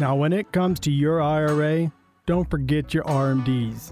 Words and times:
Now, 0.00 0.14
when 0.14 0.32
it 0.32 0.52
comes 0.52 0.78
to 0.80 0.92
your 0.92 1.20
IRA, 1.20 1.90
don't 2.24 2.48
forget 2.48 2.94
your 2.94 3.02
RMDs. 3.02 3.90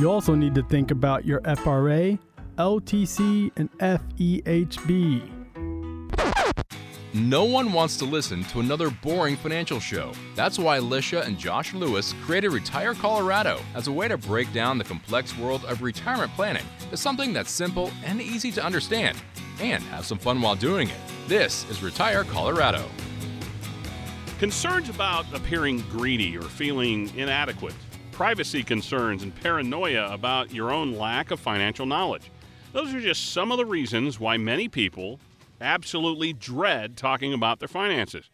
You 0.00 0.10
also 0.10 0.34
need 0.34 0.54
to 0.54 0.62
think 0.62 0.90
about 0.90 1.26
your 1.26 1.42
FRA, 1.56 2.18
LTC, 2.56 3.50
and 3.56 3.70
FEHB. 3.78 5.30
No 7.12 7.44
one 7.44 7.74
wants 7.74 7.98
to 7.98 8.06
listen 8.06 8.42
to 8.44 8.60
another 8.60 8.88
boring 8.88 9.36
financial 9.36 9.80
show. 9.80 10.12
That's 10.34 10.58
why 10.58 10.78
Alicia 10.78 11.22
and 11.24 11.38
Josh 11.38 11.74
Lewis 11.74 12.14
created 12.22 12.52
Retire 12.52 12.94
Colorado 12.94 13.60
as 13.74 13.88
a 13.88 13.92
way 13.92 14.08
to 14.08 14.16
break 14.16 14.50
down 14.54 14.78
the 14.78 14.84
complex 14.84 15.36
world 15.36 15.62
of 15.66 15.82
retirement 15.82 16.32
planning 16.36 16.64
to 16.90 16.96
something 16.96 17.34
that's 17.34 17.50
simple 17.50 17.90
and 18.02 18.22
easy 18.22 18.50
to 18.52 18.64
understand, 18.64 19.18
and 19.60 19.82
have 19.84 20.06
some 20.06 20.18
fun 20.18 20.40
while 20.40 20.56
doing 20.56 20.88
it. 20.88 20.96
This 21.26 21.68
is 21.68 21.82
Retire 21.82 22.24
Colorado. 22.24 22.84
Concerns 24.38 24.88
about 24.88 25.26
appearing 25.34 25.80
greedy 25.90 26.38
or 26.38 26.42
feeling 26.42 27.12
inadequate, 27.16 27.74
privacy 28.12 28.62
concerns, 28.62 29.24
and 29.24 29.34
paranoia 29.34 30.12
about 30.12 30.54
your 30.54 30.70
own 30.70 30.92
lack 30.92 31.32
of 31.32 31.40
financial 31.40 31.86
knowledge. 31.86 32.30
Those 32.72 32.94
are 32.94 33.00
just 33.00 33.32
some 33.32 33.50
of 33.50 33.58
the 33.58 33.66
reasons 33.66 34.20
why 34.20 34.36
many 34.36 34.68
people 34.68 35.18
absolutely 35.60 36.32
dread 36.32 36.96
talking 36.96 37.32
about 37.32 37.58
their 37.58 37.66
finances. 37.66 38.30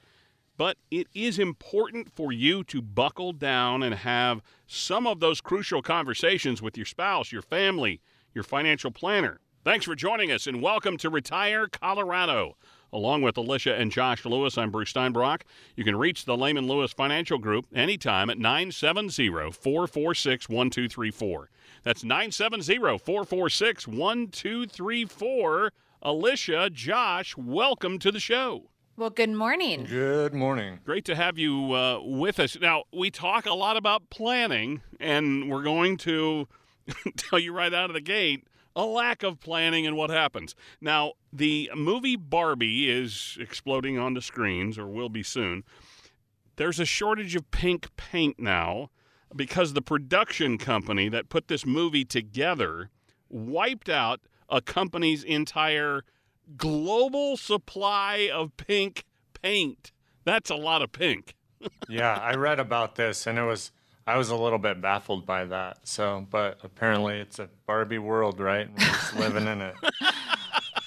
But 0.59 0.77
it 0.91 1.07
is 1.15 1.39
important 1.39 2.13
for 2.15 2.33
you 2.33 2.65
to 2.65 2.83
buckle 2.83 3.33
down 3.33 3.83
and 3.83 3.95
have 3.95 4.43
some 4.67 5.07
of 5.07 5.21
those 5.21 5.41
crucial 5.41 5.81
conversations 5.81 6.61
with 6.61 6.77
your 6.77 6.85
spouse, 6.85 7.33
your 7.33 7.41
family, 7.41 8.03
your 8.35 8.45
financial 8.45 8.91
planner. 8.91 9.41
Thanks 9.65 9.87
for 9.87 9.95
joining 9.95 10.31
us 10.31 10.47
and 10.47 10.61
welcome 10.61 10.99
to 10.99 11.09
Retire 11.09 11.67
Colorado. 11.67 12.59
Along 12.95 13.23
with 13.23 13.37
Alicia 13.37 13.75
and 13.75 13.91
Josh 13.91 14.25
Lewis, 14.25 14.57
I'm 14.57 14.71
Bruce 14.71 14.93
Steinbrock. 14.93 15.41
You 15.75 15.83
can 15.83 15.97
reach 15.97 16.27
the 16.27 16.37
Layman 16.37 16.69
Lewis 16.69 16.93
Financial 16.93 17.39
Group 17.39 17.67
anytime 17.75 18.31
at 18.31 18.39
970 18.39 19.51
446 19.51 20.49
1234. 20.49 21.51
That's 21.83 22.05
970 22.05 22.99
446 22.99 23.89
1234. 23.89 25.73
Alicia, 26.03 26.71
Josh, 26.71 27.37
welcome 27.37 27.99
to 27.99 28.13
the 28.13 28.21
show. 28.21 28.71
Well, 28.97 29.11
good 29.11 29.31
morning. 29.31 29.87
Good 29.87 30.33
morning. 30.33 30.79
Great 30.85 31.05
to 31.07 31.17
have 31.17 31.37
you 31.37 31.73
uh, 31.73 31.99
with 32.01 32.39
us. 32.39 32.57
Now, 32.61 32.85
we 32.93 33.11
talk 33.11 33.47
a 33.47 33.55
lot 33.55 33.77
about 33.77 34.09
planning, 34.09 34.83
and 35.01 35.51
we're 35.51 35.65
going 35.65 35.97
to 35.97 36.47
tell 37.17 37.41
you 37.41 37.53
right 37.53 37.75
out 37.75 37.91
of 37.91 37.95
the 37.95 38.01
gate 38.01 38.47
a 38.77 38.85
lack 38.85 39.23
of 39.23 39.41
planning 39.41 39.87
and 39.87 39.97
what 39.97 40.11
happens. 40.11 40.55
Now, 40.81 41.13
the 41.33 41.71
movie 41.75 42.17
Barbie 42.17 42.91
is 42.91 43.37
exploding 43.41 43.99
onto 43.99 44.21
screens, 44.21 44.79
or 44.79 44.87
will 44.87 45.09
be 45.09 45.23
soon. 45.23 45.65
There's 46.57 46.81
a 46.81 46.85
shortage 46.85 47.35
of 47.35 47.51
pink 47.51 47.95
paint 47.97 48.39
now 48.39 48.91
because 49.35 49.73
the 49.73 49.83
production 49.83 50.59
company 50.59 51.09
that 51.09 51.29
put 51.29 51.49
this 51.49 51.67
movie 51.67 52.05
together 52.05 52.91
wiped 53.29 53.89
out 53.89 54.21
a 54.49 54.61
company's 54.61 55.25
entire 55.25 56.05
global 56.57 57.37
supply 57.37 58.31
of 58.33 58.57
pink 58.57 59.05
paint. 59.41 59.91
That's 60.25 60.51
a 60.51 60.55
lot 60.55 60.83
of 60.83 60.93
pink. 60.93 61.35
yeah, 61.89 62.15
I 62.15 62.35
read 62.35 62.61
about 62.61 62.95
this 62.95 63.27
and 63.27 63.39
it 63.39 63.45
was 63.45 63.73
I 64.07 64.17
was 64.19 64.31
a 64.31 64.37
little 64.37 64.59
bit 64.59 64.81
baffled 64.81 65.25
by 65.25 65.47
that. 65.47 65.79
So, 65.85 66.27
but 66.31 66.59
apparently 66.63 67.19
it's 67.21 67.39
a 67.39 67.49
Barbie 67.67 67.99
world, 67.99 68.39
right? 68.41 68.69
We're 68.71 68.85
just 68.85 69.17
living 69.19 69.47
in 69.47 69.61
it. 69.63 69.75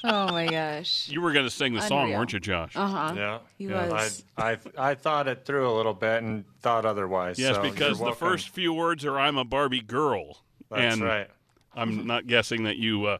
Oh 0.04 0.32
my 0.32 0.46
gosh. 0.48 1.10
You 1.10 1.22
were 1.22 1.34
going 1.34 1.46
to 1.46 1.52
sing 1.52 1.74
the 1.74 1.82
song, 1.82 2.04
Unreal. 2.04 2.20
weren't 2.20 2.34
you, 2.34 2.40
Josh? 2.40 2.76
Uh 2.76 2.88
huh. 2.88 3.14
Yeah. 3.16 3.40
He 3.58 3.66
yeah. 3.66 3.90
was. 3.90 4.24
I, 4.38 4.52
I 4.52 4.58
I 4.78 4.96
thought 4.96 5.28
it 5.28 5.46
through 5.46 5.70
a 5.70 5.74
little 5.76 5.94
bit 5.94 6.22
and 6.22 6.46
thought 6.62 6.86
otherwise. 6.86 7.40
yes, 7.40 7.56
so 7.56 7.62
because 7.64 8.00
the 8.00 8.14
first 8.14 8.50
few 8.50 8.74
words 8.74 9.04
are 9.06 9.20
"I'm 9.20 9.38
a 9.38 9.44
Barbie 9.46 9.82
girl," 9.82 10.44
That's 10.70 10.96
and 10.96 11.04
right. 11.04 11.28
I'm 11.76 12.06
not 12.06 12.28
guessing 12.28 12.64
that 12.64 12.78
you 12.78 13.06
uh, 13.06 13.18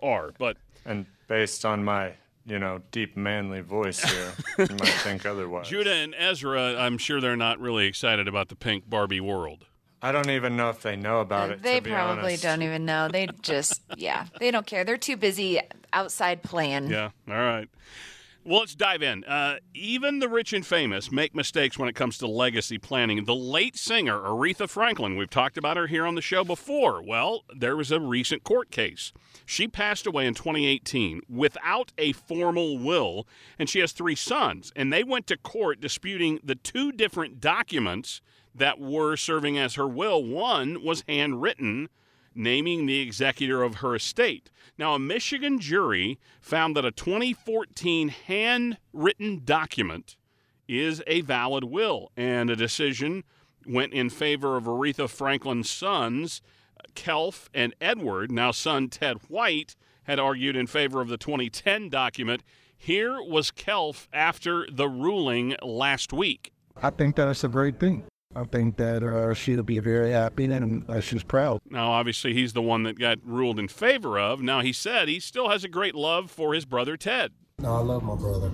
are, 0.00 0.32
but 0.38 0.56
And 0.84 1.06
based 1.28 1.64
on 1.64 1.84
my 1.84 2.12
you 2.46 2.58
know 2.58 2.80
deep 2.90 3.16
manly 3.16 3.60
voice 3.60 4.02
here, 4.02 4.32
you 4.58 4.76
might 4.76 4.88
think 5.02 5.26
otherwise. 5.26 5.68
Judah 5.68 5.92
and 5.92 6.14
Ezra, 6.16 6.76
I'm 6.76 6.98
sure 6.98 7.20
they're 7.20 7.36
not 7.36 7.60
really 7.60 7.86
excited 7.86 8.28
about 8.28 8.48
the 8.48 8.56
pink 8.56 8.88
Barbie 8.88 9.20
world. 9.20 9.66
I 10.02 10.12
don't 10.12 10.30
even 10.30 10.56
know 10.56 10.70
if 10.70 10.80
they 10.80 10.96
know 10.96 11.20
about 11.20 11.50
it. 11.50 11.62
They 11.62 11.76
to 11.76 11.82
be 11.82 11.90
probably 11.90 12.22
honest. 12.22 12.42
don't 12.42 12.62
even 12.62 12.86
know. 12.86 13.08
They 13.08 13.28
just, 13.42 13.82
yeah, 13.96 14.26
they 14.38 14.50
don't 14.50 14.64
care. 14.64 14.82
They're 14.82 14.96
too 14.96 15.18
busy 15.18 15.60
outside 15.92 16.42
playing. 16.42 16.88
Yeah. 16.88 17.10
All 17.28 17.34
right. 17.34 17.68
Well, 18.42 18.60
let's 18.60 18.74
dive 18.74 19.02
in. 19.02 19.22
Uh, 19.24 19.56
even 19.74 20.18
the 20.18 20.28
rich 20.28 20.54
and 20.54 20.64
famous 20.64 21.12
make 21.12 21.34
mistakes 21.34 21.78
when 21.78 21.90
it 21.90 21.94
comes 21.94 22.16
to 22.18 22.26
legacy 22.26 22.78
planning. 22.78 23.26
The 23.26 23.34
late 23.34 23.76
singer 23.76 24.18
Aretha 24.18 24.66
Franklin, 24.66 25.16
we've 25.16 25.28
talked 25.28 25.58
about 25.58 25.76
her 25.76 25.86
here 25.86 26.06
on 26.06 26.14
the 26.14 26.22
show 26.22 26.42
before. 26.42 27.02
Well, 27.02 27.44
there 27.54 27.76
was 27.76 27.92
a 27.92 28.00
recent 28.00 28.42
court 28.42 28.70
case. 28.70 29.12
She 29.44 29.68
passed 29.68 30.06
away 30.06 30.26
in 30.26 30.32
2018 30.32 31.20
without 31.28 31.92
a 31.98 32.12
formal 32.12 32.78
will, 32.78 33.28
and 33.58 33.68
she 33.68 33.80
has 33.80 33.92
three 33.92 34.14
sons. 34.14 34.72
And 34.74 34.90
they 34.90 35.04
went 35.04 35.26
to 35.26 35.36
court 35.36 35.78
disputing 35.78 36.40
the 36.42 36.54
two 36.54 36.92
different 36.92 37.40
documents 37.40 38.22
that 38.54 38.80
were 38.80 39.16
serving 39.16 39.58
as 39.58 39.74
her 39.74 39.86
will. 39.86 40.24
One 40.24 40.82
was 40.82 41.04
handwritten, 41.06 41.90
naming 42.34 42.86
the 42.86 43.00
executor 43.00 43.62
of 43.62 43.76
her 43.76 43.94
estate. 43.94 44.50
Now, 44.78 44.94
a 44.94 44.98
Michigan 44.98 45.58
jury 45.58 46.18
found 46.40 46.76
that 46.76 46.84
a 46.84 46.90
2014 46.90 48.08
handwritten 48.08 49.42
document 49.44 50.16
is 50.68 51.02
a 51.06 51.20
valid 51.22 51.64
will, 51.64 52.12
and 52.16 52.48
a 52.48 52.56
decision 52.56 53.24
went 53.66 53.92
in 53.92 54.08
favor 54.08 54.56
of 54.56 54.64
Aretha 54.64 55.08
Franklin's 55.08 55.70
sons, 55.70 56.40
Kelf 56.94 57.48
and 57.52 57.74
Edward. 57.80 58.30
Now, 58.32 58.52
son 58.52 58.88
Ted 58.88 59.18
White 59.28 59.76
had 60.04 60.18
argued 60.18 60.56
in 60.56 60.66
favor 60.66 61.00
of 61.00 61.08
the 61.08 61.18
2010 61.18 61.88
document. 61.88 62.42
Here 62.76 63.20
was 63.22 63.50
Kelf 63.50 64.08
after 64.12 64.66
the 64.70 64.88
ruling 64.88 65.56
last 65.62 66.12
week. 66.12 66.52
I 66.82 66.90
think 66.90 67.16
that's 67.16 67.44
a 67.44 67.48
great 67.48 67.78
thing. 67.78 68.04
I 68.34 68.44
think 68.44 68.76
that 68.76 69.02
uh, 69.02 69.34
she'll 69.34 69.64
be 69.64 69.80
very 69.80 70.12
happy 70.12 70.44
and 70.44 70.88
uh, 70.88 71.00
she's 71.00 71.24
proud. 71.24 71.60
Now, 71.68 71.90
obviously, 71.90 72.32
he's 72.32 72.52
the 72.52 72.62
one 72.62 72.84
that 72.84 72.96
got 72.96 73.18
ruled 73.24 73.58
in 73.58 73.66
favor 73.66 74.20
of. 74.20 74.40
Now, 74.40 74.60
he 74.60 74.72
said 74.72 75.08
he 75.08 75.18
still 75.18 75.48
has 75.48 75.64
a 75.64 75.68
great 75.68 75.96
love 75.96 76.30
for 76.30 76.54
his 76.54 76.64
brother 76.64 76.96
Ted. 76.96 77.32
No, 77.58 77.74
I 77.74 77.80
love 77.80 78.04
my 78.04 78.14
brother. 78.14 78.52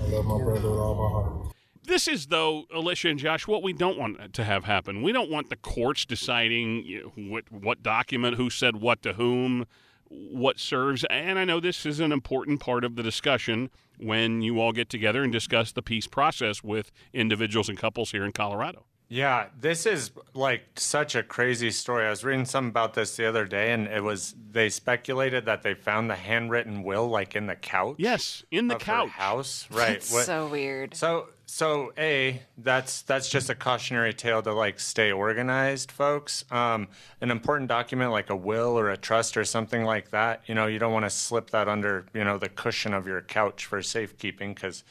I 0.00 0.06
love 0.06 0.26
my 0.26 0.38
brother 0.38 0.70
with 0.70 0.78
all 0.78 0.94
my 0.94 1.10
heart. 1.10 1.54
This 1.82 2.06
is, 2.06 2.28
though, 2.28 2.66
Alicia 2.72 3.08
and 3.08 3.18
Josh, 3.18 3.48
what 3.48 3.64
we 3.64 3.72
don't 3.72 3.98
want 3.98 4.32
to 4.32 4.44
have 4.44 4.64
happen. 4.64 5.02
We 5.02 5.10
don't 5.10 5.30
want 5.30 5.50
the 5.50 5.56
courts 5.56 6.04
deciding 6.04 6.84
you 6.84 7.12
know, 7.16 7.28
what, 7.28 7.50
what 7.50 7.82
document, 7.82 8.36
who 8.36 8.48
said 8.48 8.76
what 8.76 9.02
to 9.02 9.14
whom, 9.14 9.66
what 10.08 10.60
serves. 10.60 11.04
And 11.10 11.36
I 11.36 11.44
know 11.44 11.58
this 11.58 11.84
is 11.84 11.98
an 11.98 12.12
important 12.12 12.60
part 12.60 12.84
of 12.84 12.94
the 12.94 13.02
discussion 13.02 13.70
when 13.98 14.40
you 14.42 14.60
all 14.60 14.72
get 14.72 14.88
together 14.88 15.24
and 15.24 15.32
discuss 15.32 15.72
the 15.72 15.82
peace 15.82 16.06
process 16.06 16.62
with 16.62 16.92
individuals 17.12 17.68
and 17.68 17.76
couples 17.76 18.12
here 18.12 18.24
in 18.24 18.30
Colorado. 18.30 18.84
Yeah, 19.08 19.46
this 19.60 19.86
is 19.86 20.10
like 20.34 20.62
such 20.74 21.14
a 21.14 21.22
crazy 21.22 21.70
story. 21.70 22.06
I 22.06 22.10
was 22.10 22.24
reading 22.24 22.44
something 22.44 22.70
about 22.70 22.94
this 22.94 23.14
the 23.16 23.24
other 23.26 23.44
day, 23.44 23.70
and 23.72 23.86
it 23.86 24.02
was 24.02 24.34
they 24.50 24.68
speculated 24.68 25.44
that 25.46 25.62
they 25.62 25.74
found 25.74 26.10
the 26.10 26.16
handwritten 26.16 26.82
will 26.82 27.06
like 27.08 27.36
in 27.36 27.46
the 27.46 27.54
couch. 27.54 27.94
Yes, 27.98 28.42
in 28.50 28.66
the 28.66 28.74
of 28.74 28.82
her 28.82 28.84
couch. 28.84 29.10
house, 29.10 29.68
right? 29.70 29.92
It's 29.96 30.12
What- 30.12 30.26
so 30.26 30.48
weird. 30.48 30.96
So, 30.96 31.28
so 31.46 31.92
a 31.96 32.42
that's 32.58 33.02
that's 33.02 33.28
just 33.28 33.48
a 33.48 33.54
cautionary 33.54 34.12
tale 34.12 34.42
to 34.42 34.52
like 34.52 34.80
stay 34.80 35.12
organized, 35.12 35.92
folks. 35.92 36.44
Um, 36.50 36.88
an 37.20 37.30
important 37.30 37.68
document 37.68 38.10
like 38.10 38.28
a 38.30 38.36
will 38.36 38.76
or 38.76 38.90
a 38.90 38.96
trust 38.96 39.36
or 39.36 39.44
something 39.44 39.84
like 39.84 40.10
that, 40.10 40.42
you 40.46 40.54
know, 40.56 40.66
you 40.66 40.80
don't 40.80 40.92
want 40.92 41.04
to 41.04 41.10
slip 41.10 41.50
that 41.50 41.68
under 41.68 42.06
you 42.12 42.24
know 42.24 42.38
the 42.38 42.48
cushion 42.48 42.92
of 42.92 43.06
your 43.06 43.20
couch 43.20 43.66
for 43.66 43.80
safekeeping 43.82 44.52
because 44.54 44.82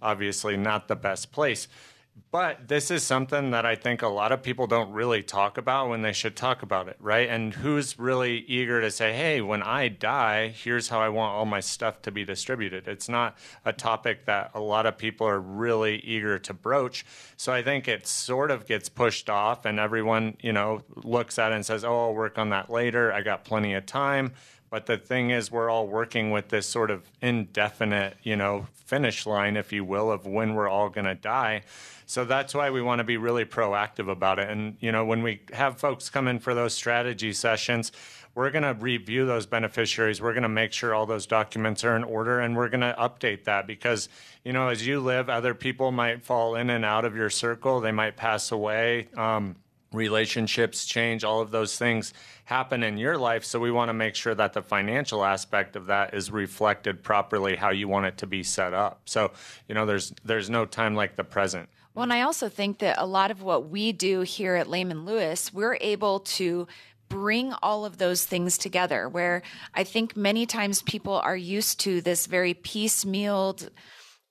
obviously 0.00 0.56
not 0.56 0.88
the 0.88 0.96
best 0.96 1.32
place. 1.32 1.68
But 2.30 2.68
this 2.68 2.90
is 2.90 3.02
something 3.02 3.52
that 3.52 3.64
I 3.64 3.74
think 3.74 4.02
a 4.02 4.08
lot 4.08 4.32
of 4.32 4.42
people 4.42 4.66
don't 4.66 4.92
really 4.92 5.22
talk 5.22 5.56
about 5.56 5.88
when 5.88 6.02
they 6.02 6.12
should 6.12 6.36
talk 6.36 6.62
about 6.62 6.88
it, 6.88 6.96
right? 7.00 7.28
And 7.28 7.54
who's 7.54 7.98
really 7.98 8.38
eager 8.40 8.80
to 8.80 8.90
say, 8.90 9.14
hey, 9.14 9.40
when 9.40 9.62
I 9.62 9.88
die, 9.88 10.48
here's 10.48 10.88
how 10.88 11.00
I 11.00 11.08
want 11.08 11.34
all 11.34 11.46
my 11.46 11.60
stuff 11.60 12.02
to 12.02 12.10
be 12.10 12.24
distributed? 12.24 12.86
It's 12.86 13.08
not 13.08 13.38
a 13.64 13.72
topic 13.72 14.26
that 14.26 14.50
a 14.54 14.60
lot 14.60 14.84
of 14.84 14.98
people 14.98 15.26
are 15.26 15.40
really 15.40 15.98
eager 16.00 16.38
to 16.38 16.52
broach. 16.52 17.06
So 17.36 17.52
I 17.52 17.62
think 17.62 17.88
it 17.88 18.06
sort 18.06 18.50
of 18.50 18.66
gets 18.66 18.88
pushed 18.88 19.30
off, 19.30 19.64
and 19.64 19.78
everyone, 19.78 20.36
you 20.40 20.52
know, 20.52 20.82
looks 20.96 21.38
at 21.38 21.52
it 21.52 21.54
and 21.54 21.64
says, 21.64 21.84
oh, 21.84 22.08
I'll 22.08 22.14
work 22.14 22.38
on 22.38 22.50
that 22.50 22.68
later. 22.68 23.12
I 23.12 23.22
got 23.22 23.44
plenty 23.44 23.74
of 23.74 23.86
time. 23.86 24.34
But 24.70 24.86
the 24.86 24.98
thing 24.98 25.30
is, 25.30 25.50
we're 25.50 25.70
all 25.70 25.86
working 25.86 26.30
with 26.30 26.48
this 26.48 26.66
sort 26.66 26.90
of 26.90 27.02
indefinite, 27.22 28.16
you 28.22 28.36
know, 28.36 28.66
finish 28.72 29.26
line, 29.26 29.56
if 29.56 29.72
you 29.72 29.84
will, 29.84 30.10
of 30.10 30.26
when 30.26 30.54
we're 30.54 30.68
all 30.68 30.88
going 30.88 31.06
to 31.06 31.14
die. 31.14 31.62
So 32.06 32.24
that's 32.24 32.54
why 32.54 32.70
we 32.70 32.80
want 32.80 33.00
to 33.00 33.04
be 33.04 33.16
really 33.16 33.44
proactive 33.44 34.10
about 34.10 34.38
it. 34.38 34.48
And, 34.48 34.76
you 34.80 34.92
know, 34.92 35.04
when 35.04 35.22
we 35.22 35.42
have 35.52 35.78
folks 35.78 36.08
come 36.08 36.26
in 36.26 36.38
for 36.38 36.54
those 36.54 36.74
strategy 36.74 37.32
sessions, 37.32 37.92
we're 38.34 38.50
going 38.50 38.62
to 38.62 38.74
review 38.74 39.26
those 39.26 39.46
beneficiaries. 39.46 40.22
We're 40.22 40.32
going 40.32 40.42
to 40.42 40.48
make 40.48 40.72
sure 40.72 40.94
all 40.94 41.06
those 41.06 41.26
documents 41.26 41.82
are 41.84 41.96
in 41.96 42.04
order 42.04 42.40
and 42.40 42.56
we're 42.56 42.68
going 42.68 42.82
to 42.82 42.94
update 42.98 43.44
that 43.44 43.66
because, 43.66 44.08
you 44.44 44.52
know, 44.52 44.68
as 44.68 44.86
you 44.86 45.00
live, 45.00 45.28
other 45.28 45.54
people 45.54 45.90
might 45.92 46.22
fall 46.22 46.54
in 46.54 46.70
and 46.70 46.84
out 46.84 47.04
of 47.04 47.16
your 47.16 47.30
circle. 47.30 47.80
They 47.80 47.92
might 47.92 48.16
pass 48.16 48.52
away. 48.52 49.08
Um, 49.16 49.56
relationships 49.92 50.84
change, 50.84 51.24
all 51.24 51.40
of 51.40 51.50
those 51.50 51.78
things 51.78 52.12
happen 52.44 52.82
in 52.82 52.98
your 52.98 53.16
life. 53.16 53.44
So 53.44 53.58
we 53.58 53.70
want 53.70 53.88
to 53.88 53.94
make 53.94 54.14
sure 54.14 54.34
that 54.34 54.52
the 54.52 54.62
financial 54.62 55.24
aspect 55.24 55.76
of 55.76 55.86
that 55.86 56.14
is 56.14 56.30
reflected 56.30 57.02
properly 57.02 57.56
how 57.56 57.70
you 57.70 57.88
want 57.88 58.06
it 58.06 58.18
to 58.18 58.26
be 58.26 58.42
set 58.42 58.74
up. 58.74 59.02
So, 59.06 59.32
you 59.68 59.74
know, 59.74 59.86
there's 59.86 60.12
there's 60.24 60.50
no 60.50 60.66
time 60.66 60.94
like 60.94 61.16
the 61.16 61.24
present. 61.24 61.68
Well, 61.94 62.04
and 62.04 62.12
I 62.12 62.22
also 62.22 62.48
think 62.48 62.78
that 62.78 62.96
a 62.98 63.06
lot 63.06 63.30
of 63.30 63.42
what 63.42 63.70
we 63.70 63.92
do 63.92 64.20
here 64.20 64.54
at 64.54 64.68
Layman 64.68 65.04
Lewis, 65.04 65.52
we're 65.52 65.78
able 65.80 66.20
to 66.20 66.68
bring 67.08 67.54
all 67.62 67.84
of 67.84 67.98
those 67.98 68.24
things 68.24 68.58
together 68.58 69.08
where 69.08 69.42
I 69.74 69.84
think 69.84 70.16
many 70.16 70.46
times 70.46 70.82
people 70.82 71.14
are 71.14 71.36
used 71.36 71.80
to 71.80 72.00
this 72.00 72.26
very 72.26 72.54
piecemealed, 72.54 73.70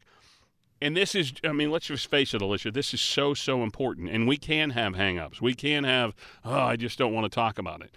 And 0.81 0.97
this 0.97 1.15
is, 1.15 1.31
I 1.45 1.53
mean, 1.53 1.71
let's 1.71 1.85
just 1.85 2.09
face 2.09 2.33
it, 2.33 2.41
Alicia, 2.41 2.69
this 2.71 2.93
is 2.93 2.99
so, 2.99 3.33
so 3.33 3.63
important. 3.63 4.09
And 4.09 4.27
we 4.27 4.35
can 4.35 4.71
have 4.71 4.93
hangups. 4.93 5.39
We 5.39 5.53
can 5.53 5.85
have, 5.85 6.13
oh, 6.43 6.59
I 6.59 6.75
just 6.75 6.97
don't 6.97 7.13
want 7.13 7.23
to 7.23 7.33
talk 7.33 7.57
about 7.57 7.81
it. 7.81 7.91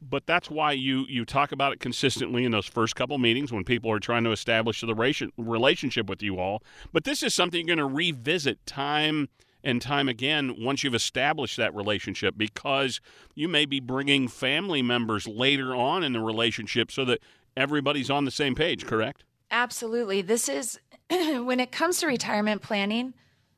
But 0.00 0.26
that's 0.26 0.50
why 0.50 0.72
you, 0.72 1.04
you 1.08 1.26
talk 1.26 1.52
about 1.52 1.74
it 1.74 1.80
consistently 1.80 2.44
in 2.44 2.52
those 2.52 2.66
first 2.66 2.96
couple 2.96 3.18
meetings 3.18 3.52
when 3.52 3.64
people 3.64 3.90
are 3.92 4.00
trying 4.00 4.24
to 4.24 4.32
establish 4.32 4.80
the 4.80 4.94
relationship 5.36 6.08
with 6.08 6.22
you 6.22 6.38
all. 6.38 6.62
But 6.90 7.04
this 7.04 7.22
is 7.22 7.34
something 7.34 7.66
you're 7.66 7.76
going 7.76 7.90
to 7.90 7.94
revisit 7.94 8.64
time 8.64 9.28
and 9.64 9.80
time 9.80 10.08
again 10.08 10.56
once 10.58 10.82
you've 10.82 10.94
established 10.94 11.56
that 11.56 11.74
relationship 11.74 12.34
because 12.36 13.00
you 13.34 13.48
may 13.48 13.64
be 13.64 13.80
bringing 13.80 14.28
family 14.28 14.82
members 14.82 15.26
later 15.26 15.74
on 15.74 16.02
in 16.02 16.12
the 16.12 16.20
relationship 16.20 16.90
so 16.90 17.04
that 17.04 17.20
everybody's 17.56 18.10
on 18.10 18.24
the 18.24 18.30
same 18.30 18.54
page, 18.54 18.86
correct? 18.86 19.24
Absolutely. 19.50 20.22
This 20.22 20.48
is 20.48 20.80
when 21.10 21.60
it 21.60 21.72
comes 21.72 22.00
to 22.00 22.06
retirement 22.06 22.62
planning, 22.62 23.14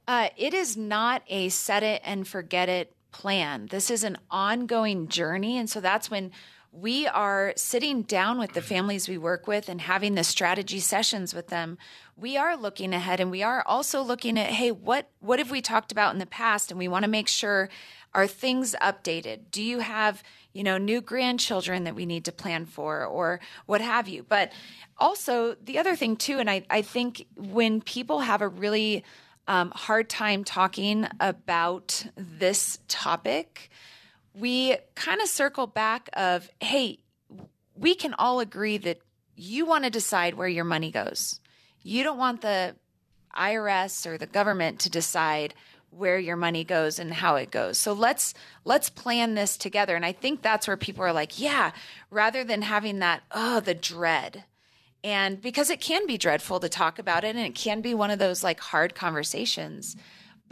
uh, 0.06 0.28
it 0.36 0.52
is 0.52 0.76
not 0.76 1.22
a 1.28 1.48
set 1.48 1.82
it 1.82 2.02
and 2.04 2.26
forget 2.28 2.68
it 2.68 2.92
plan. 3.12 3.68
This 3.70 3.90
is 3.90 4.04
an 4.04 4.18
ongoing 4.30 5.08
journey. 5.08 5.56
And 5.56 5.70
so 5.70 5.80
that's 5.80 6.10
when 6.10 6.32
we 6.74 7.06
are 7.06 7.52
sitting 7.56 8.02
down 8.02 8.36
with 8.36 8.52
the 8.52 8.62
families 8.62 9.08
we 9.08 9.16
work 9.16 9.46
with 9.46 9.68
and 9.68 9.80
having 9.80 10.16
the 10.16 10.24
strategy 10.24 10.80
sessions 10.80 11.32
with 11.32 11.46
them. 11.46 11.78
We 12.16 12.36
are 12.36 12.56
looking 12.56 12.92
ahead 12.92 13.20
and 13.20 13.30
we 13.30 13.44
are 13.44 13.62
also 13.64 14.02
looking 14.02 14.36
at 14.38 14.50
hey 14.50 14.72
what 14.72 15.08
what 15.20 15.38
have 15.38 15.52
we 15.52 15.62
talked 15.62 15.92
about 15.92 16.12
in 16.12 16.18
the 16.18 16.26
past? 16.26 16.70
And 16.70 16.78
we 16.78 16.88
want 16.88 17.04
to 17.04 17.10
make 17.10 17.28
sure 17.28 17.68
are 18.12 18.26
things 18.26 18.74
updated? 18.80 19.50
Do 19.52 19.62
you 19.62 19.80
have 19.80 20.24
you 20.52 20.64
know 20.64 20.76
new 20.76 21.00
grandchildren 21.00 21.84
that 21.84 21.94
we 21.94 22.06
need 22.06 22.24
to 22.24 22.32
plan 22.32 22.66
for 22.66 23.04
or 23.04 23.38
what 23.66 23.80
have 23.80 24.08
you? 24.08 24.24
But 24.28 24.52
also 24.98 25.54
the 25.62 25.78
other 25.78 25.96
thing 25.96 26.16
too 26.16 26.38
and 26.38 26.48
i, 26.48 26.62
I 26.70 26.80
think 26.80 27.26
when 27.36 27.80
people 27.80 28.20
have 28.20 28.42
a 28.42 28.48
really 28.48 29.04
um, 29.48 29.72
hard 29.72 30.08
time 30.08 30.44
talking 30.44 31.06
about 31.20 32.06
this 32.16 32.78
topic 32.86 33.70
we 34.34 34.76
kind 34.94 35.20
of 35.20 35.28
circle 35.28 35.66
back 35.66 36.08
of 36.14 36.48
hey 36.60 36.98
we 37.76 37.94
can 37.94 38.14
all 38.14 38.40
agree 38.40 38.78
that 38.78 38.98
you 39.36 39.66
want 39.66 39.84
to 39.84 39.90
decide 39.90 40.34
where 40.34 40.48
your 40.48 40.64
money 40.64 40.90
goes 40.90 41.40
you 41.82 42.02
don't 42.02 42.18
want 42.18 42.40
the 42.40 42.74
IRS 43.36 44.06
or 44.06 44.16
the 44.16 44.26
government 44.26 44.78
to 44.80 44.90
decide 44.90 45.54
where 45.90 46.18
your 46.18 46.36
money 46.36 46.64
goes 46.64 46.98
and 46.98 47.12
how 47.12 47.36
it 47.36 47.50
goes. 47.50 47.78
So 47.78 47.92
let's 47.92 48.34
let's 48.64 48.90
plan 48.90 49.34
this 49.34 49.56
together. 49.56 49.94
And 49.94 50.04
I 50.04 50.12
think 50.12 50.42
that's 50.42 50.66
where 50.66 50.76
people 50.76 51.04
are 51.04 51.12
like, 51.12 51.38
yeah, 51.38 51.70
rather 52.10 52.44
than 52.44 52.62
having 52.62 52.98
that 52.98 53.22
oh 53.30 53.60
the 53.60 53.74
dread. 53.74 54.44
And 55.02 55.40
because 55.40 55.68
it 55.70 55.80
can 55.80 56.06
be 56.06 56.16
dreadful 56.16 56.60
to 56.60 56.68
talk 56.68 56.98
about 56.98 57.24
it 57.24 57.36
and 57.36 57.44
it 57.44 57.54
can 57.54 57.80
be 57.80 57.94
one 57.94 58.10
of 58.10 58.18
those 58.18 58.42
like 58.42 58.58
hard 58.58 58.94
conversations. 58.94 59.96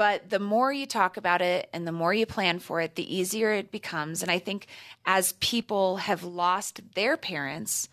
But 0.03 0.31
the 0.31 0.41
more 0.41 0.73
you 0.73 0.85
talk 0.85 1.17
about 1.17 1.41
it 1.41 1.69
and 1.73 1.87
the 1.87 1.93
more 1.93 2.13
you 2.13 2.27
plan 2.27 2.59
for 2.59 2.81
it, 2.81 2.97
the 2.97 3.15
easier 3.15 3.53
it 3.53 3.71
becomes. 3.71 4.21
And 4.21 4.33
I 4.33 4.41
think 4.41 4.67
as 5.07 5.35
people 5.35 5.99
have 5.99 6.25
lost 6.25 6.81
their 6.97 7.17
parents, 7.17 7.89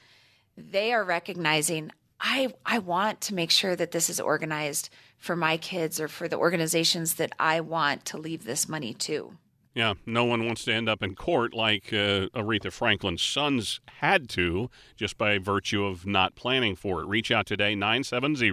they 0.57 0.91
are 0.91 1.03
recognizing 1.03 1.91
I 2.19 2.51
I 2.65 2.79
want 2.79 3.21
to 3.21 3.35
make 3.35 3.51
sure 3.51 3.75
that 3.75 3.91
this 3.91 4.09
is 4.09 4.19
organized 4.19 4.89
for 5.19 5.35
my 5.35 5.57
kids 5.57 5.99
or 5.99 6.07
for 6.07 6.27
the 6.27 6.37
organizations 6.37 7.13
that 7.13 7.31
I 7.37 7.59
want 7.59 8.05
to 8.05 8.17
leave 8.17 8.43
this 8.43 8.67
money 8.67 8.95
to. 8.95 9.37
Yeah, 9.75 9.93
no 10.07 10.25
one 10.25 10.47
wants 10.47 10.65
to 10.65 10.73
end 10.73 10.89
up 10.89 11.03
in 11.03 11.13
court 11.13 11.53
like 11.53 11.93
uh, 11.93 12.33
Aretha 12.33 12.71
Franklin's 12.71 13.21
sons 13.21 13.81
had 13.99 14.29
to 14.29 14.71
just 14.95 15.15
by 15.19 15.37
virtue 15.37 15.85
of 15.85 16.07
not 16.07 16.33
planning 16.33 16.75
for 16.75 17.01
it. 17.01 17.05
Reach 17.05 17.29
out 17.29 17.45
today, 17.45 17.75
970 17.75 18.49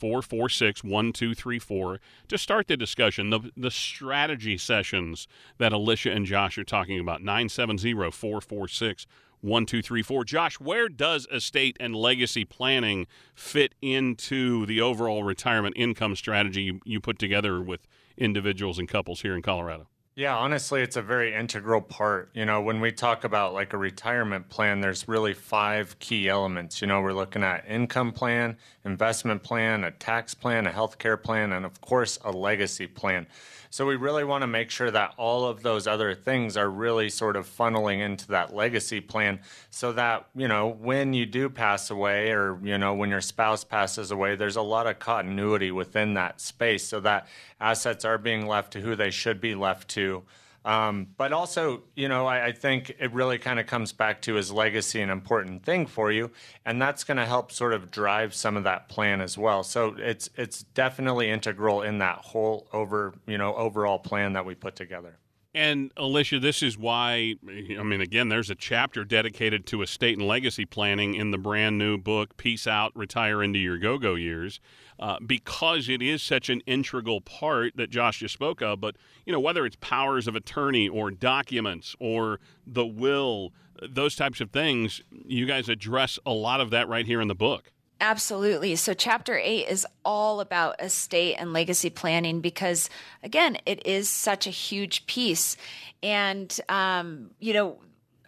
446 0.00 0.82
1234 0.82 2.00
to 2.28 2.38
start 2.38 2.68
the 2.68 2.76
discussion. 2.76 3.30
The, 3.30 3.50
the 3.56 3.70
strategy 3.70 4.56
sessions 4.56 5.28
that 5.58 5.72
Alicia 5.72 6.10
and 6.10 6.24
Josh 6.26 6.56
are 6.58 6.64
talking 6.64 6.98
about, 6.98 7.22
970 7.22 7.92
446 8.10 9.06
one, 9.42 9.64
two, 9.64 9.82
three, 9.82 10.02
four. 10.02 10.24
Josh, 10.24 10.60
where 10.60 10.88
does 10.88 11.26
estate 11.32 11.76
and 11.80 11.96
legacy 11.96 12.44
planning 12.44 13.06
fit 13.34 13.74
into 13.80 14.66
the 14.66 14.80
overall 14.80 15.22
retirement 15.22 15.74
income 15.76 16.14
strategy 16.14 16.78
you 16.84 17.00
put 17.00 17.18
together 17.18 17.60
with 17.62 17.86
individuals 18.18 18.78
and 18.78 18.88
couples 18.88 19.22
here 19.22 19.34
in 19.34 19.42
Colorado? 19.42 19.88
Yeah, 20.16 20.36
honestly, 20.36 20.82
it's 20.82 20.96
a 20.96 21.02
very 21.02 21.34
integral 21.34 21.80
part. 21.80 22.30
You 22.34 22.44
know, 22.44 22.60
when 22.60 22.80
we 22.80 22.90
talk 22.92 23.24
about 23.24 23.54
like 23.54 23.72
a 23.72 23.78
retirement 23.78 24.48
plan, 24.48 24.80
there's 24.80 25.06
really 25.08 25.34
five 25.34 25.98
key 26.00 26.28
elements. 26.28 26.80
You 26.82 26.88
know, 26.88 27.00
we're 27.00 27.12
looking 27.12 27.42
at 27.44 27.64
income 27.68 28.12
plan, 28.12 28.56
investment 28.84 29.42
plan, 29.42 29.84
a 29.84 29.90
tax 29.92 30.34
plan, 30.34 30.66
a 30.66 30.70
healthcare 30.70 31.20
plan, 31.20 31.52
and 31.52 31.64
of 31.64 31.80
course, 31.80 32.18
a 32.24 32.32
legacy 32.32 32.86
plan. 32.88 33.26
So 33.72 33.86
we 33.86 33.94
really 33.94 34.24
want 34.24 34.42
to 34.42 34.48
make 34.48 34.68
sure 34.68 34.90
that 34.90 35.14
all 35.16 35.44
of 35.44 35.62
those 35.62 35.86
other 35.86 36.12
things 36.12 36.56
are 36.56 36.68
really 36.68 37.08
sort 37.08 37.36
of 37.36 37.46
funneling 37.46 38.00
into 38.00 38.26
that 38.28 38.52
legacy 38.52 39.00
plan 39.00 39.38
so 39.70 39.92
that, 39.92 40.26
you 40.34 40.48
know, 40.48 40.66
when 40.66 41.12
you 41.12 41.24
do 41.24 41.48
pass 41.48 41.88
away 41.88 42.32
or, 42.32 42.58
you 42.64 42.78
know, 42.78 42.94
when 42.94 43.10
your 43.10 43.20
spouse 43.20 43.62
passes 43.62 44.10
away, 44.10 44.34
there's 44.34 44.56
a 44.56 44.62
lot 44.62 44.88
of 44.88 44.98
continuity 44.98 45.70
within 45.70 46.14
that 46.14 46.40
space 46.40 46.84
so 46.84 46.98
that 46.98 47.28
assets 47.60 48.04
are 48.04 48.18
being 48.18 48.48
left 48.48 48.72
to 48.72 48.80
who 48.80 48.96
they 48.96 49.10
should 49.10 49.40
be 49.40 49.54
left 49.54 49.86
to. 49.90 50.24
Um, 50.64 51.08
but 51.16 51.32
also, 51.32 51.82
you 51.94 52.08
know, 52.08 52.26
I, 52.26 52.46
I 52.46 52.52
think 52.52 52.94
it 52.98 53.12
really 53.12 53.38
kind 53.38 53.58
of 53.58 53.66
comes 53.66 53.92
back 53.92 54.20
to 54.22 54.36
is 54.36 54.52
legacy 54.52 55.00
an 55.00 55.08
important 55.08 55.64
thing 55.64 55.86
for 55.86 56.12
you, 56.12 56.30
and 56.66 56.80
that's 56.80 57.04
going 57.04 57.16
to 57.16 57.24
help 57.24 57.50
sort 57.50 57.72
of 57.72 57.90
drive 57.90 58.34
some 58.34 58.56
of 58.56 58.64
that 58.64 58.88
plan 58.88 59.20
as 59.20 59.38
well. 59.38 59.62
So 59.62 59.94
it's 59.98 60.28
it's 60.36 60.62
definitely 60.62 61.30
integral 61.30 61.82
in 61.82 61.98
that 61.98 62.18
whole 62.18 62.68
over 62.72 63.14
you 63.26 63.38
know 63.38 63.54
overall 63.54 63.98
plan 63.98 64.34
that 64.34 64.44
we 64.44 64.54
put 64.54 64.76
together. 64.76 65.16
And 65.52 65.90
Alicia, 65.96 66.38
this 66.38 66.62
is 66.62 66.78
why, 66.78 67.34
I 67.48 67.82
mean, 67.82 68.00
again, 68.00 68.28
there's 68.28 68.50
a 68.50 68.54
chapter 68.54 69.04
dedicated 69.04 69.66
to 69.66 69.82
estate 69.82 70.16
and 70.16 70.26
legacy 70.28 70.64
planning 70.64 71.14
in 71.14 71.32
the 71.32 71.38
brand 71.38 71.76
new 71.76 71.98
book, 71.98 72.36
Peace 72.36 72.68
Out, 72.68 72.92
Retire 72.94 73.42
into 73.42 73.58
Your 73.58 73.76
Go 73.76 73.98
Go 73.98 74.14
Years, 74.14 74.60
uh, 75.00 75.18
because 75.26 75.88
it 75.88 76.02
is 76.02 76.22
such 76.22 76.50
an 76.50 76.60
integral 76.66 77.20
part 77.20 77.76
that 77.76 77.90
Josh 77.90 78.20
just 78.20 78.34
spoke 78.34 78.62
of. 78.62 78.80
But, 78.80 78.94
you 79.26 79.32
know, 79.32 79.40
whether 79.40 79.66
it's 79.66 79.76
powers 79.80 80.28
of 80.28 80.36
attorney 80.36 80.88
or 80.88 81.10
documents 81.10 81.96
or 81.98 82.38
the 82.64 82.86
will, 82.86 83.52
those 83.82 84.14
types 84.14 84.40
of 84.40 84.50
things, 84.52 85.02
you 85.10 85.46
guys 85.46 85.68
address 85.68 86.20
a 86.24 86.32
lot 86.32 86.60
of 86.60 86.70
that 86.70 86.88
right 86.88 87.06
here 87.06 87.20
in 87.20 87.26
the 87.26 87.34
book. 87.34 87.72
Absolutely. 88.00 88.76
So, 88.76 88.94
chapter 88.94 89.38
eight 89.38 89.68
is 89.68 89.86
all 90.06 90.40
about 90.40 90.82
estate 90.82 91.34
and 91.34 91.52
legacy 91.52 91.90
planning 91.90 92.40
because, 92.40 92.88
again, 93.22 93.58
it 93.66 93.86
is 93.86 94.08
such 94.08 94.46
a 94.46 94.50
huge 94.50 95.06
piece. 95.06 95.56
And, 96.02 96.58
um, 96.70 97.30
you 97.40 97.52
know, 97.52 97.76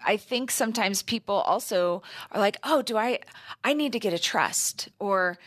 I 0.05 0.19
think 0.19 0.51
sometimes 0.51 1.03
people 1.03 1.37
also 1.37 2.03
are 2.33 2.41
like, 2.41 2.59
oh, 2.65 2.83
do 2.83 2.99
I, 2.99 3.21
I 3.65 3.73
need 3.73 3.93
to 3.93 3.99
get 3.99 4.13
a 4.13 4.19
trust 4.19 4.91
or, 4.99 5.39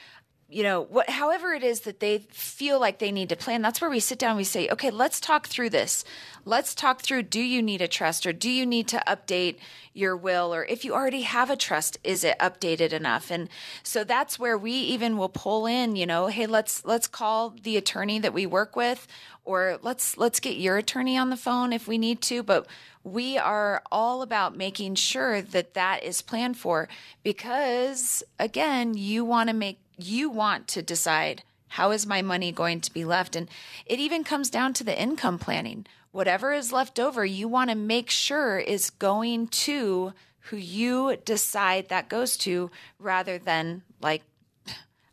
you 0.48 0.62
know, 0.62 0.82
what, 0.84 1.10
however 1.10 1.54
it 1.54 1.64
is 1.64 1.82
that 1.82 2.00
they 2.00 2.20
feel 2.30 2.80
like 2.80 3.00
they 3.00 3.12
need 3.12 3.30
to 3.30 3.36
plan, 3.36 3.64
that's 3.64 3.82
where 3.82 3.90
we 3.90 4.00
sit 4.00 4.20
down. 4.20 4.38
We 4.38 4.44
say, 4.44 4.70
okay, 4.70 4.92
let's 4.92 5.20
talk 5.20 5.48
through 5.48 5.72
this. 5.72 6.06
Let's 6.46 6.76
talk 6.76 7.02
through 7.02 7.24
do 7.24 7.42
you 7.42 7.64
need 7.64 7.82
a 7.82 7.88
trust 7.88 8.28
or 8.28 8.34
do 8.34 8.52
you 8.52 8.64
need 8.64 8.88
to 8.90 9.02
update 9.08 9.58
your 9.92 10.16
will? 10.16 10.54
Or 10.54 10.64
if 10.66 10.86
you 10.86 10.94
already 10.94 11.24
have 11.24 11.50
a 11.50 11.56
trust, 11.56 11.98
is 12.04 12.24
it 12.24 12.38
updated 12.38 12.94
enough? 12.94 13.32
And 13.32 13.50
so 13.82 14.04
that's 14.04 14.38
where 14.38 14.56
we 14.56 14.72
even 14.72 15.18
will 15.18 15.30
pull 15.30 15.66
in, 15.66 15.96
you 15.96 16.06
know, 16.06 16.28
hey, 16.28 16.46
let's, 16.46 16.86
let's 16.86 17.08
call 17.08 17.56
the 17.64 17.76
attorney 17.76 18.20
that 18.20 18.34
we 18.34 18.46
work 18.46 18.76
with 18.76 19.08
or 19.46 19.80
let's, 19.82 20.16
let's 20.16 20.40
get 20.40 20.58
your 20.58 20.78
attorney 20.78 21.18
on 21.18 21.32
the 21.32 21.38
phone 21.38 21.74
if 21.74 21.88
we 21.88 21.98
need 21.98 22.22
to. 22.22 22.44
But 22.44 22.68
we 23.04 23.38
are 23.38 23.82
all 23.92 24.22
about 24.22 24.56
making 24.56 24.96
sure 24.96 25.42
that 25.42 25.74
that 25.74 26.04
is 26.04 26.22
planned 26.22 26.58
for 26.58 26.88
because 27.24 28.24
again, 28.40 28.96
you 28.96 29.26
want 29.26 29.50
to 29.50 29.56
make 29.56 29.80
you 29.98 30.30
want 30.30 30.68
to 30.68 30.82
decide 30.82 31.44
how 31.70 31.92
is 31.92 32.06
my 32.06 32.22
money 32.22 32.52
going 32.52 32.80
to 32.82 32.94
be 32.94 33.06
left 33.06 33.36
and 33.36 33.50
it 33.86 34.00
even 34.00 34.24
comes 34.24 34.50
down 34.50 34.74
to 34.74 34.84
the 34.84 35.00
income 35.00 35.38
planning 35.38 35.86
whatever 36.12 36.54
is 36.54 36.72
left 36.72 37.00
over 37.00 37.26
you 37.26 37.48
want 37.48 37.70
to 37.70 37.76
make 37.76 38.10
sure 38.10 38.58
is 38.58 38.90
going 38.90 39.48
to 39.48 40.14
who 40.40 40.58
you 40.58 41.18
decide 41.26 41.90
that 41.90 42.10
goes 42.10 42.38
to 42.38 42.70
rather 43.00 43.38
than 43.38 43.82
like 44.02 44.22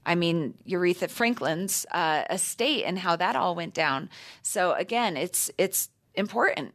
I 0.04 0.14
mean, 0.14 0.54
Aretha 0.68 1.08
Franklin's 1.08 1.86
uh, 1.92 2.24
estate 2.28 2.84
and 2.84 2.98
how 2.98 3.16
that 3.16 3.36
all 3.36 3.54
went 3.54 3.74
down. 3.74 4.10
So 4.42 4.72
again, 4.72 5.16
it's 5.16 5.50
it's 5.58 5.90
important. 6.14 6.74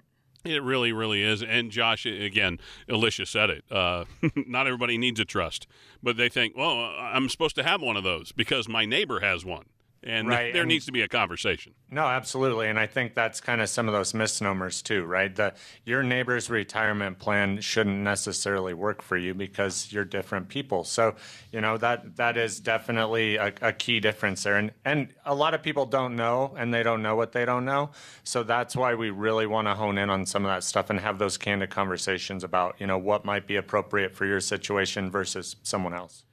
It 0.53 0.63
really, 0.63 0.91
really 0.91 1.23
is. 1.23 1.43
And 1.43 1.71
Josh, 1.71 2.05
again, 2.05 2.59
Alicia 2.89 3.25
said 3.25 3.49
it. 3.49 3.63
Uh, 3.71 4.05
not 4.35 4.67
everybody 4.67 4.97
needs 4.97 5.19
a 5.19 5.25
trust, 5.25 5.67
but 6.01 6.17
they 6.17 6.29
think, 6.29 6.55
well, 6.55 6.77
I'm 6.97 7.29
supposed 7.29 7.55
to 7.55 7.63
have 7.63 7.81
one 7.81 7.97
of 7.97 8.03
those 8.03 8.31
because 8.31 8.67
my 8.67 8.85
neighbor 8.85 9.19
has 9.19 9.43
one 9.45 9.65
and 10.07 10.27
right. 10.27 10.53
there 10.53 10.63
and 10.63 10.69
needs 10.69 10.85
to 10.85 10.91
be 10.91 11.01
a 11.01 11.07
conversation. 11.07 11.73
No, 11.91 12.05
absolutely, 12.05 12.69
and 12.69 12.79
I 12.79 12.87
think 12.87 13.13
that's 13.13 13.41
kind 13.41 13.61
of 13.61 13.69
some 13.69 13.87
of 13.87 13.93
those 13.93 14.13
misnomers 14.13 14.81
too, 14.81 15.03
right? 15.03 15.35
The 15.35 15.53
your 15.85 16.01
neighbor's 16.01 16.49
retirement 16.49 17.19
plan 17.19 17.59
shouldn't 17.59 17.97
necessarily 17.97 18.73
work 18.73 19.01
for 19.01 19.17
you 19.17 19.33
because 19.33 19.91
you're 19.91 20.05
different 20.05 20.47
people. 20.47 20.85
So, 20.85 21.15
you 21.51 21.59
know 21.59 21.77
that 21.77 22.15
that 22.15 22.37
is 22.37 22.59
definitely 22.59 23.35
a, 23.35 23.53
a 23.61 23.73
key 23.73 23.99
difference 23.99 24.43
there, 24.43 24.55
and 24.55 24.71
and 24.85 25.13
a 25.25 25.35
lot 25.35 25.53
of 25.53 25.61
people 25.61 25.85
don't 25.85 26.15
know, 26.15 26.55
and 26.57 26.73
they 26.73 26.83
don't 26.83 27.03
know 27.03 27.15
what 27.15 27.33
they 27.33 27.43
don't 27.43 27.65
know. 27.65 27.91
So 28.23 28.43
that's 28.43 28.75
why 28.75 28.95
we 28.95 29.09
really 29.09 29.45
want 29.45 29.67
to 29.67 29.75
hone 29.75 29.97
in 29.97 30.09
on 30.09 30.25
some 30.25 30.45
of 30.45 30.49
that 30.49 30.63
stuff 30.63 30.89
and 30.89 30.99
have 30.99 31.19
those 31.19 31.37
candid 31.37 31.69
conversations 31.69 32.43
about 32.43 32.75
you 32.79 32.87
know 32.87 32.97
what 32.97 33.25
might 33.25 33.45
be 33.45 33.57
appropriate 33.57 34.15
for 34.15 34.25
your 34.25 34.39
situation 34.39 35.11
versus 35.11 35.57
someone 35.63 35.93
else 35.93 36.23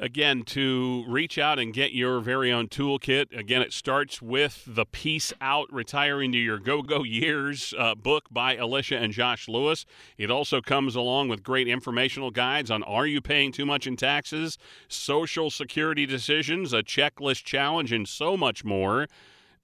again 0.00 0.42
to 0.42 1.04
reach 1.06 1.38
out 1.38 1.58
and 1.58 1.72
get 1.72 1.92
your 1.92 2.20
very 2.20 2.52
own 2.52 2.68
toolkit. 2.68 3.36
Again 3.36 3.62
it 3.62 3.72
starts 3.72 4.20
with 4.20 4.64
the 4.66 4.84
peace 4.84 5.32
out 5.40 5.72
retiring 5.72 6.32
to 6.32 6.38
your 6.38 6.58
go-go 6.58 7.02
years 7.04 7.74
uh, 7.78 7.94
book 7.94 8.24
by 8.30 8.56
alicia 8.56 8.98
and 8.98 9.12
josh 9.12 9.48
lewis. 9.48 9.84
It 10.16 10.30
also 10.30 10.60
comes 10.60 10.94
along 10.94 11.28
with 11.28 11.42
great 11.42 11.68
informational 11.68 12.30
guides 12.30 12.70
on 12.70 12.82
are 12.84 13.06
you 13.06 13.20
paying 13.20 13.52
too 13.52 13.66
much 13.66 13.86
in 13.86 13.96
taxes 13.96 14.58
social 14.88 15.50
security 15.50 16.06
decisions 16.06 16.72
a 16.72 16.82
checklist 16.82 17.44
challenge 17.44 17.92
and 17.92 18.08
so 18.08 18.36
much 18.36 18.64
more. 18.64 19.08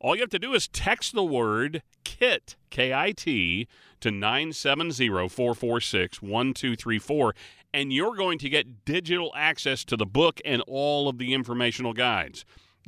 All 0.00 0.14
you 0.14 0.20
have 0.20 0.30
to 0.30 0.38
do 0.38 0.54
is 0.54 0.68
text 0.68 1.12
the 1.12 1.25
word 1.25 1.82
kit 2.04 2.56
k-i-t 2.70 3.66
to 4.00 4.11
970 4.11 5.08
446 5.28 6.23
1234 6.23 7.35
and 7.72 7.92
you're 7.92 8.16
going 8.16 8.38
to 8.38 8.48
get 8.48 8.84
digital 8.84 9.32
access 9.37 9.84
to 9.84 9.96
the 9.96 10.06
book 10.06 10.40
and 10.44 10.62
all 10.66 11.08
of 11.08 11.18
the 11.18 11.34
informational 11.34 11.92
guides. 11.92 12.44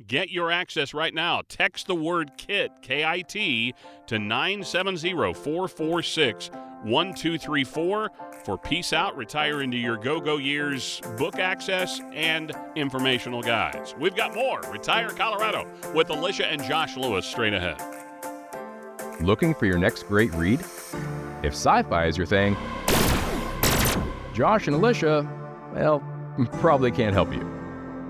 Get 0.07 0.31
your 0.31 0.51
access 0.51 0.95
right 0.95 1.13
now. 1.13 1.43
Text 1.49 1.87
the 1.87 1.95
word 1.95 2.33
KIT, 2.39 2.73
K 2.81 3.05
I 3.05 3.21
T, 3.21 3.75
to 4.07 4.19
970 4.19 5.35
446 5.35 6.51
1234 6.83 8.11
for 8.45 8.57
Peace 8.57 8.93
Out, 8.95 9.17
Retire 9.17 9.63
into 9.63 9.77
Your 9.77 9.99
Go 9.99 10.19
Go 10.21 10.39
Years 10.39 11.01
book 11.19 11.39
access 11.39 12.01
and 12.15 12.53
informational 12.75 13.43
guides. 13.43 13.95
We've 13.99 14.17
got 14.17 14.35
more 14.35 14.61
Retire 14.71 15.11
Colorado 15.11 15.67
with 15.95 16.09
Alicia 16.09 16.47
and 16.47 16.63
Josh 16.65 16.97
Lewis 16.97 17.27
straight 17.27 17.53
ahead. 17.53 17.81
Looking 19.21 19.55
for 19.55 19.67
your 19.67 19.79
next 19.79 20.05
great 20.05 20.33
read? 20.33 20.61
If 21.43 21.53
sci 21.53 21.83
fi 21.83 22.07
is 22.07 22.17
your 22.17 22.27
thing, 22.27 22.57
Josh 24.41 24.69
and 24.69 24.75
Alicia, 24.75 25.29
well, 25.75 26.03
probably 26.53 26.91
can't 26.91 27.13
help 27.13 27.31
you. 27.31 27.47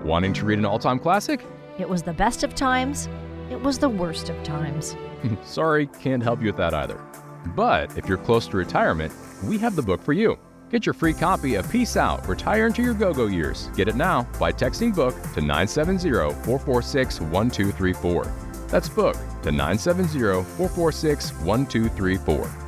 Wanting 0.05 0.31
to 0.31 0.45
read 0.45 0.59
an 0.59 0.65
all 0.65 0.79
time 0.79 0.97
classic? 0.97 1.45
It 1.77 1.89
was 1.89 2.03
the 2.03 2.13
best 2.13 2.45
of 2.45 2.55
times. 2.55 3.09
It 3.49 3.61
was 3.61 3.77
the 3.77 3.89
worst 3.89 4.29
of 4.29 4.41
times. 4.41 4.95
Sorry, 5.43 5.87
can't 5.87 6.23
help 6.23 6.39
you 6.39 6.45
with 6.45 6.55
that 6.55 6.73
either. 6.73 7.03
But 7.47 7.97
if 7.97 8.07
you're 8.07 8.17
close 8.17 8.47
to 8.47 8.55
retirement, 8.55 9.11
we 9.43 9.57
have 9.57 9.75
the 9.75 9.81
book 9.81 10.01
for 10.01 10.13
you. 10.13 10.39
Get 10.69 10.85
your 10.85 10.93
free 10.93 11.11
copy 11.11 11.55
of 11.55 11.69
Peace 11.69 11.97
Out, 11.97 12.25
Retire 12.25 12.67
into 12.67 12.81
Your 12.81 12.93
Go 12.93 13.13
Go 13.13 13.25
Years. 13.25 13.69
Get 13.75 13.89
it 13.89 13.97
now 13.97 14.25
by 14.39 14.53
texting 14.53 14.95
book 14.95 15.13
to 15.33 15.41
970 15.41 16.11
446 16.45 17.19
1234. 17.19 18.33
That's 18.69 18.87
book 18.87 19.17
to 19.43 19.51
970 19.51 20.45
446 20.55 21.33
1234. 21.41 22.60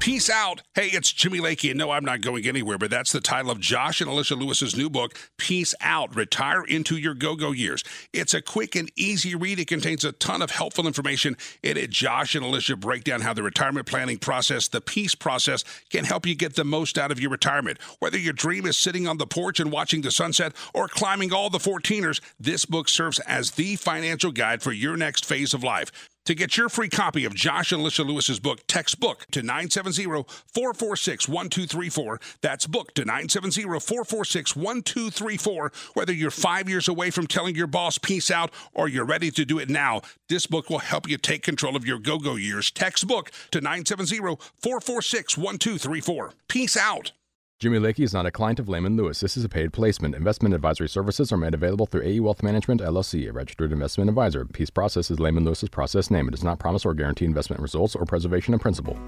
Peace 0.00 0.30
out. 0.30 0.62
Hey, 0.74 0.86
it's 0.86 1.12
Jimmy 1.12 1.40
Lakey, 1.40 1.68
and 1.68 1.78
no, 1.78 1.90
I'm 1.90 2.06
not 2.06 2.22
going 2.22 2.46
anywhere, 2.46 2.78
but 2.78 2.88
that's 2.88 3.12
the 3.12 3.20
title 3.20 3.50
of 3.50 3.60
Josh 3.60 4.00
and 4.00 4.08
Alicia 4.08 4.34
Lewis's 4.34 4.74
new 4.74 4.88
book, 4.88 5.14
Peace 5.36 5.74
Out 5.82 6.16
Retire 6.16 6.64
into 6.64 6.96
Your 6.96 7.12
Go 7.12 7.36
Go 7.36 7.52
Years. 7.52 7.84
It's 8.10 8.32
a 8.32 8.40
quick 8.40 8.74
and 8.74 8.90
easy 8.96 9.34
read. 9.34 9.58
It 9.58 9.68
contains 9.68 10.02
a 10.02 10.12
ton 10.12 10.40
of 10.40 10.52
helpful 10.52 10.86
information. 10.86 11.36
In 11.62 11.76
it, 11.76 11.90
Josh 11.90 12.34
and 12.34 12.42
Alicia 12.42 12.76
break 12.76 13.04
down 13.04 13.20
how 13.20 13.34
the 13.34 13.42
retirement 13.42 13.84
planning 13.84 14.16
process, 14.16 14.68
the 14.68 14.80
peace 14.80 15.14
process, 15.14 15.64
can 15.90 16.06
help 16.06 16.24
you 16.24 16.34
get 16.34 16.56
the 16.56 16.64
most 16.64 16.96
out 16.96 17.12
of 17.12 17.20
your 17.20 17.30
retirement. 17.30 17.76
Whether 17.98 18.16
your 18.16 18.32
dream 18.32 18.64
is 18.64 18.78
sitting 18.78 19.06
on 19.06 19.18
the 19.18 19.26
porch 19.26 19.60
and 19.60 19.70
watching 19.70 20.00
the 20.00 20.10
sunset 20.10 20.54
or 20.72 20.88
climbing 20.88 21.30
all 21.34 21.50
the 21.50 21.58
14ers, 21.58 22.22
this 22.40 22.64
book 22.64 22.88
serves 22.88 23.18
as 23.20 23.50
the 23.50 23.76
financial 23.76 24.32
guide 24.32 24.62
for 24.62 24.72
your 24.72 24.96
next 24.96 25.26
phase 25.26 25.52
of 25.52 25.62
life. 25.62 25.92
To 26.26 26.34
get 26.34 26.54
your 26.56 26.68
free 26.68 26.88
copy 26.88 27.24
of 27.24 27.34
Josh 27.34 27.72
and 27.72 27.80
Alicia 27.80 28.04
Lewis's 28.04 28.38
book, 28.38 28.60
text 28.68 29.00
book 29.00 29.26
to 29.32 29.42
970-446-1234. 29.42 32.22
That's 32.42 32.66
book 32.66 32.92
to 32.94 33.04
970-446-1234. 33.04 35.74
Whether 35.94 36.12
you're 36.12 36.30
five 36.30 36.68
years 36.68 36.86
away 36.88 37.10
from 37.10 37.26
telling 37.26 37.56
your 37.56 37.66
boss 37.66 37.98
peace 37.98 38.30
out 38.30 38.52
or 38.74 38.86
you're 38.86 39.04
ready 39.04 39.30
to 39.30 39.46
do 39.46 39.58
it 39.58 39.70
now, 39.70 40.02
this 40.28 40.46
book 40.46 40.68
will 40.68 40.80
help 40.80 41.08
you 41.08 41.16
take 41.16 41.42
control 41.42 41.74
of 41.74 41.86
your 41.86 41.98
go-go 41.98 42.36
years. 42.36 42.70
Text 42.70 43.08
book 43.08 43.30
to 43.50 43.60
970-446-1234. 43.60 46.32
Peace 46.48 46.76
out. 46.76 47.12
Jimmy 47.60 47.78
Lakey 47.78 48.04
is 48.04 48.14
not 48.14 48.24
a 48.24 48.30
client 48.30 48.58
of 48.58 48.70
Layman 48.70 48.96
Lewis. 48.96 49.20
This 49.20 49.36
is 49.36 49.44
a 49.44 49.48
paid 49.50 49.70
placement. 49.70 50.14
Investment 50.14 50.54
advisory 50.54 50.88
services 50.88 51.30
are 51.30 51.36
made 51.36 51.52
available 51.52 51.84
through 51.84 52.04
AE 52.04 52.20
Wealth 52.20 52.42
Management, 52.42 52.80
LLC, 52.80 53.28
a 53.28 53.34
registered 53.34 53.70
investment 53.70 54.08
advisor. 54.08 54.46
Peace 54.46 54.70
Process 54.70 55.10
is 55.10 55.20
Layman 55.20 55.44
Lewis's 55.44 55.68
process 55.68 56.10
name. 56.10 56.26
It 56.26 56.30
does 56.30 56.42
not 56.42 56.58
promise 56.58 56.86
or 56.86 56.94
guarantee 56.94 57.26
investment 57.26 57.60
results 57.60 57.94
or 57.94 58.06
preservation 58.06 58.54
of 58.54 58.62
principal. 58.62 58.98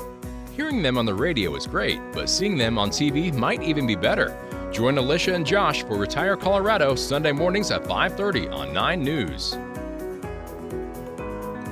Hearing 0.54 0.82
them 0.82 0.99
on 0.99 1.06
the 1.06 1.14
radio 1.14 1.54
is 1.54 1.66
great, 1.66 1.99
but 2.12 2.28
seeing 2.28 2.59
them 2.59 2.78
on 2.78 2.90
TV 2.90 3.32
might 3.32 3.62
even 3.62 3.87
be 3.87 3.97
better. 3.97 4.37
Join 4.71 4.99
Alicia 4.99 5.32
and 5.32 5.47
Josh 5.47 5.82
for 5.85 5.97
Retire 5.97 6.37
Colorado 6.37 6.94
Sunday 6.94 7.32
mornings 7.32 7.71
at 7.71 7.87
5:30 7.87 8.49
on 8.49 8.75
9 8.75 9.02
News. 9.02 9.56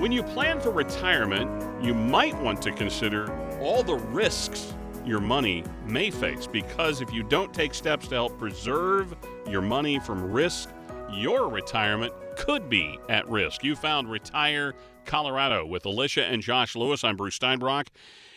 When 0.01 0.13
you 0.13 0.23
plan 0.23 0.59
for 0.61 0.71
retirement, 0.71 1.85
you 1.85 1.93
might 1.93 2.41
want 2.41 2.63
to 2.63 2.73
consider 2.73 3.31
all 3.61 3.83
the 3.83 3.97
risks 3.97 4.73
your 5.07 5.21
money 5.21 5.65
may 5.87 6.11
face 6.11 6.47
because 6.47 7.01
if 7.01 7.13
you 7.13 7.23
don't 7.23 7.53
take 7.53 7.75
steps 7.75 8.09
to 8.09 8.15
help 8.15 8.39
preserve 8.39 9.15
your 9.49 9.63
money 9.63 9.99
from 9.99 10.31
risk, 10.31 10.71
your 11.13 11.49
retirement 11.49 12.13
could 12.37 12.69
be 12.69 12.99
at 13.09 13.29
risk. 13.29 13.65
You 13.65 13.77
found 13.77 14.11
Retire 14.11 14.75
Colorado 15.05 15.67
with 15.67 15.85
Alicia 15.87 16.25
and 16.25 16.43
Josh 16.43 16.77
Lewis. 16.77 17.05
I'm 17.05 17.17
Bruce 17.17 17.39
Steinbrock. 17.39 17.89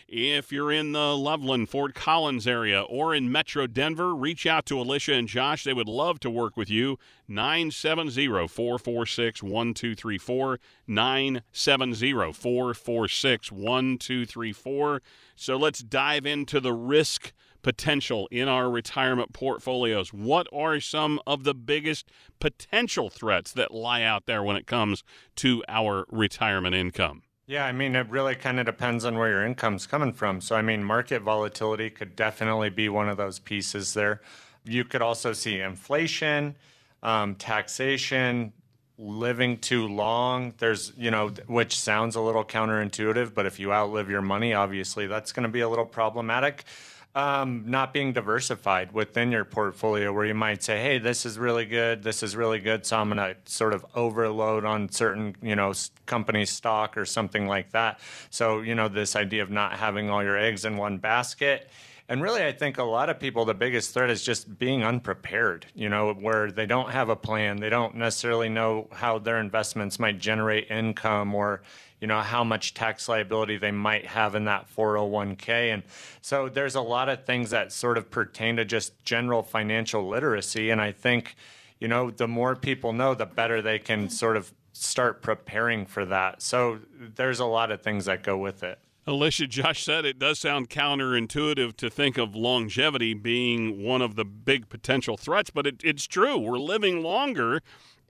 If 0.06 0.52
you're 0.52 0.70
in 0.70 0.92
the 0.92 1.16
Loveland, 1.16 1.70
Fort 1.70 1.94
Collins 1.94 2.46
area 2.46 2.82
or 2.82 3.14
in 3.14 3.32
Metro 3.32 3.66
Denver, 3.66 4.14
reach 4.14 4.46
out 4.46 4.66
to 4.66 4.78
Alicia 4.78 5.14
and 5.14 5.26
Josh. 5.26 5.64
They 5.64 5.72
would 5.72 5.88
love 5.88 6.20
to 6.20 6.30
work 6.30 6.56
with 6.56 6.70
you. 6.70 6.98
970 7.26 8.46
446 8.46 9.42
1234. 9.42 10.60
970 10.86 12.32
446 12.32 13.50
1234. 13.50 15.02
So 15.34 15.56
let's 15.56 15.80
dive 15.80 16.26
into 16.26 16.60
the 16.60 16.72
risk 16.72 17.32
potential 17.62 18.28
in 18.30 18.46
our 18.46 18.70
retirement 18.70 19.32
portfolios. 19.32 20.12
What 20.12 20.46
are 20.52 20.78
some 20.78 21.18
of 21.26 21.42
the 21.42 21.54
biggest 21.54 22.08
potential 22.38 23.10
threats 23.10 23.50
that 23.52 23.74
lie 23.74 24.02
out 24.02 24.26
there 24.26 24.44
when 24.44 24.54
it 24.54 24.68
comes 24.68 25.02
to 25.36 25.64
our 25.66 26.06
retirement 26.08 26.76
income? 26.76 27.23
Yeah, 27.46 27.66
I 27.66 27.72
mean, 27.72 27.94
it 27.94 28.08
really 28.08 28.34
kind 28.34 28.58
of 28.58 28.64
depends 28.64 29.04
on 29.04 29.18
where 29.18 29.28
your 29.28 29.44
income's 29.44 29.86
coming 29.86 30.12
from. 30.14 30.40
So, 30.40 30.56
I 30.56 30.62
mean, 30.62 30.82
market 30.82 31.20
volatility 31.20 31.90
could 31.90 32.16
definitely 32.16 32.70
be 32.70 32.88
one 32.88 33.08
of 33.08 33.18
those 33.18 33.38
pieces 33.38 33.92
there. 33.92 34.22
You 34.64 34.84
could 34.84 35.02
also 35.02 35.34
see 35.34 35.60
inflation, 35.60 36.54
um, 37.02 37.34
taxation, 37.34 38.54
living 38.96 39.58
too 39.58 39.86
long. 39.86 40.54
There's, 40.56 40.94
you 40.96 41.10
know, 41.10 41.28
which 41.46 41.78
sounds 41.78 42.16
a 42.16 42.20
little 42.22 42.44
counterintuitive, 42.44 43.34
but 43.34 43.44
if 43.44 43.58
you 43.60 43.74
outlive 43.74 44.08
your 44.08 44.22
money, 44.22 44.54
obviously 44.54 45.06
that's 45.06 45.32
going 45.32 45.42
to 45.42 45.50
be 45.50 45.60
a 45.60 45.68
little 45.68 45.84
problematic 45.84 46.64
um, 47.14 47.64
not 47.66 47.92
being 47.92 48.12
diversified 48.12 48.92
within 48.92 49.30
your 49.30 49.44
portfolio, 49.44 50.12
where 50.12 50.24
you 50.24 50.34
might 50.34 50.62
say, 50.62 50.80
"Hey, 50.80 50.98
this 50.98 51.24
is 51.24 51.38
really 51.38 51.64
good. 51.64 52.02
This 52.02 52.22
is 52.22 52.34
really 52.34 52.58
good." 52.58 52.84
So 52.84 52.98
I'm 52.98 53.08
going 53.10 53.18
to 53.18 53.36
sort 53.50 53.72
of 53.72 53.86
overload 53.94 54.64
on 54.64 54.90
certain, 54.90 55.36
you 55.40 55.54
know, 55.54 55.72
company 56.06 56.44
stock 56.44 56.96
or 56.96 57.04
something 57.04 57.46
like 57.46 57.70
that. 57.72 58.00
So 58.30 58.60
you 58.60 58.74
know, 58.74 58.88
this 58.88 59.16
idea 59.16 59.42
of 59.42 59.50
not 59.50 59.74
having 59.74 60.10
all 60.10 60.22
your 60.22 60.36
eggs 60.36 60.64
in 60.64 60.76
one 60.76 60.98
basket. 60.98 61.70
And 62.06 62.20
really, 62.22 62.44
I 62.44 62.52
think 62.52 62.76
a 62.76 62.82
lot 62.82 63.08
of 63.08 63.18
people, 63.18 63.46
the 63.46 63.54
biggest 63.54 63.94
threat 63.94 64.10
is 64.10 64.22
just 64.22 64.58
being 64.58 64.84
unprepared, 64.84 65.64
you 65.74 65.88
know, 65.88 66.12
where 66.12 66.50
they 66.52 66.66
don't 66.66 66.90
have 66.90 67.08
a 67.08 67.16
plan. 67.16 67.56
They 67.56 67.70
don't 67.70 67.94
necessarily 67.94 68.50
know 68.50 68.88
how 68.92 69.18
their 69.18 69.38
investments 69.38 69.98
might 69.98 70.18
generate 70.18 70.70
income 70.70 71.34
or, 71.34 71.62
you 72.00 72.06
know, 72.06 72.20
how 72.20 72.44
much 72.44 72.74
tax 72.74 73.08
liability 73.08 73.56
they 73.56 73.70
might 73.70 74.06
have 74.06 74.34
in 74.34 74.44
that 74.44 74.66
401k. 74.74 75.72
And 75.72 75.82
so 76.20 76.48
there's 76.48 76.74
a 76.74 76.80
lot 76.80 77.08
of 77.08 77.24
things 77.24 77.50
that 77.50 77.72
sort 77.72 77.96
of 77.96 78.10
pertain 78.10 78.56
to 78.56 78.64
just 78.64 79.02
general 79.04 79.42
financial 79.42 80.06
literacy. 80.08 80.70
And 80.70 80.80
I 80.80 80.92
think, 80.92 81.34
you 81.80 81.88
know, 81.88 82.10
the 82.10 82.28
more 82.28 82.56
people 82.56 82.92
know, 82.92 83.14
the 83.14 83.26
better 83.26 83.62
they 83.62 83.78
can 83.78 84.10
sort 84.10 84.36
of 84.36 84.52
start 84.72 85.22
preparing 85.22 85.86
for 85.86 86.04
that. 86.04 86.42
So 86.42 86.80
there's 86.98 87.40
a 87.40 87.44
lot 87.44 87.70
of 87.70 87.80
things 87.80 88.04
that 88.06 88.22
go 88.22 88.36
with 88.36 88.62
it. 88.62 88.78
Alicia, 89.06 89.46
Josh 89.46 89.84
said 89.84 90.06
it 90.06 90.18
does 90.18 90.38
sound 90.38 90.70
counterintuitive 90.70 91.76
to 91.76 91.90
think 91.90 92.16
of 92.16 92.34
longevity 92.34 93.12
being 93.12 93.82
one 93.82 94.00
of 94.00 94.16
the 94.16 94.24
big 94.24 94.70
potential 94.70 95.18
threats, 95.18 95.50
but 95.50 95.66
it, 95.66 95.82
it's 95.84 96.06
true. 96.06 96.38
We're 96.38 96.58
living 96.58 97.02
longer, 97.02 97.60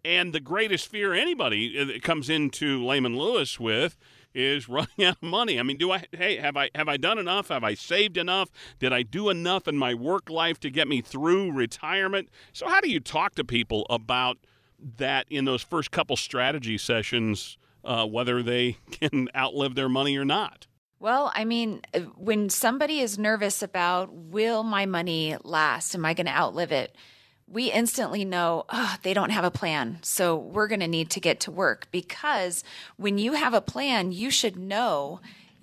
and 0.04 0.32
the 0.32 0.40
greatest 0.40 0.88
fear 0.88 1.14
anybody 1.14 1.78
uh, 1.78 1.99
comes 2.00 2.28
into 2.28 2.84
Layman 2.84 3.16
Lewis 3.16 3.58
with 3.58 3.96
is 4.34 4.68
running 4.68 5.04
out 5.04 5.16
of 5.16 5.23
money. 5.23 5.58
I 5.58 5.62
mean, 5.62 5.76
do 5.76 5.92
I 5.92 6.04
hey, 6.12 6.37
have 6.37 6.56
I 6.56 6.70
have 6.75 6.88
I 6.88 6.96
done 6.96 7.18
enough? 7.18 7.49
Have 7.49 7.64
I 7.64 7.75
saved 7.75 8.16
enough? 8.16 8.50
Did 8.78 8.92
I 8.92 9.02
do 9.02 9.30
enough 9.30 9.66
in 9.68 9.76
my 9.76 9.94
work 9.94 10.28
life 10.28 10.61
to 10.61 10.70
get 10.70 10.88
me 10.88 11.00
through 11.00 11.52
retirement? 11.52 12.28
So 12.52 12.68
how 12.68 12.80
do 12.80 12.90
you 12.90 13.00
talk 13.00 13.34
to 13.37 13.44
people 13.44 13.87
about 13.88 14.38
that 14.96 15.26
in 15.30 15.44
those 15.44 15.62
first 15.62 15.90
couple 15.90 16.16
strategy 16.16 16.76
sessions, 16.76 17.56
uh, 17.84 18.06
whether 18.06 18.42
they 18.42 18.78
can 18.90 19.28
outlive 19.34 19.75
their 19.75 19.88
money 19.88 20.17
or 20.17 20.25
not? 20.25 20.67
Well, 21.00 21.32
I 21.34 21.45
mean, 21.45 21.82
uh, 21.93 22.00
when 22.17 22.49
somebody 22.49 23.00
is 23.00 23.19
nervous 23.19 23.62
about 23.62 24.12
will 24.12 24.62
my 24.62 24.86
money 24.86 25.36
last? 25.45 25.95
Am 25.95 26.04
I 26.04 26.14
going 26.14 26.26
to 26.26 26.32
outlive 26.32 26.73
it? 26.73 26.97
We 27.47 27.71
instantly 27.71 28.25
know 28.25 28.65
oh, 28.69 28.97
they 29.02 29.15
don't 29.15 29.30
have 29.30 29.45
a 29.45 29.50
plan. 29.50 29.99
So 30.02 30.37
we're 30.37 30.69
going 30.69 30.80
to 30.80 30.89
need 30.89 31.11
to 31.11 31.21
get 31.21 31.41
to 31.41 31.50
work 31.50 31.89
because 31.91 32.65
when 32.97 33.19
you 33.19 33.35
have 33.35 33.54
a 33.54 33.61
plan, 33.61 34.13
you 34.13 34.30
should 34.30 34.57
know 34.57 35.21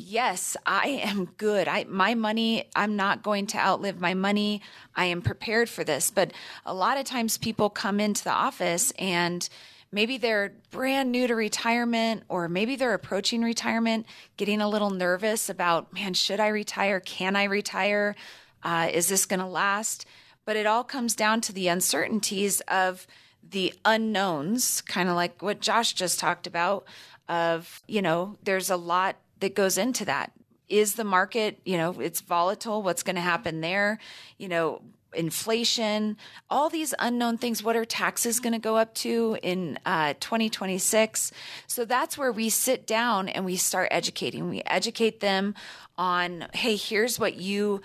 yes, 0.07 0.57
I 0.65 0.87
am 0.87 1.25
good. 1.37 1.67
I 1.67 1.85
my 1.85 2.15
money, 2.15 2.69
I'm 2.75 2.95
not 2.95 3.23
going 3.23 3.47
to 3.47 3.57
outlive 3.57 3.99
my 3.99 4.13
money. 4.13 4.61
I 4.95 5.05
am 5.05 5.21
prepared 5.21 5.69
for 5.69 5.83
this. 5.83 6.11
But 6.11 6.33
a 6.65 6.73
lot 6.73 6.97
of 6.97 7.05
times 7.05 7.37
people 7.37 7.69
come 7.69 7.99
into 7.99 8.23
the 8.23 8.31
office 8.31 8.91
and 8.97 9.47
maybe 9.91 10.17
they're 10.17 10.53
brand 10.71 11.11
new 11.11 11.27
to 11.27 11.35
retirement 11.35 12.23
or 12.29 12.47
maybe 12.49 12.75
they're 12.75 12.93
approaching 12.93 13.41
retirement, 13.41 14.05
getting 14.37 14.61
a 14.61 14.69
little 14.69 14.89
nervous 14.89 15.49
about, 15.49 15.93
man, 15.93 16.13
should 16.13 16.39
I 16.39 16.47
retire? 16.47 16.99
Can 16.99 17.35
I 17.35 17.43
retire? 17.45 18.15
Uh, 18.63 18.89
is 18.91 19.07
this 19.07 19.25
going 19.25 19.39
to 19.39 19.45
last? 19.45 20.05
But 20.51 20.57
it 20.57 20.67
all 20.67 20.83
comes 20.83 21.15
down 21.15 21.39
to 21.43 21.53
the 21.53 21.69
uncertainties 21.69 22.59
of 22.67 23.07
the 23.41 23.73
unknowns, 23.85 24.81
kind 24.81 25.07
of 25.07 25.15
like 25.15 25.41
what 25.41 25.61
Josh 25.61 25.93
just 25.93 26.19
talked 26.19 26.45
about. 26.45 26.83
Of, 27.29 27.81
you 27.87 28.01
know, 28.01 28.35
there's 28.43 28.69
a 28.69 28.75
lot 28.75 29.15
that 29.39 29.55
goes 29.55 29.77
into 29.77 30.03
that. 30.03 30.33
Is 30.67 30.95
the 30.95 31.05
market, 31.05 31.61
you 31.63 31.77
know, 31.77 31.97
it's 32.01 32.19
volatile. 32.19 32.83
What's 32.83 33.01
going 33.01 33.15
to 33.15 33.21
happen 33.21 33.61
there? 33.61 33.97
You 34.37 34.49
know, 34.49 34.81
inflation, 35.13 36.17
all 36.49 36.69
these 36.69 36.93
unknown 36.99 37.37
things. 37.37 37.63
What 37.63 37.77
are 37.77 37.85
taxes 37.85 38.41
going 38.41 38.51
to 38.51 38.59
go 38.59 38.75
up 38.75 38.93
to 38.95 39.37
in 39.41 39.79
uh, 39.85 40.15
2026? 40.19 41.31
So 41.65 41.85
that's 41.85 42.17
where 42.17 42.33
we 42.33 42.49
sit 42.49 42.85
down 42.85 43.29
and 43.29 43.45
we 43.45 43.55
start 43.55 43.87
educating. 43.89 44.49
We 44.49 44.63
educate 44.65 45.21
them 45.21 45.55
on, 45.97 46.47
hey, 46.53 46.75
here's 46.75 47.17
what 47.17 47.35
you 47.35 47.81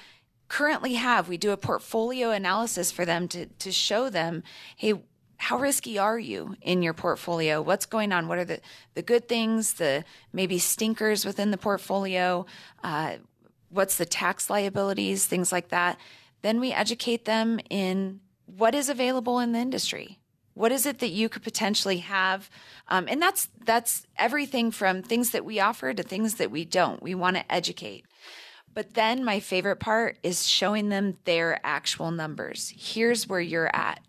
currently 0.49 0.95
have. 0.95 1.29
We 1.29 1.37
do 1.37 1.51
a 1.51 1.57
portfolio 1.57 2.31
analysis 2.31 2.91
for 2.91 3.05
them 3.05 3.29
to, 3.29 3.47
to 3.47 3.73
show 3.73 4.09
them, 4.11 4.43
hey, 4.77 4.95
how 5.39 5.59
risky 5.59 5.99
are 5.99 6.19
you 6.19 6.57
in 6.63 6.83
your 6.83 6.95
portfolio? 6.95 7.61
What's 7.61 7.87
going 7.87 8.13
on? 8.13 8.27
What 8.27 8.39
are 8.39 8.45
the, 8.45 8.61
the 8.95 9.03
good 9.03 9.29
things, 9.29 9.75
the 9.75 10.05
maybe 10.33 10.59
stinkers 10.59 11.25
within 11.25 11.51
the 11.51 11.59
portfolio? 11.59 12.47
Uh, 12.83 13.17
what's 13.69 13.99
the 13.99 14.07
tax 14.07 14.49
liabilities, 14.49 15.27
things 15.27 15.53
like 15.53 15.69
that 15.69 15.99
then 16.47 16.61
we 16.61 16.73
educate 16.73 17.25
them 17.25 17.59
in 17.71 18.21
what 18.47 18.73
is 18.73 18.89
available 18.89 19.41
in 19.41 19.51
the 19.51 19.59
industry. 19.59 20.21
What 20.55 20.71
is 20.71 20.87
it 20.87 21.01
that 21.01 21.09
you 21.09 21.29
could 21.29 21.43
potentially 21.43 21.99
have? 21.99 22.49
Um, 22.89 23.07
and 23.09 23.21
that's 23.21 23.49
that's 23.65 24.07
everything 24.17 24.71
from 24.71 25.03
things 25.03 25.31
that 25.31 25.45
we 25.45 25.59
offer 25.59 25.93
to 25.93 26.03
things 26.05 26.37
that 26.37 26.53
we 26.53 26.65
don't. 26.65 27.03
We 27.03 27.17
want 27.17 27.37
to 27.37 27.53
educate. 27.53 28.07
But 28.77 28.93
then 28.93 29.25
my 29.25 29.41
favorite 29.41 29.81
part 29.81 30.19
is 30.23 30.47
showing 30.47 30.91
them 30.91 31.17
their 31.25 31.59
actual 31.65 32.11
numbers. 32.11 32.75
Here's 32.77 33.27
where 33.27 33.41
you're 33.41 33.75
at. 33.75 34.01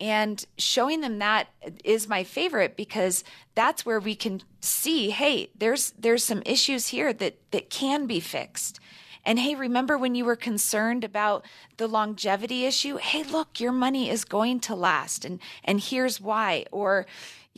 And 0.00 0.44
showing 0.56 1.02
them 1.02 1.20
that 1.20 1.46
is 1.84 2.08
my 2.08 2.24
favorite 2.24 2.76
because 2.76 3.22
that's 3.54 3.86
where 3.86 4.00
we 4.00 4.16
can 4.16 4.42
see, 4.60 5.10
hey, 5.10 5.50
there's 5.56 5.92
there's 5.96 6.24
some 6.24 6.42
issues 6.44 6.88
here 6.88 7.12
that 7.12 7.36
that 7.52 7.70
can 7.70 8.08
be 8.08 8.18
fixed. 8.18 8.80
And 9.24 9.38
hey, 9.38 9.54
remember 9.54 9.96
when 9.96 10.16
you 10.16 10.24
were 10.24 10.36
concerned 10.36 11.04
about 11.04 11.44
the 11.76 11.86
longevity 11.86 12.64
issue? 12.64 12.96
Hey, 12.96 13.22
look, 13.22 13.60
your 13.60 13.72
money 13.72 14.10
is 14.10 14.24
going 14.24 14.58
to 14.60 14.74
last 14.74 15.24
and 15.24 15.38
and 15.62 15.78
here's 15.80 16.20
why. 16.20 16.64
Or 16.72 17.06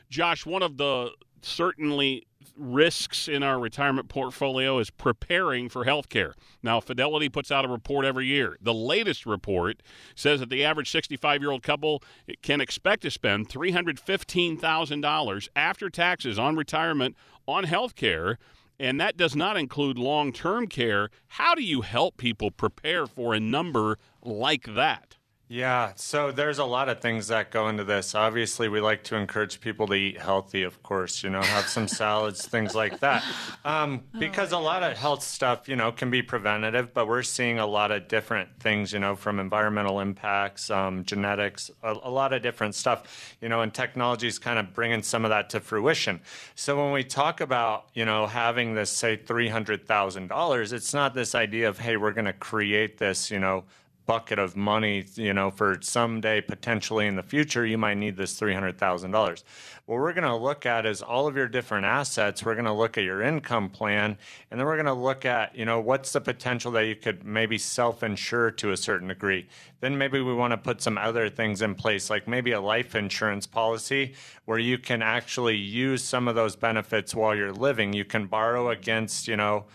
Josh, 0.10 0.44
one 0.44 0.64
of 0.64 0.78
the 0.78 1.12
certainly 1.44 2.26
risks 2.58 3.28
in 3.28 3.44
our 3.44 3.60
retirement 3.60 4.10
portfolio 4.10 4.80
is 4.80 4.90
preparing 4.90 5.70
for 5.70 5.86
health 5.86 6.10
care. 6.10 6.34
Now, 6.64 6.80
Fidelity 6.80 7.30
puts 7.30 7.52
out 7.52 7.66
a 7.66 7.68
report 7.68 8.06
every 8.06 8.26
year. 8.26 8.58
The 8.62 8.74
latest 8.74 9.26
report 9.26 9.82
says 10.16 10.40
that 10.40 10.50
the 10.50 10.64
average 10.64 10.92
65 10.92 11.42
year 11.42 11.52
old 11.52 11.64
couple 11.64 12.02
can 12.42 12.62
expect 12.62 13.04
to 13.04 13.12
spend 13.12 13.50
$315,000 13.50 15.48
after 15.56 15.90
taxes 15.90 16.40
on 16.40 16.56
retirement 16.56 17.16
on 17.48 17.66
health 17.66 17.96
care. 17.96 18.38
And 18.80 19.02
that 19.02 19.18
does 19.18 19.36
not 19.36 19.58
include 19.58 19.98
long 19.98 20.32
term 20.32 20.68
care. 20.68 21.10
How 21.28 21.56
do 21.56 21.64
you 21.64 21.82
help 21.82 22.18
people 22.18 22.52
prepare 22.52 23.08
for 23.08 23.34
a 23.34 23.40
number 23.40 23.98
like 24.22 24.76
that? 24.76 25.17
Yeah, 25.50 25.94
so 25.96 26.34
there's 26.34 26.60
a 26.60 26.66
lot 26.66 26.90
of 26.90 27.00
things 27.00 27.30
that 27.30 27.52
go 27.52 27.70
into 27.70 27.86
this. 27.86 28.14
Obviously, 28.16 28.68
we 28.68 28.82
like 28.82 29.04
to 29.06 29.16
encourage 29.16 29.62
people 29.62 29.88
to 29.88 29.94
eat 29.94 30.20
healthy, 30.20 30.64
of 30.64 30.84
course, 30.84 31.24
you 31.24 31.30
know, 31.30 31.42
have 31.42 31.70
some 31.70 31.88
salads, 31.88 32.46
things 32.46 32.76
like 32.76 33.00
that. 33.00 33.24
Um, 33.64 34.04
because 34.20 34.52
a 34.52 34.58
lot 34.58 34.84
of 34.84 34.98
health 34.98 35.24
stuff, 35.24 35.70
you 35.70 35.78
know, 35.78 35.94
can 35.94 36.12
be 36.12 36.22
preventative, 36.22 36.94
but 36.94 37.08
we're 37.08 37.24
seeing 37.24 37.60
a 37.60 37.66
lot 37.66 37.92
of 37.92 38.10
different 38.10 38.50
things, 38.60 38.92
you 38.92 39.00
know, 39.00 39.16
from 39.16 39.40
environmental 39.40 40.02
impacts, 40.02 40.70
um, 40.70 41.06
genetics, 41.06 41.72
a, 41.82 41.94
a 42.04 42.12
lot 42.12 42.34
of 42.34 42.42
different 42.42 42.76
stuff, 42.76 43.38
you 43.40 43.48
know, 43.48 43.62
and 43.62 43.74
technology 43.74 44.28
is 44.28 44.40
kind 44.40 44.60
of 44.60 44.74
bringing 44.74 45.02
some 45.02 45.24
of 45.24 45.30
that 45.30 45.50
to 45.52 45.62
fruition. 45.62 46.20
So 46.56 46.76
when 46.76 46.92
we 46.92 47.06
talk 47.06 47.40
about, 47.40 47.86
you 47.94 48.04
know, 48.04 48.28
having 48.28 48.76
this, 48.76 48.90
say, 48.90 49.16
$300,000, 49.16 50.74
it's 50.74 50.94
not 50.94 51.14
this 51.14 51.36
idea 51.36 51.70
of, 51.70 51.80
hey, 51.80 51.96
we're 51.96 52.12
going 52.12 52.26
to 52.26 52.34
create 52.34 52.98
this, 52.98 53.32
you 53.32 53.40
know, 53.40 53.64
bucket 54.08 54.40
of 54.40 54.56
money, 54.56 55.06
you 55.16 55.34
know, 55.34 55.52
for 55.52 55.78
someday 55.82 56.42
potentially 56.42 57.06
in 57.06 57.18
the 57.18 57.24
future, 57.24 57.66
you 57.66 57.78
might 57.78 57.98
need 57.98 58.16
this 58.16 58.40
$300,000. 58.40 59.44
What 59.86 60.00
we're 60.00 60.14
going 60.14 60.24
to 60.24 60.36
look 60.36 60.66
at 60.66 60.86
is 60.86 61.02
all 61.02 61.28
of 61.28 61.36
your 61.36 61.48
different 61.48 61.86
assets. 61.86 62.44
We're 62.44 62.56
going 62.56 62.66
to 62.66 62.74
look 62.74 62.98
at 62.98 63.04
your 63.04 63.22
income 63.22 63.70
plan, 63.70 64.18
and 64.50 64.60
then 64.60 64.66
we're 64.66 64.76
going 64.78 64.86
to 64.88 64.94
look 64.94 65.26
at, 65.26 65.56
you 65.56 65.66
know, 65.66 65.80
what's 65.80 66.14
the 66.14 66.22
potential 66.22 66.72
that 66.72 66.86
you 66.86 66.96
could 66.96 67.26
maybe 67.26 67.58
self 67.58 68.02
insure 68.02 68.50
to 68.52 68.72
a 68.72 68.78
certain 68.78 69.10
degree. 69.10 69.48
Then 69.82 69.98
maybe 69.98 70.20
we 70.22 70.34
want 70.34 70.52
to 70.52 70.58
put 70.58 70.82
some 70.82 70.98
other 70.98 71.30
things 71.30 71.62
in 71.62 71.76
place, 71.76 72.10
like 72.10 72.28
maybe 72.28 72.54
a 72.54 72.62
life 72.62 72.96
insurance 72.96 73.46
policy 73.46 74.14
where 74.46 74.60
you 74.60 74.78
can 74.78 75.02
actually 75.02 75.58
use 75.58 76.04
some 76.04 76.28
of 76.28 76.36
those 76.36 76.56
benefits 76.56 77.14
while 77.14 77.36
you're 77.36 77.52
living. 77.52 77.94
You 77.94 78.06
can 78.06 78.26
borrow 78.26 78.70
against, 78.70 79.28
you 79.28 79.36
know, 79.36 79.66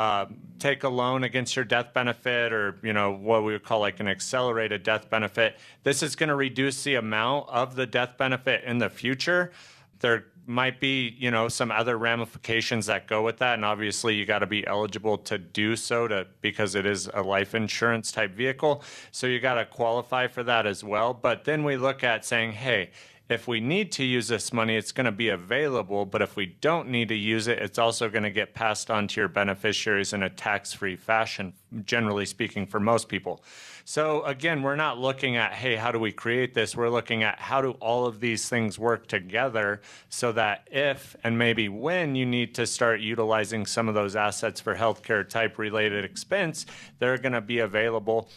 uh, 0.00 0.24
take 0.58 0.82
a 0.82 0.88
loan 0.88 1.24
against 1.24 1.54
your 1.54 1.64
death 1.66 1.92
benefit 1.92 2.54
or 2.54 2.78
you 2.82 2.94
know 2.94 3.12
what 3.12 3.44
we 3.44 3.52
would 3.52 3.62
call 3.62 3.80
like 3.80 4.00
an 4.00 4.08
accelerated 4.08 4.82
death 4.82 5.10
benefit 5.10 5.58
this 5.82 6.02
is 6.02 6.16
going 6.16 6.30
to 6.30 6.34
reduce 6.34 6.82
the 6.84 6.94
amount 6.94 7.46
of 7.50 7.74
the 7.76 7.84
death 7.84 8.16
benefit 8.16 8.64
in 8.64 8.78
the 8.78 8.88
future. 8.88 9.52
There 9.98 10.24
might 10.46 10.80
be 10.80 11.14
you 11.18 11.30
know 11.30 11.48
some 11.48 11.70
other 11.70 11.98
ramifications 11.98 12.86
that 12.86 13.08
go 13.08 13.22
with 13.22 13.36
that 13.38 13.54
and 13.54 13.64
obviously 13.64 14.14
you 14.14 14.24
got 14.24 14.38
to 14.38 14.46
be 14.46 14.66
eligible 14.66 15.18
to 15.18 15.36
do 15.36 15.76
so 15.76 16.08
to 16.08 16.26
because 16.40 16.74
it 16.74 16.86
is 16.86 17.10
a 17.12 17.20
life 17.20 17.54
insurance 17.54 18.10
type 18.10 18.34
vehicle. 18.34 18.82
So 19.10 19.26
you 19.26 19.38
got 19.38 19.56
to 19.56 19.66
qualify 19.66 20.28
for 20.28 20.42
that 20.44 20.66
as 20.66 20.82
well. 20.82 21.12
But 21.12 21.44
then 21.44 21.62
we 21.62 21.76
look 21.76 22.02
at 22.02 22.24
saying 22.24 22.52
hey 22.52 22.92
if 23.30 23.46
we 23.46 23.60
need 23.60 23.92
to 23.92 24.04
use 24.04 24.26
this 24.26 24.52
money, 24.52 24.76
it's 24.76 24.90
going 24.90 25.04
to 25.04 25.12
be 25.12 25.28
available. 25.28 26.04
But 26.04 26.20
if 26.20 26.34
we 26.34 26.46
don't 26.46 26.88
need 26.88 27.08
to 27.10 27.14
use 27.14 27.46
it, 27.46 27.60
it's 27.60 27.78
also 27.78 28.08
going 28.08 28.24
to 28.24 28.30
get 28.30 28.54
passed 28.54 28.90
on 28.90 29.06
to 29.06 29.20
your 29.20 29.28
beneficiaries 29.28 30.12
in 30.12 30.24
a 30.24 30.28
tax 30.28 30.72
free 30.72 30.96
fashion, 30.96 31.52
generally 31.84 32.26
speaking, 32.26 32.66
for 32.66 32.80
most 32.80 33.08
people. 33.08 33.44
So 33.84 34.24
again, 34.24 34.62
we're 34.62 34.74
not 34.74 34.98
looking 34.98 35.36
at, 35.36 35.52
hey, 35.52 35.76
how 35.76 35.92
do 35.92 36.00
we 36.00 36.10
create 36.10 36.54
this? 36.54 36.74
We're 36.74 36.90
looking 36.90 37.22
at 37.22 37.38
how 37.38 37.62
do 37.62 37.70
all 37.80 38.04
of 38.04 38.18
these 38.18 38.48
things 38.48 38.80
work 38.80 39.06
together 39.06 39.80
so 40.08 40.32
that 40.32 40.66
if 40.70 41.14
and 41.22 41.38
maybe 41.38 41.68
when 41.68 42.16
you 42.16 42.26
need 42.26 42.56
to 42.56 42.66
start 42.66 43.00
utilizing 43.00 43.64
some 43.64 43.88
of 43.88 43.94
those 43.94 44.16
assets 44.16 44.60
for 44.60 44.74
healthcare 44.74 45.26
type 45.28 45.56
related 45.56 46.04
expense, 46.04 46.66
they're 46.98 47.18
going 47.18 47.32
to 47.32 47.40
be 47.40 47.60
available, 47.60 48.28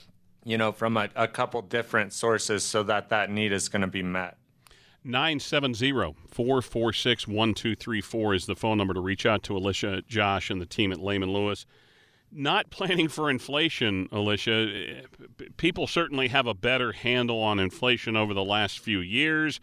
you 0.46 0.60
know, 0.60 0.72
from 0.72 0.98
a, 0.98 1.10
a 1.16 1.28
couple 1.28 1.64
different 1.64 2.14
sources 2.14 2.64
so 2.64 2.84
that 2.84 3.10
that 3.10 3.32
need 3.32 3.52
is 3.52 3.70
going 3.70 3.82
to 3.82 3.88
be 3.88 4.04
met. 4.04 4.38
970 5.04 5.92
446 6.30 7.28
1234 7.28 8.34
is 8.34 8.46
the 8.46 8.56
phone 8.56 8.78
number 8.78 8.94
to 8.94 9.02
reach 9.02 9.26
out 9.26 9.44
to 9.44 9.58
Alicia, 9.58 10.02
Josh, 10.08 10.50
and 10.50 10.62
the 10.62 10.66
team 10.66 10.92
at 10.92 11.00
Layman 11.00 11.32
Lewis. 11.32 11.66
Not 12.32 12.70
planning 12.70 13.10
for 13.10 13.30
inflation, 13.30 14.08
Alicia. 14.12 15.04
People 15.58 15.88
certainly 15.88 16.30
have 16.30 16.48
a 16.48 16.54
better 16.54 16.94
handle 16.94 17.40
on 17.40 17.60
inflation 17.60 18.16
over 18.16 18.34
the 18.34 18.44
last 18.44 18.80
few 18.80 19.00
years. 19.00 19.60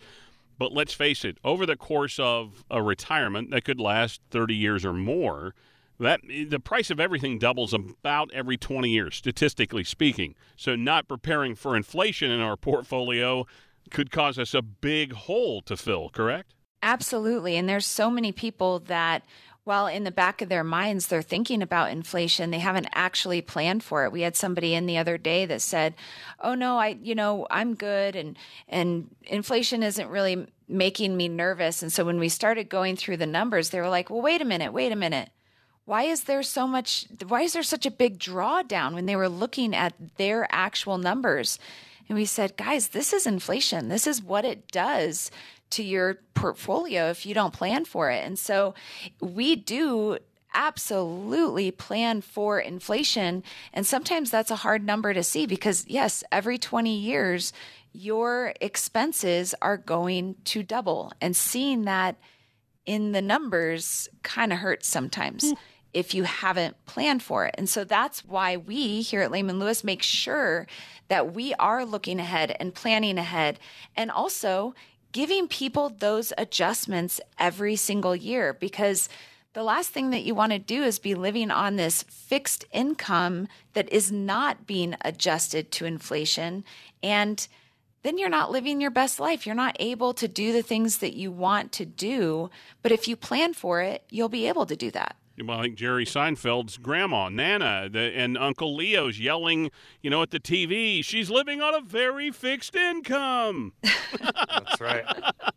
But 0.58 0.72
let's 0.72 0.92
face 0.92 1.24
it, 1.24 1.38
over 1.42 1.64
the 1.64 1.74
course 1.74 2.18
of 2.18 2.64
a 2.70 2.82
retirement 2.82 3.50
that 3.50 3.64
could 3.64 3.80
last 3.80 4.20
30 4.30 4.54
years 4.54 4.84
or 4.84 4.92
more, 4.92 5.54
that 5.98 6.20
the 6.48 6.60
price 6.60 6.90
of 6.90 7.00
everything 7.00 7.38
doubles 7.38 7.72
about 7.72 8.30
every 8.34 8.58
20 8.58 8.90
years 8.90 9.16
statistically 9.16 9.84
speaking. 9.84 10.34
So 10.56 10.76
not 10.76 11.08
preparing 11.08 11.54
for 11.54 11.74
inflation 11.74 12.30
in 12.30 12.40
our 12.40 12.58
portfolio 12.58 13.46
could 13.90 14.10
cause 14.10 14.38
us 14.38 14.54
a 14.54 14.62
big 14.62 15.12
hole 15.12 15.62
to 15.62 15.76
fill, 15.76 16.10
correct? 16.10 16.54
Absolutely. 16.82 17.56
And 17.56 17.68
there's 17.68 17.86
so 17.86 18.10
many 18.10 18.32
people 18.32 18.78
that 18.80 19.24
while 19.64 19.86
in 19.86 20.04
the 20.04 20.10
back 20.10 20.40
of 20.40 20.48
their 20.48 20.64
minds 20.64 21.06
they're 21.06 21.22
thinking 21.22 21.62
about 21.62 21.90
inflation, 21.90 22.50
they 22.50 22.58
haven't 22.58 22.88
actually 22.94 23.42
planned 23.42 23.82
for 23.82 24.04
it. 24.04 24.12
We 24.12 24.22
had 24.22 24.34
somebody 24.34 24.74
in 24.74 24.86
the 24.86 24.98
other 24.98 25.18
day 25.18 25.44
that 25.46 25.60
said, 25.60 25.94
"Oh 26.40 26.54
no, 26.54 26.78
I 26.78 26.98
you 27.02 27.14
know, 27.14 27.46
I'm 27.50 27.74
good 27.74 28.16
and 28.16 28.36
and 28.68 29.14
inflation 29.22 29.82
isn't 29.82 30.08
really 30.08 30.46
making 30.66 31.16
me 31.16 31.28
nervous." 31.28 31.82
And 31.82 31.92
so 31.92 32.04
when 32.04 32.18
we 32.18 32.28
started 32.28 32.68
going 32.68 32.96
through 32.96 33.18
the 33.18 33.26
numbers, 33.26 33.70
they 33.70 33.80
were 33.80 33.88
like, 33.88 34.08
"Well, 34.08 34.22
wait 34.22 34.40
a 34.40 34.46
minute, 34.46 34.72
wait 34.72 34.92
a 34.92 34.96
minute. 34.96 35.28
Why 35.84 36.04
is 36.04 36.24
there 36.24 36.42
so 36.42 36.66
much 36.66 37.06
why 37.28 37.42
is 37.42 37.52
there 37.52 37.62
such 37.62 37.84
a 37.84 37.90
big 37.90 38.18
drawdown 38.18 38.94
when 38.94 39.06
they 39.06 39.16
were 39.16 39.28
looking 39.28 39.74
at 39.74 39.94
their 40.16 40.48
actual 40.50 40.96
numbers?" 40.98 41.58
And 42.10 42.18
we 42.18 42.24
said, 42.24 42.56
guys, 42.56 42.88
this 42.88 43.12
is 43.12 43.24
inflation. 43.24 43.88
This 43.88 44.04
is 44.04 44.20
what 44.20 44.44
it 44.44 44.66
does 44.72 45.30
to 45.70 45.84
your 45.84 46.18
portfolio 46.34 47.08
if 47.08 47.24
you 47.24 47.34
don't 47.34 47.54
plan 47.54 47.84
for 47.84 48.10
it. 48.10 48.26
And 48.26 48.36
so 48.36 48.74
we 49.20 49.54
do 49.54 50.18
absolutely 50.52 51.70
plan 51.70 52.20
for 52.20 52.58
inflation. 52.58 53.44
And 53.72 53.86
sometimes 53.86 54.28
that's 54.28 54.50
a 54.50 54.56
hard 54.56 54.84
number 54.84 55.14
to 55.14 55.22
see 55.22 55.46
because, 55.46 55.86
yes, 55.86 56.24
every 56.32 56.58
20 56.58 56.92
years, 56.92 57.52
your 57.92 58.54
expenses 58.60 59.54
are 59.62 59.76
going 59.76 60.34
to 60.46 60.64
double. 60.64 61.12
And 61.20 61.36
seeing 61.36 61.82
that 61.82 62.16
in 62.86 63.12
the 63.12 63.22
numbers 63.22 64.08
kind 64.24 64.52
of 64.52 64.58
hurts 64.58 64.88
sometimes. 64.88 65.44
Mm 65.44 65.58
if 65.92 66.14
you 66.14 66.24
haven't 66.24 66.76
planned 66.86 67.22
for 67.22 67.46
it. 67.46 67.54
And 67.58 67.68
so 67.68 67.84
that's 67.84 68.24
why 68.24 68.56
we 68.56 69.00
here 69.02 69.22
at 69.22 69.30
Layman 69.30 69.58
Lewis 69.58 69.82
make 69.82 70.02
sure 70.02 70.66
that 71.08 71.34
we 71.34 71.54
are 71.54 71.84
looking 71.84 72.20
ahead 72.20 72.56
and 72.60 72.74
planning 72.74 73.18
ahead 73.18 73.58
and 73.96 74.10
also 74.10 74.74
giving 75.12 75.48
people 75.48 75.88
those 75.88 76.32
adjustments 76.38 77.20
every 77.38 77.74
single 77.74 78.14
year 78.14 78.52
because 78.52 79.08
the 79.52 79.64
last 79.64 79.90
thing 79.90 80.10
that 80.10 80.22
you 80.22 80.34
want 80.34 80.52
to 80.52 80.60
do 80.60 80.84
is 80.84 81.00
be 81.00 81.16
living 81.16 81.50
on 81.50 81.74
this 81.74 82.04
fixed 82.04 82.64
income 82.72 83.48
that 83.72 83.92
is 83.92 84.12
not 84.12 84.66
being 84.66 84.94
adjusted 85.00 85.72
to 85.72 85.84
inflation. 85.84 86.64
And 87.02 87.48
then 88.02 88.16
you're 88.16 88.28
not 88.28 88.52
living 88.52 88.80
your 88.80 88.92
best 88.92 89.18
life. 89.18 89.44
You're 89.44 89.56
not 89.56 89.76
able 89.80 90.14
to 90.14 90.28
do 90.28 90.52
the 90.52 90.62
things 90.62 90.98
that 90.98 91.14
you 91.14 91.32
want 91.32 91.72
to 91.72 91.84
do. 91.84 92.48
But 92.80 92.92
if 92.92 93.08
you 93.08 93.16
plan 93.16 93.52
for 93.52 93.82
it, 93.82 94.04
you'll 94.08 94.28
be 94.28 94.46
able 94.46 94.66
to 94.66 94.76
do 94.76 94.92
that 94.92 95.16
like 95.46 95.74
Jerry 95.74 96.04
Seinfeld's 96.04 96.78
grandma, 96.78 97.28
Nana, 97.28 97.88
the, 97.90 97.98
and 97.98 98.36
Uncle 98.36 98.74
Leo's 98.74 99.18
yelling, 99.18 99.70
you 100.02 100.10
know, 100.10 100.22
at 100.22 100.30
the 100.30 100.40
TV, 100.40 101.04
she's 101.04 101.30
living 101.30 101.60
on 101.60 101.74
a 101.74 101.80
very 101.80 102.30
fixed 102.30 102.76
income. 102.76 103.72
that's 103.82 104.80
right. 104.80 105.04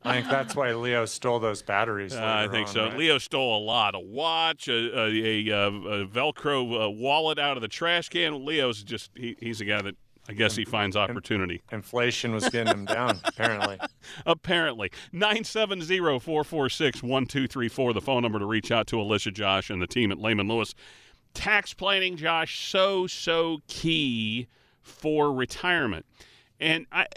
I 0.04 0.14
think 0.14 0.30
that's 0.30 0.56
why 0.56 0.74
Leo 0.74 1.06
stole 1.06 1.40
those 1.40 1.62
batteries. 1.62 2.14
Uh, 2.14 2.22
I 2.24 2.48
think 2.48 2.68
on, 2.68 2.74
so. 2.74 2.86
Right? 2.86 2.98
Leo 2.98 3.18
stole 3.18 3.58
a 3.58 3.64
lot 3.64 3.96
a 3.96 4.00
watch, 4.00 4.68
a, 4.68 4.74
a, 4.74 5.50
a, 5.50 5.68
a 5.68 6.08
Velcro 6.08 6.86
uh, 6.86 6.90
wallet 6.90 7.40
out 7.40 7.58
of 7.58 7.62
the 7.62 7.68
trash 7.68 8.10
can. 8.10 8.46
Leo's 8.46 8.84
just, 8.84 9.12
he, 9.16 9.36
he's 9.40 9.62
a 9.62 9.66
guy 9.66 9.82
that 9.82 9.96
I 10.28 10.34
guess 10.34 10.56
he 10.56 10.64
finds 10.64 10.96
opportunity. 10.96 11.62
Inflation 11.72 12.34
was 12.34 12.48
getting 12.50 12.74
him 12.74 12.86
down, 12.86 13.20
apparently. 13.26 13.78
apparently. 14.26 14.90
970 15.12 15.86
446 16.20 17.04
1234, 17.04 17.94
the 17.94 18.02
phone 18.02 18.22
number 18.22 18.40
to 18.40 18.46
reach 18.46 18.72
out 18.72 18.88
to 18.88 19.00
Alicia 19.00 19.32
Josh 19.32 19.70
and 19.70 19.82
the 19.82 19.88
team 19.88 20.12
at 20.12 20.20
Layman 20.20 20.48
Lewis. 20.48 20.74
Tax 21.34 21.74
planning, 21.74 22.16
Josh, 22.16 22.70
so, 22.70 23.08
so 23.08 23.60
key 23.68 24.48
for 24.82 25.34
retirement. 25.34 26.06
And 26.60 26.86
I, 26.92 27.08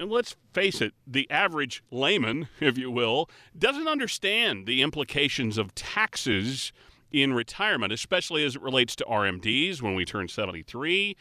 and 0.00 0.10
let's 0.10 0.34
face 0.52 0.80
it, 0.80 0.94
the 1.06 1.30
average 1.30 1.82
layman, 1.90 2.48
if 2.60 2.78
you 2.78 2.90
will, 2.90 3.30
doesn't 3.56 3.86
understand 3.86 4.66
the 4.66 4.82
implications 4.82 5.58
of 5.58 5.74
taxes 5.74 6.72
in 7.12 7.34
retirement, 7.34 7.92
especially 7.92 8.44
as 8.44 8.56
it 8.56 8.62
relates 8.62 8.96
to 8.96 9.04
RMDs 9.04 9.82
when 9.82 9.94
we 9.94 10.04
turn 10.04 10.28
73, 10.28 11.16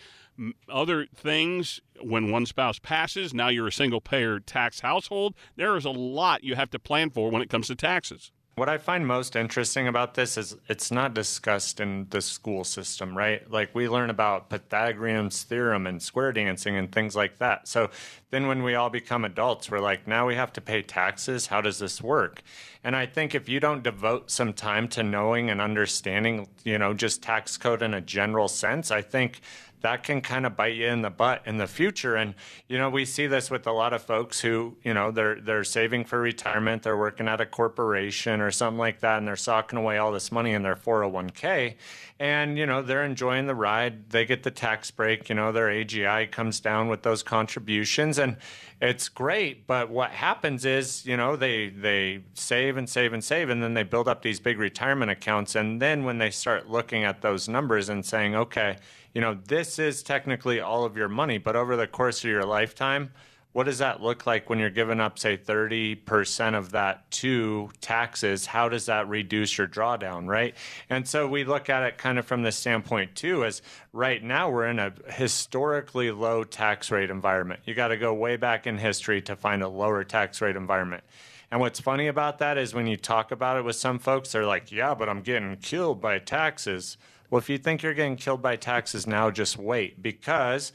other 0.69 1.08
things 1.15 1.80
when 2.02 2.32
one 2.32 2.45
spouse 2.45 2.80
passes 2.80 3.34
now 3.34 3.47
you're 3.49 3.67
a 3.67 3.71
single 3.71 4.02
payer 4.02 4.39
tax 4.39 4.80
household 4.80 5.36
there 5.56 5.75
is 5.75 5.86
a 5.86 5.89
lot 5.89 6.43
you 6.43 6.56
have 6.56 6.69
to 6.69 6.80
plan 6.80 7.10
for 7.10 7.30
when 7.30 7.41
it 7.41 7.49
comes 7.49 7.67
to 7.67 7.75
taxes 7.75 8.32
what 8.60 8.67
I 8.67 8.78
find 8.78 9.08
most 9.08 9.38
interesting 9.38 9.88
about 9.88 10.15
this 10.15 10.38
is 10.38 10.58
it's 10.67 10.91
not 10.91 11.13
discussed 11.13 11.80
in 11.80 12.08
the 12.10 12.21
school 12.21 12.65
system, 12.65 13.17
right? 13.17 13.49
Like 13.49 13.73
we 13.73 13.88
learn 13.88 14.10
about 14.10 14.49
Pythagorean's 14.49 15.43
theorem 15.43 15.88
and 15.88 16.02
square 16.04 16.34
dancing 16.34 16.75
and 16.75 16.91
things 16.91 17.15
like 17.15 17.38
that. 17.38 17.69
So 17.69 17.89
then 18.32 18.47
when 18.47 18.62
we 18.62 18.75
all 18.75 18.89
become 18.89 19.23
adults, 19.23 19.71
we're 19.71 19.80
like, 19.80 20.08
now 20.08 20.28
we 20.28 20.36
have 20.36 20.52
to 20.54 20.62
pay 20.62 20.82
taxes. 20.82 21.47
How 21.47 21.62
does 21.62 21.80
this 21.80 22.02
work? 22.02 22.41
And 22.84 22.97
I 22.97 23.06
think 23.06 23.34
if 23.34 23.47
you 23.47 23.62
don't 23.62 23.82
devote 23.82 24.30
some 24.30 24.52
time 24.52 24.89
to 24.89 25.04
knowing 25.04 25.49
and 25.49 25.62
understanding, 25.62 26.49
you 26.65 26.78
know, 26.78 26.93
just 26.93 27.23
tax 27.23 27.56
code 27.56 27.82
in 27.82 27.93
a 27.93 28.02
general 28.02 28.49
sense, 28.49 28.91
I 28.91 29.02
think 29.02 29.39
that 29.81 30.03
can 30.03 30.21
kind 30.21 30.45
of 30.45 30.55
bite 30.55 30.75
you 30.75 30.87
in 30.87 31.01
the 31.01 31.09
butt 31.09 31.41
in 31.45 31.57
the 31.57 31.67
future. 31.67 32.15
And 32.15 32.35
you 32.67 32.77
know, 32.77 32.89
we 32.89 33.05
see 33.05 33.27
this 33.27 33.49
with 33.49 33.65
a 33.65 33.71
lot 33.71 33.93
of 33.93 34.01
folks 34.01 34.41
who, 34.41 34.75
you 34.83 34.93
know, 34.93 35.11
they're 35.11 35.39
they're 35.39 35.63
saving 35.63 36.05
for 36.05 36.19
retirement, 36.19 36.83
they're 36.83 36.97
working 36.97 37.27
at 37.27 37.39
a 37.41 37.45
corporation 37.45 38.41
or 38.41 38.51
something 38.51 38.77
like 38.77 38.99
that, 38.99 39.17
and 39.17 39.27
they're 39.27 39.35
socking 39.35 39.79
away 39.79 39.97
all 39.97 40.11
this 40.11 40.31
money 40.31 40.51
in 40.51 40.63
their 40.63 40.75
401k, 40.75 41.75
and 42.19 42.57
you 42.57 42.65
know, 42.65 42.81
they're 42.81 43.05
enjoying 43.05 43.47
the 43.47 43.55
ride. 43.55 44.09
They 44.09 44.25
get 44.25 44.43
the 44.43 44.51
tax 44.51 44.91
break. 44.91 45.29
You 45.29 45.35
know, 45.35 45.51
their 45.51 45.67
AGI 45.67 46.29
comes 46.31 46.59
down 46.59 46.89
with 46.89 47.03
those 47.03 47.23
contributions, 47.23 48.17
and 48.17 48.37
it's 48.81 49.07
great. 49.09 49.65
But 49.67 49.89
what 49.89 50.11
happens 50.11 50.65
is, 50.65 51.05
you 51.05 51.15
know, 51.15 51.35
they 51.35 51.69
they 51.69 52.23
save 52.33 52.75
and 52.75 52.89
save 52.89 53.13
and 53.13 53.23
save, 53.23 53.49
and 53.49 53.63
then 53.63 53.73
they 53.73 53.83
build 53.83 54.07
up 54.07 54.21
these 54.21 54.39
big 54.39 54.59
retirement 54.59 55.11
accounts, 55.11 55.55
and 55.55 55.81
then 55.81 56.03
when 56.03 56.17
they 56.17 56.31
start 56.31 56.69
looking 56.69 57.05
at 57.05 57.21
those 57.21 57.47
numbers 57.47 57.87
and 57.87 58.05
saying, 58.05 58.35
okay 58.35 58.77
you 59.13 59.21
know, 59.21 59.37
this 59.47 59.79
is 59.79 60.03
technically 60.03 60.59
all 60.59 60.85
of 60.85 60.97
your 60.97 61.09
money, 61.09 61.37
but 61.37 61.55
over 61.55 61.75
the 61.75 61.87
course 61.87 62.23
of 62.23 62.29
your 62.29 62.45
lifetime, 62.45 63.11
what 63.51 63.63
does 63.63 63.79
that 63.79 64.01
look 64.01 64.27
like 64.27 64.47
when 64.47 64.59
you're 64.59 64.69
giving 64.69 64.99
up, 64.99 65.17
say, 65.17 65.35
30% 65.35 66.55
of 66.55 66.71
that 66.71 67.09
to 67.09 67.69
taxes? 67.81 68.45
How 68.45 68.69
does 68.69 68.85
that 68.85 69.09
reduce 69.09 69.57
your 69.57 69.67
drawdown, 69.67 70.27
right? 70.27 70.53
And 70.87 71.07
so 71.07 71.27
we 71.27 71.43
look 71.43 71.67
at 71.67 71.81
it 71.81 71.97
kind 71.97 72.19
of 72.19 72.27
from 72.27 72.43
the 72.43 72.51
standpoint, 72.51 73.15
too, 73.15 73.43
as 73.43 73.63
right 73.91 74.23
now 74.23 74.51
we're 74.51 74.67
in 74.67 74.77
a 74.77 74.93
historically 75.07 76.11
low 76.11 76.43
tax 76.43 76.91
rate 76.91 77.09
environment. 77.09 77.61
You 77.65 77.73
got 77.73 77.87
to 77.87 77.97
go 77.97 78.13
way 78.13 78.35
back 78.37 78.67
in 78.67 78.77
history 78.77 79.21
to 79.23 79.35
find 79.35 79.63
a 79.63 79.67
lower 79.67 80.03
tax 80.03 80.41
rate 80.41 80.55
environment. 80.55 81.03
And 81.49 81.59
what's 81.59 81.79
funny 81.79 82.07
about 82.07 82.37
that 82.39 82.59
is 82.59 82.75
when 82.75 82.85
you 82.85 82.97
talk 82.97 83.31
about 83.31 83.57
it 83.57 83.65
with 83.65 83.75
some 83.75 83.97
folks, 83.97 84.31
they're 84.31 84.45
like, 84.45 84.71
yeah, 84.71 84.93
but 84.93 85.09
I'm 85.09 85.21
getting 85.21 85.55
killed 85.55 85.99
by 85.99 86.19
taxes. 86.19 86.97
Well, 87.29 87.39
if 87.39 87.49
you 87.49 87.59
think 87.59 87.83
you're 87.83 87.93
getting 87.93 88.15
killed 88.15 88.41
by 88.41 88.55
taxes 88.55 89.05
now, 89.05 89.29
just 89.29 89.57
wait 89.57 90.01
because 90.01 90.71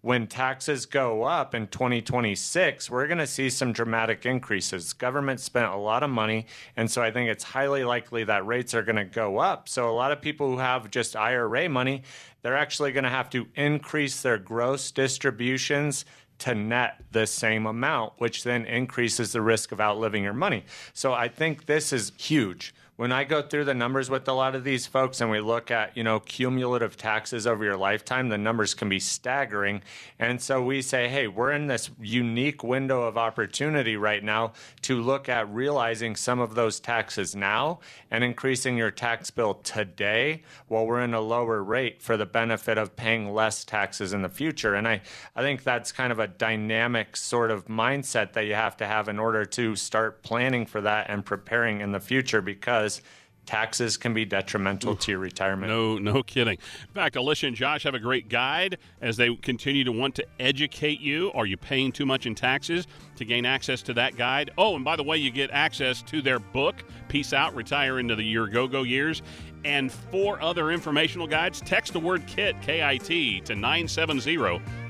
when 0.00 0.26
taxes 0.26 0.84
go 0.84 1.22
up 1.22 1.54
in 1.54 1.68
2026, 1.68 2.90
we're 2.90 3.06
going 3.06 3.18
to 3.18 3.26
see 3.26 3.48
some 3.48 3.72
dramatic 3.72 4.26
increases. 4.26 4.92
Government 4.94 5.38
spent 5.38 5.72
a 5.72 5.76
lot 5.76 6.02
of 6.02 6.10
money, 6.10 6.46
and 6.76 6.90
so 6.90 7.00
I 7.00 7.12
think 7.12 7.30
it's 7.30 7.44
highly 7.44 7.84
likely 7.84 8.24
that 8.24 8.44
rates 8.44 8.74
are 8.74 8.82
going 8.82 8.96
to 8.96 9.04
go 9.04 9.38
up. 9.38 9.68
So 9.68 9.88
a 9.88 9.94
lot 9.94 10.10
of 10.10 10.20
people 10.20 10.50
who 10.50 10.58
have 10.58 10.90
just 10.90 11.14
IRA 11.14 11.68
money, 11.68 12.02
they're 12.42 12.56
actually 12.56 12.90
going 12.90 13.04
to 13.04 13.10
have 13.10 13.30
to 13.30 13.46
increase 13.54 14.22
their 14.22 14.38
gross 14.38 14.90
distributions 14.90 16.04
to 16.38 16.56
net 16.56 17.04
the 17.12 17.28
same 17.28 17.66
amount, 17.66 18.14
which 18.18 18.42
then 18.42 18.64
increases 18.64 19.30
the 19.30 19.40
risk 19.40 19.70
of 19.70 19.80
outliving 19.80 20.24
your 20.24 20.32
money. 20.32 20.64
So 20.94 21.12
I 21.12 21.28
think 21.28 21.66
this 21.66 21.92
is 21.92 22.10
huge 22.18 22.74
when 22.96 23.10
I 23.10 23.24
go 23.24 23.40
through 23.40 23.64
the 23.64 23.74
numbers 23.74 24.10
with 24.10 24.28
a 24.28 24.34
lot 24.34 24.54
of 24.54 24.64
these 24.64 24.86
folks 24.86 25.22
and 25.22 25.30
we 25.30 25.40
look 25.40 25.70
at, 25.70 25.96
you 25.96 26.04
know, 26.04 26.20
cumulative 26.20 26.94
taxes 26.94 27.46
over 27.46 27.64
your 27.64 27.76
lifetime, 27.76 28.28
the 28.28 28.36
numbers 28.36 28.74
can 28.74 28.90
be 28.90 29.00
staggering. 29.00 29.82
And 30.18 30.42
so 30.42 30.62
we 30.62 30.82
say, 30.82 31.08
hey, 31.08 31.26
we're 31.26 31.52
in 31.52 31.68
this 31.68 31.90
unique 31.98 32.62
window 32.62 33.02
of 33.02 33.16
opportunity 33.16 33.96
right 33.96 34.22
now 34.22 34.52
to 34.82 35.00
look 35.00 35.30
at 35.30 35.52
realizing 35.52 36.16
some 36.16 36.38
of 36.38 36.54
those 36.54 36.80
taxes 36.80 37.34
now 37.34 37.80
and 38.10 38.22
increasing 38.22 38.76
your 38.76 38.90
tax 38.90 39.30
bill 39.30 39.54
today 39.54 40.42
while 40.68 40.86
we're 40.86 41.00
in 41.00 41.14
a 41.14 41.20
lower 41.20 41.62
rate 41.62 42.02
for 42.02 42.18
the 42.18 42.26
benefit 42.26 42.76
of 42.76 42.94
paying 42.94 43.32
less 43.32 43.64
taxes 43.64 44.12
in 44.12 44.20
the 44.20 44.28
future. 44.28 44.74
And 44.74 44.86
I, 44.86 45.00
I 45.34 45.40
think 45.40 45.62
that's 45.62 45.92
kind 45.92 46.12
of 46.12 46.18
a 46.18 46.28
dynamic 46.28 47.16
sort 47.16 47.50
of 47.50 47.66
mindset 47.68 48.34
that 48.34 48.44
you 48.44 48.54
have 48.54 48.76
to 48.76 48.86
have 48.86 49.08
in 49.08 49.18
order 49.18 49.46
to 49.46 49.76
start 49.76 50.22
planning 50.22 50.66
for 50.66 50.82
that 50.82 51.08
and 51.08 51.24
preparing 51.24 51.80
in 51.80 51.92
the 51.92 52.00
future 52.00 52.42
because 52.42 52.81
because 52.82 53.02
taxes 53.44 53.96
can 53.96 54.14
be 54.14 54.24
detrimental 54.24 54.94
to 54.94 55.10
your 55.10 55.20
retirement. 55.20 55.70
No, 55.70 55.98
no 55.98 56.22
kidding. 56.22 56.58
In 56.88 56.94
fact, 56.94 57.16
Alicia 57.16 57.48
and 57.48 57.56
Josh 57.56 57.82
have 57.82 57.94
a 57.94 57.98
great 57.98 58.28
guide 58.28 58.78
as 59.00 59.16
they 59.16 59.34
continue 59.36 59.82
to 59.84 59.92
want 59.92 60.14
to 60.16 60.26
educate 60.38 61.00
you. 61.00 61.32
Are 61.34 61.44
you 61.44 61.56
paying 61.56 61.90
too 61.90 62.06
much 62.06 62.26
in 62.26 62.34
taxes? 62.34 62.86
To 63.16 63.24
gain 63.24 63.44
access 63.44 63.82
to 63.82 63.94
that 63.94 64.16
guide. 64.16 64.52
Oh, 64.56 64.76
and 64.76 64.84
by 64.84 64.96
the 64.96 65.02
way, 65.02 65.16
you 65.16 65.30
get 65.30 65.50
access 65.50 66.02
to 66.02 66.22
their 66.22 66.38
book, 66.38 66.84
Peace 67.08 67.32
Out, 67.32 67.54
Retire 67.54 67.98
into 67.98 68.14
the 68.14 68.24
Your 68.24 68.46
Go 68.46 68.68
Go 68.68 68.84
Years, 68.84 69.22
and 69.64 69.90
four 69.92 70.40
other 70.40 70.70
informational 70.70 71.26
guides. 71.26 71.60
Text 71.60 71.92
the 71.92 72.00
word 72.00 72.26
KIT, 72.26 72.60
K 72.62 72.82
I 72.82 72.96
T, 72.96 73.40
to 73.42 73.54
970 73.54 74.36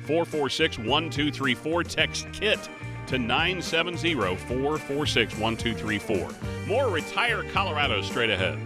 446 0.07 0.79
1234. 0.79 1.85
Text 1.85 2.27
KIT 2.33 2.69
to 3.13 3.19
970 3.19 4.15
446 4.15 5.37
1234. 5.37 6.31
More 6.67 6.89
Retire 6.89 7.45
Colorado 7.53 8.01
straight 8.01 8.31
ahead. 8.31 8.59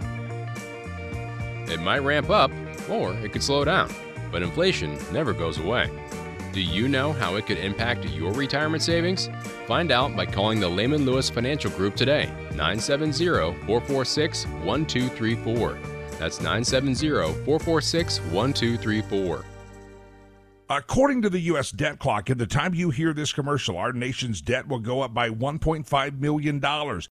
It 1.69 1.81
might 1.81 1.99
ramp 1.99 2.29
up, 2.29 2.49
or 2.89 3.11
it 3.15 3.33
could 3.33 3.43
slow 3.43 3.65
down, 3.65 3.93
but 4.31 4.41
inflation 4.41 4.97
never 5.11 5.33
goes 5.33 5.57
away. 5.57 5.89
Do 6.53 6.61
you 6.61 6.87
know 6.87 7.11
how 7.11 7.35
it 7.35 7.45
could 7.45 7.57
impact 7.57 8.05
your 8.05 8.31
retirement 8.31 8.81
savings? 8.81 9.29
Find 9.67 9.91
out 9.91 10.15
by 10.15 10.25
calling 10.25 10.61
the 10.61 10.69
Layman 10.69 11.05
Lewis 11.05 11.29
Financial 11.29 11.69
Group 11.71 11.97
today, 11.97 12.27
970 12.55 13.25
446 13.65 14.45
1234. 14.45 15.77
That's 16.17 16.39
970 16.39 17.09
446 17.43 18.19
1234. 18.21 19.43
According 20.69 21.21
to 21.21 21.29
the 21.29 21.39
U.S. 21.39 21.71
debt 21.71 21.97
clock, 21.97 22.29
at 22.29 22.37
the 22.37 22.45
time 22.45 22.73
you 22.73 22.89
hear 22.89 23.13
this 23.13 23.31
commercial, 23.31 23.77
our 23.77 23.93
nation's 23.93 24.41
debt 24.41 24.67
will 24.67 24.79
go 24.79 24.99
up 24.99 25.13
by 25.13 25.29
$1.5 25.29 26.19
million. 26.19 26.59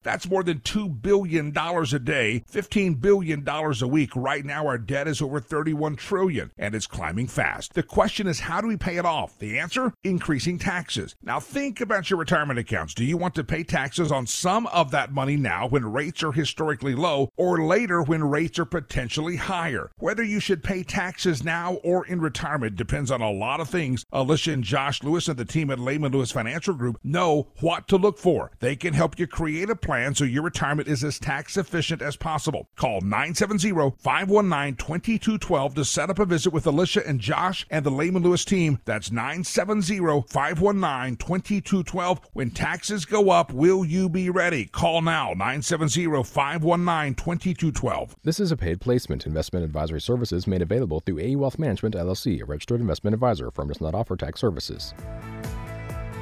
That's 0.03 0.29
more 0.29 0.43
than 0.43 0.61
$2 0.61 1.01
billion 1.01 1.57
a 1.57 1.99
day, 1.99 2.45
$15 2.53 3.01
billion 3.01 3.49
a 3.49 3.87
week. 3.87 4.11
Right 4.15 4.45
now, 4.45 4.67
our 4.67 4.77
debt 4.77 5.09
is 5.09 5.23
over 5.23 5.41
31 5.41 5.97
trillion, 5.97 6.51
and 6.59 6.75
it's 6.75 6.87
climbing 6.87 7.29
fast. 7.29 7.73
The 7.73 7.83
question 7.83 8.27
is, 8.27 8.41
how 8.41 8.61
do 8.61 8.69
we 8.69 8.77
pay 8.77 8.99
it 8.99 9.07
off? 9.07 9.39
The 9.39 9.59
answer? 9.59 9.95
Increasing 10.05 10.59
taxes. 10.59 11.17
Now, 11.23 11.41
think 11.41 11.81
about 11.81 12.11
your 12.11 12.19
retirement 12.19 12.59
accounts. 12.59 12.93
Do 12.93 13.07
you 13.07 13.17
want 13.17 13.35
to 13.37 13.45
pay 13.45 13.65
taxes 13.65 14.13
on 14.13 14.27
some 14.27 14.67
of 14.67 14.91
that 14.91 15.13
money 15.13 15.37
now 15.37 15.67
when 15.67 15.91
rates 15.93 16.23
are 16.23 16.33
historically 16.33 16.95
low, 16.95 17.31
or 17.39 17.65
later 17.65 18.03
when 18.03 18.23
rates 18.23 18.59
are 18.59 18.67
potentially 18.67 19.37
higher? 19.37 19.91
Whether 19.97 20.25
you 20.25 20.41
should 20.41 20.63
pay 20.63 20.83
taxes 20.83 21.43
now 21.43 21.77
or 21.77 22.05
in 22.07 22.21
retirement 22.21 22.77
depends 22.77 23.11
on 23.11 23.23
a 23.23 23.31
lot 23.31 23.46
lot 23.47 23.61
of 23.61 23.69
things. 23.69 24.05
Alicia 24.13 24.53
and 24.53 24.65
Josh 24.65 25.03
Lewis 25.05 25.29
and 25.29 25.39
the 25.39 25.45
team 25.45 25.71
at 25.71 25.79
Layman 25.79 26.11
Lewis 26.11 26.33
Financial 26.33 26.75
Group 26.75 26.99
know 27.05 27.47
what 27.61 27.87
to 27.89 27.97
look 27.97 28.19
for. 28.19 28.51
They 28.59 28.75
can 28.75 28.93
help 28.93 29.19
you 29.19 29.29
create 29.29 29.71
a 29.71 29.77
plan 29.77 30.15
so 30.17 30.25
your 30.25 30.43
retirement 30.43 30.89
is 30.89 31.05
as 31.05 31.21
tax 31.21 31.57
efficient 31.57 32.03
as 32.03 32.17
possible. 32.17 32.69
Call 32.75 33.01
970 33.03 33.71
519 33.99 34.75
2212 34.75 35.75
to 35.75 35.85
set 35.85 36.11
up 36.11 36.19
a 36.19 36.25
visit 36.25 36.53
with 36.53 36.67
Alicia 36.67 37.07
and 37.07 37.21
Josh 37.21 37.65
and 37.71 37.87
the 37.87 37.91
Layman 37.91 38.25
Lewis 38.25 38.45
team. 38.45 38.81
That's 38.85 39.13
970 39.13 39.99
519 40.29 41.17
2212. 41.17 42.21
When 42.33 42.51
taxes 42.51 43.05
go 43.05 43.31
up, 43.31 43.53
will 43.53 43.85
you 43.85 44.09
be 44.09 44.29
ready? 44.29 44.65
Call 44.67 45.03
now 45.03 45.29
970 45.29 46.25
519 46.25 47.15
2212. 47.15 48.17
This 48.25 48.41
is 48.41 48.51
a 48.51 48.57
paid 48.57 48.81
placement. 48.81 49.25
Investment 49.25 49.65
advisory 49.65 50.01
services 50.01 50.49
made 50.49 50.63
available 50.63 50.99
through 50.99 51.21
AE 51.21 51.37
Wealth 51.37 51.61
Management 51.61 51.95
LLC, 51.95 52.43
a 52.43 52.45
registered 52.45 52.81
investment 52.81 53.15
advisor. 53.15 53.36
Firm 53.55 53.69
does 53.69 53.81
not 53.81 53.95
offer 53.95 54.17
tax 54.17 54.41
services. 54.41 54.95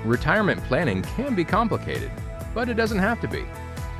Retirement 0.04 0.62
planning 0.64 1.02
can 1.02 1.34
be 1.34 1.44
complicated, 1.44 2.10
but 2.54 2.68
it 2.68 2.74
doesn't 2.74 2.98
have 2.98 3.20
to 3.20 3.28
be. 3.28 3.44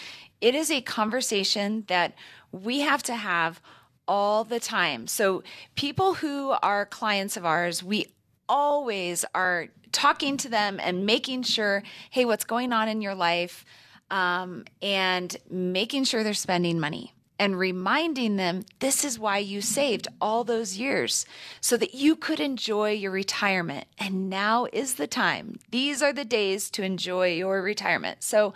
It 0.41 0.55
is 0.55 0.71
a 0.71 0.82
conversation 0.82 1.84
that 1.88 2.13
we 2.51 2.79
have 2.79 3.03
to 3.03 3.15
have 3.15 3.62
all 4.08 4.43
the 4.43 4.60
time. 4.60 5.08
So 5.08 5.43
people 5.75 6.15
who 6.15 6.55
are 6.63 6.86
clients 6.86 7.38
of 7.38 7.45
ours, 7.45 7.84
we 7.84 8.08
always 8.47 9.25
are 9.36 9.67
talking 9.91 10.38
to 10.38 10.49
them 10.49 10.79
and 10.82 11.05
making 11.05 11.43
sure, 11.43 11.84
hey, 12.10 12.25
what's 12.25 12.45
going 12.45 12.73
on 12.73 12.88
in 12.88 13.01
your 13.01 13.15
life, 13.15 13.65
um, 14.10 14.65
and 14.82 15.36
making 15.49 16.05
sure 16.05 16.23
they're 16.23 16.34
spending 16.34 16.79
money 16.79 17.13
and 17.39 17.58
reminding 17.58 18.36
them 18.36 18.65
this 18.80 19.06
is 19.06 19.17
why 19.17 19.38
you 19.38 19.62
saved 19.62 20.10
all 20.19 20.43
those 20.43 20.78
years 20.78 21.25
so 21.62 21.78
that 21.78 21.95
you 21.95 22.15
could 22.17 22.41
enjoy 22.41 22.91
your 22.91 23.12
retirement. 23.12 23.88
And 23.97 24.30
now 24.30 24.67
is 24.73 24.95
the 24.95 25.08
time. 25.08 25.60
These 25.71 26.02
are 26.04 26.13
the 26.13 26.25
days 26.25 26.69
to 26.71 26.84
enjoy 26.84 27.34
your 27.34 27.62
retirement. 27.62 28.23
So, 28.23 28.54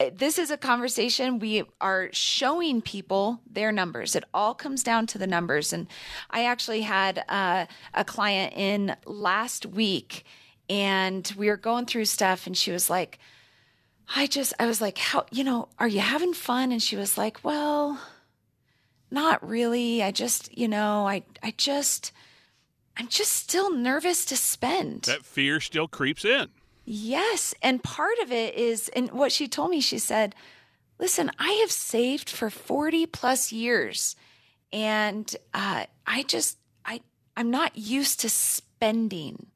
uh, 0.00 0.10
this 0.14 0.38
is 0.38 0.50
a 0.50 0.56
conversation 0.56 1.40
we 1.40 1.64
are 1.80 2.08
showing 2.12 2.80
people 2.80 3.40
their 3.50 3.72
numbers. 3.72 4.14
It 4.14 4.22
all 4.32 4.54
comes 4.54 4.84
down 4.84 5.08
to 5.08 5.18
the 5.18 5.26
numbers. 5.26 5.72
And 5.72 5.88
I 6.30 6.44
actually 6.44 6.82
had 6.82 7.24
uh, 7.28 7.66
a 7.94 8.04
client 8.04 8.54
in 8.56 8.94
last 9.06 9.66
week, 9.66 10.24
and 10.70 11.32
we 11.36 11.48
were 11.48 11.56
going 11.56 11.86
through 11.86 12.04
stuff, 12.04 12.46
and 12.46 12.56
she 12.56 12.70
was 12.70 12.88
like, 12.88 13.18
I 14.14 14.26
just, 14.26 14.54
I 14.58 14.66
was 14.66 14.80
like, 14.80 14.98
how, 14.98 15.26
you 15.30 15.44
know, 15.44 15.68
are 15.78 15.88
you 15.88 16.00
having 16.00 16.32
fun? 16.32 16.72
And 16.72 16.82
she 16.82 16.96
was 16.96 17.18
like, 17.18 17.40
well, 17.42 18.00
not 19.10 19.46
really. 19.46 20.02
I 20.02 20.10
just, 20.10 20.56
you 20.56 20.68
know, 20.68 21.06
I, 21.06 21.24
I 21.42 21.52
just, 21.56 22.12
I'm 22.96 23.08
just 23.08 23.32
still 23.32 23.74
nervous 23.74 24.24
to 24.26 24.36
spend. 24.36 25.02
That 25.02 25.24
fear 25.24 25.60
still 25.60 25.88
creeps 25.88 26.24
in. 26.24 26.48
Yes. 26.84 27.54
And 27.62 27.82
part 27.82 28.18
of 28.22 28.32
it 28.32 28.54
is, 28.54 28.88
and 28.90 29.12
what 29.12 29.30
she 29.30 29.46
told 29.46 29.70
me, 29.70 29.80
she 29.80 29.98
said, 29.98 30.34
listen, 30.98 31.30
I 31.38 31.52
have 31.60 31.70
saved 31.70 32.30
for 32.30 32.48
40 32.50 33.06
plus 33.06 33.52
years. 33.52 34.16
And 34.72 35.34
uh, 35.52 35.84
I 36.06 36.22
just, 36.22 36.58
I, 36.84 37.02
I'm 37.36 37.50
not 37.50 37.76
used 37.76 38.20
to 38.20 38.30
spending. 38.30 39.48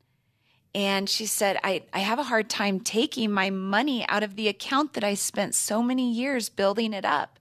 And 0.75 1.09
she 1.09 1.27
said, 1.27 1.59
I, 1.63 1.83
I 1.93 1.99
have 1.99 2.19
a 2.19 2.25
hard 2.25 2.49
time 2.49 2.81
taking 2.81 3.31
my 3.31 3.51
money 3.51 4.07
out 4.09 4.23
of 4.23 4.37
the 4.37 4.49
account 4.49 4.95
that 4.95 5.05
I 5.05 5.15
spent 5.15 5.55
so 5.55 5.83
many 5.83 6.11
years 6.11 6.49
building 6.49 6.95
it 6.95 7.05
up. 7.05 7.39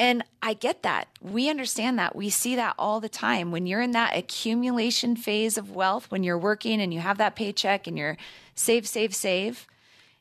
And 0.00 0.24
I 0.42 0.54
get 0.54 0.82
that. 0.82 1.08
We 1.20 1.50
understand 1.50 1.98
that. 1.98 2.14
We 2.14 2.30
see 2.30 2.54
that 2.56 2.74
all 2.78 3.00
the 3.00 3.08
time. 3.08 3.50
When 3.50 3.66
you're 3.66 3.80
in 3.80 3.90
that 3.92 4.16
accumulation 4.16 5.16
phase 5.16 5.58
of 5.58 5.72
wealth, 5.72 6.10
when 6.10 6.22
you're 6.22 6.38
working 6.38 6.80
and 6.80 6.94
you 6.94 7.00
have 7.00 7.18
that 7.18 7.36
paycheck 7.36 7.86
and 7.86 7.98
you're 7.98 8.16
save, 8.54 8.86
save, 8.86 9.14
save, 9.14 9.66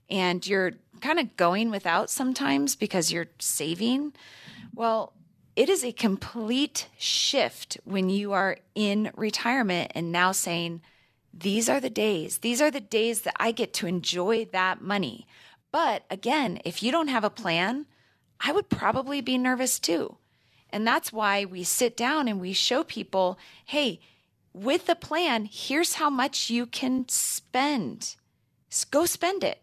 and 0.09 0.45
you're 0.47 0.73
kind 1.01 1.19
of 1.19 1.35
going 1.37 1.69
without 1.69 2.09
sometimes 2.09 2.75
because 2.75 3.11
you're 3.11 3.27
saving, 3.39 4.13
well, 4.73 5.13
it 5.55 5.69
is 5.69 5.83
a 5.83 5.91
complete 5.91 6.87
shift 6.97 7.77
when 7.83 8.09
you 8.09 8.33
are 8.33 8.57
in 8.73 9.11
retirement 9.15 9.91
and 9.95 10.11
now 10.11 10.31
saying, 10.31 10.81
these 11.39 11.69
are 11.69 11.79
the 11.79 11.89
days. 11.89 12.39
These 12.39 12.61
are 12.61 12.71
the 12.71 12.81
days 12.81 13.21
that 13.21 13.35
I 13.39 13.51
get 13.51 13.73
to 13.75 13.87
enjoy 13.87 14.45
that 14.51 14.81
money. 14.81 15.27
But 15.71 16.03
again, 16.09 16.59
if 16.65 16.81
you 16.81 16.91
don't 16.91 17.09
have 17.09 17.23
a 17.23 17.29
plan, 17.29 17.85
I 18.39 18.51
would 18.51 18.69
probably 18.69 19.21
be 19.21 19.37
nervous 19.37 19.79
too. 19.79 20.17
And 20.69 20.85
that's 20.85 21.13
why 21.13 21.45
we 21.45 21.63
sit 21.63 21.95
down 21.95 22.27
and 22.27 22.39
we 22.39 22.53
show 22.53 22.83
people 22.83 23.37
hey, 23.65 23.99
with 24.53 24.89
a 24.89 24.95
plan, 24.95 25.47
here's 25.51 25.93
how 25.95 26.09
much 26.09 26.49
you 26.49 26.65
can 26.65 27.07
spend. 27.07 28.15
Go 28.89 29.05
spend 29.05 29.43
it. 29.43 29.61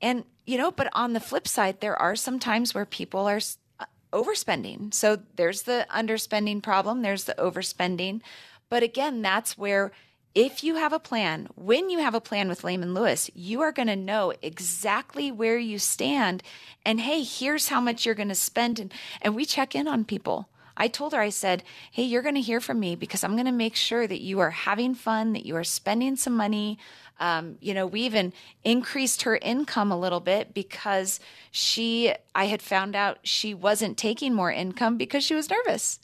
And, 0.00 0.24
you 0.46 0.56
know, 0.56 0.70
but 0.70 0.88
on 0.92 1.12
the 1.12 1.20
flip 1.20 1.48
side, 1.48 1.80
there 1.80 1.96
are 2.00 2.14
some 2.14 2.38
times 2.38 2.72
where 2.72 2.86
people 2.86 3.28
are 3.28 3.40
uh, 3.80 3.84
overspending. 4.12 4.94
So 4.94 5.18
there's 5.34 5.62
the 5.62 5.86
underspending 5.90 6.62
problem, 6.62 7.02
there's 7.02 7.24
the 7.24 7.34
overspending. 7.34 8.20
But 8.68 8.84
again, 8.84 9.22
that's 9.22 9.58
where 9.58 9.92
if 10.38 10.62
you 10.62 10.76
have 10.76 10.92
a 10.92 11.00
plan, 11.00 11.48
when 11.56 11.90
you 11.90 11.98
have 11.98 12.14
a 12.14 12.20
plan 12.20 12.48
with 12.48 12.62
Layman 12.62 12.94
Lewis, 12.94 13.28
you 13.34 13.60
are 13.60 13.72
going 13.72 13.88
to 13.88 13.96
know 13.96 14.32
exactly 14.40 15.32
where 15.32 15.58
you 15.58 15.80
stand. 15.80 16.44
And 16.84 17.00
hey, 17.00 17.24
here's 17.24 17.70
how 17.70 17.80
much 17.80 18.06
you're 18.06 18.14
going 18.14 18.28
to 18.28 18.36
spend. 18.36 18.78
And, 18.78 18.94
and 19.20 19.34
we 19.34 19.44
check 19.44 19.74
in 19.74 19.88
on 19.88 20.04
people. 20.04 20.48
I 20.76 20.86
told 20.86 21.12
her, 21.12 21.20
I 21.20 21.30
said, 21.30 21.64
hey, 21.90 22.04
you're 22.04 22.22
going 22.22 22.36
to 22.36 22.40
hear 22.40 22.60
from 22.60 22.78
me 22.78 22.94
because 22.94 23.24
I'm 23.24 23.32
going 23.32 23.46
to 23.46 23.52
make 23.52 23.74
sure 23.74 24.06
that 24.06 24.20
you 24.20 24.38
are 24.38 24.52
having 24.52 24.94
fun, 24.94 25.32
that 25.32 25.44
you 25.44 25.56
are 25.56 25.64
spending 25.64 26.14
some 26.14 26.36
money. 26.36 26.78
Um, 27.18 27.58
you 27.60 27.74
know, 27.74 27.88
we 27.88 28.02
even 28.02 28.32
increased 28.62 29.22
her 29.22 29.38
income 29.38 29.90
a 29.90 29.98
little 29.98 30.20
bit 30.20 30.54
because 30.54 31.18
she, 31.50 32.14
I 32.32 32.44
had 32.44 32.62
found 32.62 32.94
out 32.94 33.18
she 33.24 33.54
wasn't 33.54 33.98
taking 33.98 34.34
more 34.34 34.52
income 34.52 34.98
because 34.98 35.24
she 35.24 35.34
was 35.34 35.50
nervous. 35.50 35.98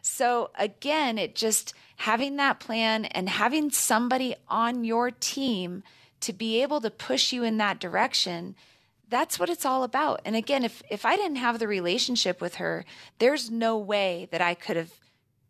So 0.00 0.50
again, 0.56 1.18
it 1.18 1.34
just, 1.34 1.74
having 2.00 2.36
that 2.36 2.58
plan 2.60 3.04
and 3.04 3.28
having 3.28 3.70
somebody 3.70 4.34
on 4.48 4.84
your 4.84 5.10
team 5.10 5.82
to 6.20 6.32
be 6.32 6.62
able 6.62 6.80
to 6.80 6.90
push 6.90 7.32
you 7.32 7.44
in 7.44 7.58
that 7.58 7.78
direction 7.78 8.54
that's 9.10 9.40
what 9.40 9.50
it's 9.50 9.66
all 9.66 9.82
about. 9.82 10.20
And 10.24 10.36
again, 10.36 10.62
if 10.62 10.84
if 10.88 11.04
I 11.04 11.16
didn't 11.16 11.38
have 11.38 11.58
the 11.58 11.66
relationship 11.66 12.40
with 12.40 12.54
her, 12.54 12.84
there's 13.18 13.50
no 13.50 13.76
way 13.76 14.28
that 14.30 14.40
I 14.40 14.54
could 14.54 14.76
have 14.76 14.92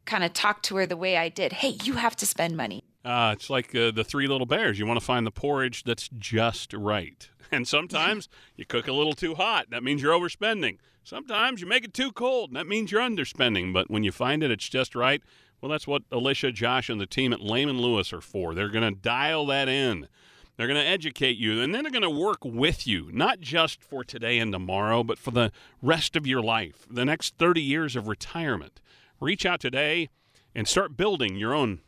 kind 0.06 0.24
of 0.24 0.32
talked 0.32 0.64
to 0.64 0.76
her 0.76 0.86
the 0.86 0.96
way 0.96 1.18
I 1.18 1.28
did. 1.28 1.52
Hey, 1.52 1.76
you 1.84 1.92
have 1.94 2.16
to 2.16 2.26
spend 2.26 2.56
money. 2.56 2.84
Uh, 3.04 3.34
it's 3.36 3.50
like 3.50 3.74
uh, 3.74 3.90
the 3.90 4.02
three 4.02 4.26
little 4.26 4.46
bears. 4.46 4.78
You 4.78 4.86
want 4.86 4.98
to 4.98 5.04
find 5.04 5.26
the 5.26 5.30
porridge 5.30 5.84
that's 5.84 6.08
just 6.08 6.72
right. 6.72 7.28
And 7.52 7.66
sometimes 7.66 8.28
you 8.56 8.64
cook 8.64 8.86
a 8.86 8.92
little 8.92 9.12
too 9.12 9.34
hot. 9.34 9.70
That 9.70 9.82
means 9.82 10.00
you're 10.00 10.18
overspending. 10.18 10.78
Sometimes 11.02 11.60
you 11.60 11.66
make 11.66 11.84
it 11.84 11.92
too 11.92 12.12
cold. 12.12 12.50
And 12.50 12.56
that 12.56 12.68
means 12.68 12.92
you're 12.92 13.00
underspending. 13.00 13.72
But 13.72 13.90
when 13.90 14.04
you 14.04 14.12
find 14.12 14.44
it, 14.44 14.52
it's 14.52 14.68
just 14.68 14.94
right. 14.94 15.20
Well, 15.60 15.70
that's 15.70 15.86
what 15.86 16.02
Alicia, 16.10 16.52
Josh, 16.52 16.88
and 16.88 17.00
the 17.00 17.06
team 17.06 17.32
at 17.32 17.40
Layman 17.40 17.80
Lewis 17.80 18.12
are 18.12 18.20
for. 18.20 18.54
They're 18.54 18.68
going 18.70 18.94
to 18.94 18.98
dial 18.98 19.46
that 19.46 19.68
in. 19.68 20.08
They're 20.56 20.66
going 20.66 20.80
to 20.80 20.86
educate 20.86 21.38
you, 21.38 21.60
and 21.60 21.74
then 21.74 21.82
they're 21.82 21.90
going 21.90 22.02
to 22.02 22.10
work 22.10 22.44
with 22.44 22.86
you, 22.86 23.10
not 23.12 23.40
just 23.40 23.82
for 23.82 24.04
today 24.04 24.38
and 24.38 24.52
tomorrow, 24.52 25.02
but 25.02 25.18
for 25.18 25.30
the 25.30 25.52
rest 25.82 26.16
of 26.16 26.26
your 26.26 26.42
life, 26.42 26.86
the 26.90 27.04
next 27.04 27.36
30 27.38 27.62
years 27.62 27.96
of 27.96 28.08
retirement. 28.08 28.80
Reach 29.20 29.46
out 29.46 29.60
today 29.60 30.10
and 30.54 30.68
start 30.68 30.96
building 30.96 31.36
your 31.36 31.54
own 31.54 31.80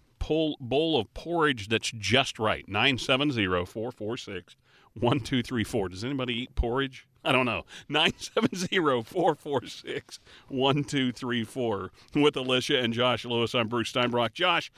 bowl 0.61 0.99
of 0.99 1.12
porridge 1.14 1.68
that's 1.68 1.91
just 1.91 2.39
right. 2.39 2.66
970 2.68 3.66
446 3.66 4.57
1234. 4.95 5.89
Does 5.89 6.05
anybody 6.05 6.35
eat 6.43 6.55
porridge? 6.55 7.07
I 7.25 7.33
don't 7.33 7.47
know. 7.47 7.64
970 7.89 9.03
446 9.05 10.20
1234. 10.49 11.91
With 12.14 12.37
Alicia 12.37 12.79
and 12.79 12.93
Josh 12.93 13.25
Lewis, 13.25 13.55
I'm 13.55 13.68
Bruce 13.68 13.93
Steinbrock. 13.93 14.33
Josh, 14.33 14.73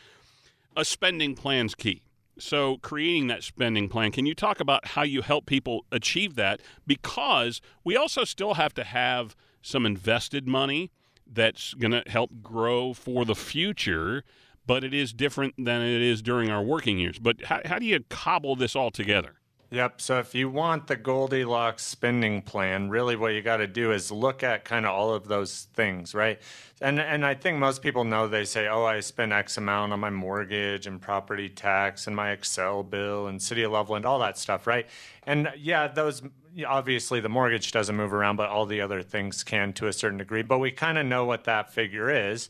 a 0.76 0.84
spending 0.84 1.34
plan's 1.34 1.74
key. 1.74 2.02
So, 2.36 2.78
creating 2.78 3.28
that 3.28 3.44
spending 3.44 3.88
plan, 3.88 4.10
can 4.10 4.26
you 4.26 4.34
talk 4.34 4.58
about 4.58 4.88
how 4.88 5.02
you 5.02 5.22
help 5.22 5.46
people 5.46 5.84
achieve 5.92 6.34
that? 6.34 6.60
Because 6.84 7.60
we 7.84 7.96
also 7.96 8.24
still 8.24 8.54
have 8.54 8.74
to 8.74 8.82
have 8.82 9.36
some 9.62 9.86
invested 9.86 10.48
money 10.48 10.90
that's 11.32 11.74
going 11.74 11.92
to 11.92 12.02
help 12.06 12.30
grow 12.42 12.92
for 12.92 13.24
the 13.24 13.36
future, 13.36 14.24
but 14.66 14.82
it 14.82 14.92
is 14.92 15.12
different 15.12 15.54
than 15.56 15.80
it 15.80 16.02
is 16.02 16.22
during 16.22 16.50
our 16.50 16.62
working 16.62 16.98
years. 16.98 17.20
But 17.20 17.44
how, 17.44 17.60
how 17.64 17.78
do 17.78 17.86
you 17.86 18.00
cobble 18.10 18.56
this 18.56 18.74
all 18.74 18.90
together? 18.90 19.36
Yep. 19.74 20.00
So 20.00 20.20
if 20.20 20.36
you 20.36 20.48
want 20.48 20.86
the 20.86 20.94
Goldilocks 20.94 21.82
spending 21.82 22.42
plan, 22.42 22.90
really 22.90 23.16
what 23.16 23.32
you 23.34 23.42
got 23.42 23.56
to 23.56 23.66
do 23.66 23.90
is 23.90 24.12
look 24.12 24.44
at 24.44 24.64
kind 24.64 24.86
of 24.86 24.92
all 24.92 25.12
of 25.12 25.26
those 25.26 25.66
things, 25.74 26.14
right? 26.14 26.40
And 26.80 27.00
and 27.00 27.26
I 27.26 27.34
think 27.34 27.58
most 27.58 27.82
people 27.82 28.04
know 28.04 28.28
they 28.28 28.44
say, 28.44 28.68
"Oh, 28.68 28.84
I 28.84 29.00
spend 29.00 29.32
X 29.32 29.56
amount 29.58 29.92
on 29.92 29.98
my 29.98 30.10
mortgage 30.10 30.86
and 30.86 31.00
property 31.02 31.48
tax 31.48 32.06
and 32.06 32.14
my 32.14 32.28
Xcel 32.36 32.88
bill 32.88 33.26
and 33.26 33.42
City 33.42 33.64
of 33.64 33.72
Loveland, 33.72 34.06
all 34.06 34.20
that 34.20 34.38
stuff, 34.38 34.68
right?" 34.68 34.86
And 35.24 35.52
yeah, 35.58 35.88
those 35.88 36.22
obviously 36.64 37.18
the 37.18 37.28
mortgage 37.28 37.72
doesn't 37.72 37.96
move 37.96 38.12
around, 38.14 38.36
but 38.36 38.50
all 38.50 38.66
the 38.66 38.80
other 38.80 39.02
things 39.02 39.42
can 39.42 39.72
to 39.72 39.88
a 39.88 39.92
certain 39.92 40.18
degree. 40.18 40.42
But 40.42 40.60
we 40.60 40.70
kind 40.70 40.98
of 40.98 41.06
know 41.06 41.24
what 41.24 41.44
that 41.44 41.72
figure 41.72 42.10
is. 42.10 42.48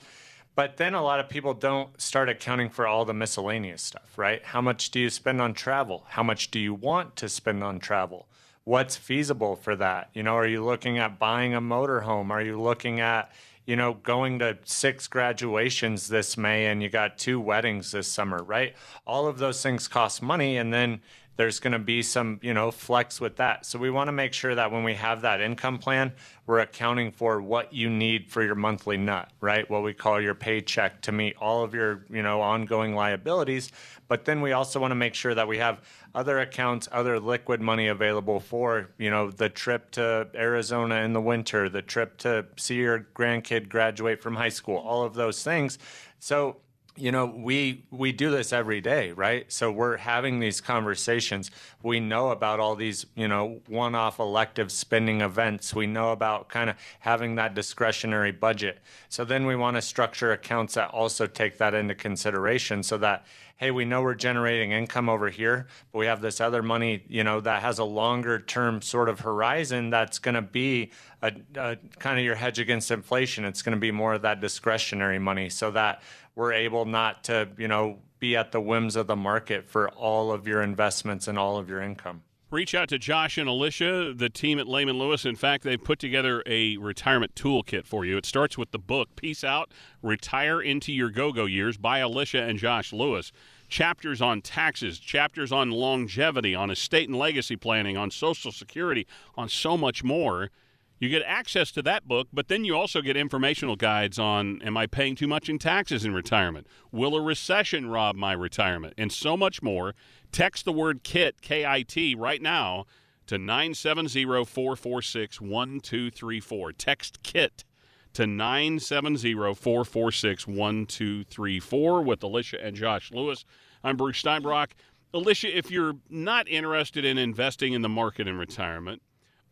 But 0.57 0.77
then 0.77 0.95
a 0.95 1.03
lot 1.03 1.19
of 1.19 1.29
people 1.29 1.53
don't 1.53 2.01
start 2.01 2.29
accounting 2.29 2.71
for 2.71 2.87
all 2.87 3.05
the 3.05 3.13
miscellaneous 3.13 3.83
stuff, 3.83 4.17
right? 4.17 4.43
How 4.45 4.61
much 4.61 4.91
do 4.91 5.01
you 5.01 5.11
spend 5.11 5.41
on 5.41 5.53
travel? 5.53 6.05
How 6.11 6.23
much 6.23 6.51
do 6.51 6.61
you 6.61 6.73
want 6.73 7.17
to 7.17 7.29
spend 7.29 7.65
on 7.65 7.81
travel? 7.81 8.27
What's 8.63 8.97
feasible 8.97 9.57
for 9.57 9.75
that? 9.77 10.11
You 10.15 10.23
know, 10.23 10.37
are 10.37 10.47
you 10.47 10.65
looking 10.65 10.99
at 10.99 11.19
buying 11.19 11.55
a 11.55 11.61
motorhome? 11.61 12.31
Are 12.31 12.41
you 12.41 12.61
looking 12.61 13.01
at, 13.01 13.33
you 13.67 13.75
know, 13.75 13.95
going 13.95 14.39
to 14.39 14.57
six 14.65 15.09
graduations 15.09 16.09
this 16.09 16.37
May 16.37 16.67
and 16.67 16.83
you 16.83 16.89
got 16.89 17.19
two 17.19 17.41
weddings 17.41 17.91
this 17.91 18.07
summer, 18.07 18.43
right? 18.43 18.75
All 19.07 19.27
of 19.27 19.39
those 19.39 19.61
things 19.61 19.89
cost 19.89 20.23
money. 20.23 20.57
And 20.57 20.73
then 20.73 21.03
there's 21.37 21.59
going 21.61 21.73
to 21.73 21.79
be 21.79 22.03
some, 22.03 22.39
you 22.43 22.55
know, 22.55 22.71
flex 22.71 23.21
with 23.21 23.37
that. 23.37 23.67
So 23.67 23.79
we 23.79 23.91
want 23.91 24.09
to 24.09 24.13
make 24.13 24.33
sure 24.33 24.55
that 24.55 24.71
when 24.71 24.85
we 24.85 24.95
have 24.95 25.23
that 25.23 25.41
income 25.41 25.79
plan, 25.79 26.13
we're 26.47 26.61
accounting 26.61 27.11
for 27.11 27.41
what 27.41 27.73
you 27.73 27.91
need 27.91 28.31
for 28.31 28.43
your 28.43 28.55
monthly 28.55 28.97
nut, 28.97 29.31
right? 29.41 29.69
What 29.69 29.83
we 29.83 29.95
call 29.95 30.21
your 30.21 30.35
paycheck 30.35 31.01
to 31.03 31.13
meet 31.13 31.37
all 31.39 31.65
of 31.65 31.75
your, 31.75 32.05
you 32.11 32.23
know, 32.23 32.41
ongoing 32.41 32.95
liabilities. 32.95 33.73
But 34.07 34.27
then 34.27 34.43
we 34.43 34.53
also 34.53 34.79
want 34.79 34.93
to 34.93 34.97
make 34.97 35.15
sure 35.15 35.35
that 35.35 35.49
we 35.49 35.59
have 35.59 35.81
other 36.15 36.39
accounts, 36.39 36.89
other 36.93 37.19
liquid 37.19 37.61
money 37.61 37.89
available 37.89 38.39
for, 38.39 38.91
you 38.99 39.11
know, 39.11 39.31
the 39.31 39.49
trip 39.49 39.91
to 39.93 40.29
Arizona 40.35 40.97
in 40.97 41.15
the 41.15 41.21
winter, 41.21 41.69
the 41.69 41.83
trip 41.83 42.19
to 42.19 42.47
see 42.57 42.77
your 42.77 43.07
grandkid 43.15 43.69
graduate 43.69 44.23
from 44.23 44.37
high 44.37 44.51
school, 44.51 44.77
all 44.77 45.03
of 45.03 45.15
those 45.15 45.43
things. 45.43 45.79
So 46.21 46.59
you 46.97 47.11
know 47.11 47.27
we 47.27 47.85
we 47.91 48.13
do 48.13 48.31
this 48.31 48.53
every 48.53 48.81
day 48.81 49.13
right? 49.13 49.51
So 49.53 49.71
we're 49.71 49.97
having 49.97 50.41
these 50.41 50.61
conversations. 50.61 51.51
We 51.83 52.01
know 52.01 52.31
about 52.31 52.61
all 52.61 52.77
these 52.77 53.07
you 53.15 53.29
know 53.29 53.61
one-off 53.69 54.19
elective 54.19 54.71
spending 54.71 55.21
events. 55.21 55.75
We 55.75 55.87
know 55.87 56.13
about 56.13 56.49
kind 56.49 56.71
of 56.71 56.77
having 57.01 57.35
that 57.37 57.55
discretionary 57.55 58.33
budget. 58.33 58.79
So 59.09 59.25
then 59.25 59.47
we 59.47 59.57
want 59.57 59.77
to 59.77 59.83
structure 59.83 60.33
accounts 60.33 60.75
that 60.75 60.91
also 60.91 61.27
take 61.27 61.59
that 61.59 61.75
into 61.75 61.95
consideration 61.95 62.83
so 62.83 62.99
that 62.99 63.25
hey 63.57 63.71
we 63.71 63.85
know 63.85 64.03
we're 64.03 64.15
generating 64.15 64.73
income 64.73 65.09
over 65.09 65.31
here 65.31 65.67
but 65.93 65.99
we 65.99 66.07
have 66.07 66.21
this 66.21 66.41
other 66.41 66.63
money 66.63 67.03
you 67.09 67.25
know 67.25 67.41
that 67.41 67.63
has 67.63 67.79
a 67.79 67.85
longer 67.85 68.39
term 68.39 68.83
sort 68.83 69.09
of 69.09 69.21
horizon 69.21 69.91
that's 69.91 70.19
going 70.19 70.35
to 70.35 70.43
be 70.43 70.91
a, 71.23 71.33
a 71.57 71.77
kind 71.99 72.19
of 72.19 72.25
your 72.25 72.35
hedge 72.35 72.59
against 72.59 72.91
inflation 72.91 73.45
it's 73.45 73.63
going 73.63 73.75
to 73.75 73.81
be 73.81 73.91
more 73.91 74.15
of 74.15 74.23
that 74.23 74.41
discretionary 74.41 75.19
money 75.19 75.49
so 75.49 75.71
that 75.71 76.03
we're 76.35 76.53
able 76.53 76.85
not 76.85 77.25
to, 77.25 77.49
you 77.57 77.69
know, 77.69 77.99
be 78.19 78.37
at 78.37 78.53
the 78.53 78.61
whims 78.61 78.97
of 78.97 79.07
the 79.07 79.17
market 79.17 79.69
for 79.69 79.89
all 79.91 80.33
of 80.33 80.49
your 80.49 80.63
investments 80.63 81.29
and 81.29 81.39
all 81.39 81.59
of 81.59 81.69
your 81.69 81.81
income. 81.81 82.23
Reach 82.55 82.73
out 82.73 82.89
to 82.91 83.01
Josh 83.01 83.37
and 83.37 83.49
Alicia, 83.49 84.15
the 84.15 84.31
team 84.31 84.61
at 84.61 84.69
Layman 84.69 84.97
Lewis. 84.97 85.25
In 85.25 85.35
fact, 85.35 85.65
they've 85.65 85.83
put 85.83 85.99
together 85.99 86.41
a 86.47 86.77
retirement 86.77 87.35
toolkit 87.35 87.85
for 87.85 88.05
you. 88.05 88.17
It 88.17 88.25
starts 88.25 88.57
with 88.57 88.71
the 88.71 88.79
book 88.79 89.09
Peace 89.17 89.43
Out, 89.43 89.73
Retire 90.05 90.63
into 90.63 90.93
Your 90.93 91.11
Go 91.11 91.33
Go 91.33 91.47
Years 91.47 91.77
by 91.77 91.99
Alicia 91.99 92.45
and 92.45 92.57
Josh 92.57 92.93
Lewis. 92.93 93.33
Chapters 93.69 94.23
on 94.23 94.41
taxes, 94.41 95.01
chapters 95.01 95.51
on 95.51 95.73
longevity, 95.73 96.55
on 96.55 96.71
estate 96.71 97.09
and 97.09 97.19
legacy 97.19 97.57
planning, 97.57 97.97
on 97.97 98.13
Social 98.13 98.53
Security, 98.53 99.05
on 99.35 99.49
so 99.49 99.77
much 99.77 100.05
more. 100.05 100.53
You 100.99 101.09
get 101.09 101.23
access 101.27 101.71
to 101.73 101.83
that 101.83 102.07
book, 102.07 102.29
but 102.33 102.49
then 102.49 102.65
you 102.65 102.77
also 102.77 103.03
get 103.03 103.17
informational 103.17 103.77
guides 103.77 104.19
on 104.19 104.63
Am 104.63 104.77
I 104.77 104.87
paying 104.87 105.17
too 105.17 105.27
much 105.27 105.49
in 105.49 105.59
taxes 105.59 106.05
in 106.05 106.15
retirement? 106.15 106.67
Will 106.93 107.17
a 107.17 107.21
recession 107.21 107.89
rob 107.89 108.17
my 108.17 108.33
retirement? 108.33 108.95
And 108.97 109.13
so 109.13 109.37
much 109.37 109.61
more. 109.61 109.95
Text 110.33 110.65
the 110.65 110.73
word 110.73 111.03
KIT, 111.03 111.43
K 111.43 111.67
I 111.67 111.83
T, 111.83 112.15
right 112.15 112.41
now 112.41 112.87
to 113.27 113.39
970 113.39 114.25
446 114.45 115.41
1234. 115.41 116.73
Text 116.73 117.23
KIT 117.23 117.65
to 118.13 118.27
970 118.27 119.35
446 119.35 120.47
1234 120.47 122.03
with 122.03 122.23
Alicia 122.23 122.65
and 122.65 122.77
Josh 122.77 123.11
Lewis. 123.13 123.45
I'm 123.83 123.97
Bruce 123.97 124.23
Steinbrock. 124.23 124.71
Alicia, 125.13 125.57
if 125.57 125.71
you're 125.71 125.95
not 126.09 126.49
interested 126.49 127.05
in 127.05 127.19
investing 127.19 127.73
in 127.73 127.83
the 127.83 127.89
market 127.89 128.27
in 128.27 128.39
retirement, 128.39 129.03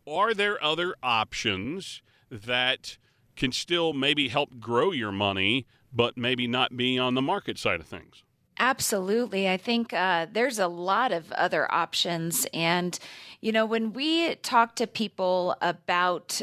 are 0.06 0.34
there 0.34 0.62
other 0.62 0.94
options 1.02 2.02
that 2.30 2.96
can 3.36 3.52
still 3.52 3.92
maybe 3.92 4.28
help 4.28 4.58
grow 4.60 4.92
your 4.92 5.12
money, 5.12 5.66
but 5.92 6.16
maybe 6.16 6.46
not 6.46 6.76
be 6.76 6.98
on 6.98 7.14
the 7.14 7.22
market 7.22 7.58
side 7.58 7.80
of 7.80 7.86
things? 7.86 8.22
Absolutely. 8.58 9.48
I 9.48 9.56
think 9.56 9.92
uh, 9.92 10.26
there's 10.30 10.58
a 10.58 10.68
lot 10.68 11.10
of 11.10 11.32
other 11.32 11.70
options. 11.72 12.46
And, 12.52 12.98
you 13.40 13.50
know, 13.50 13.66
when 13.66 13.92
we 13.92 14.36
talk 14.36 14.76
to 14.76 14.86
people 14.86 15.56
about 15.60 16.40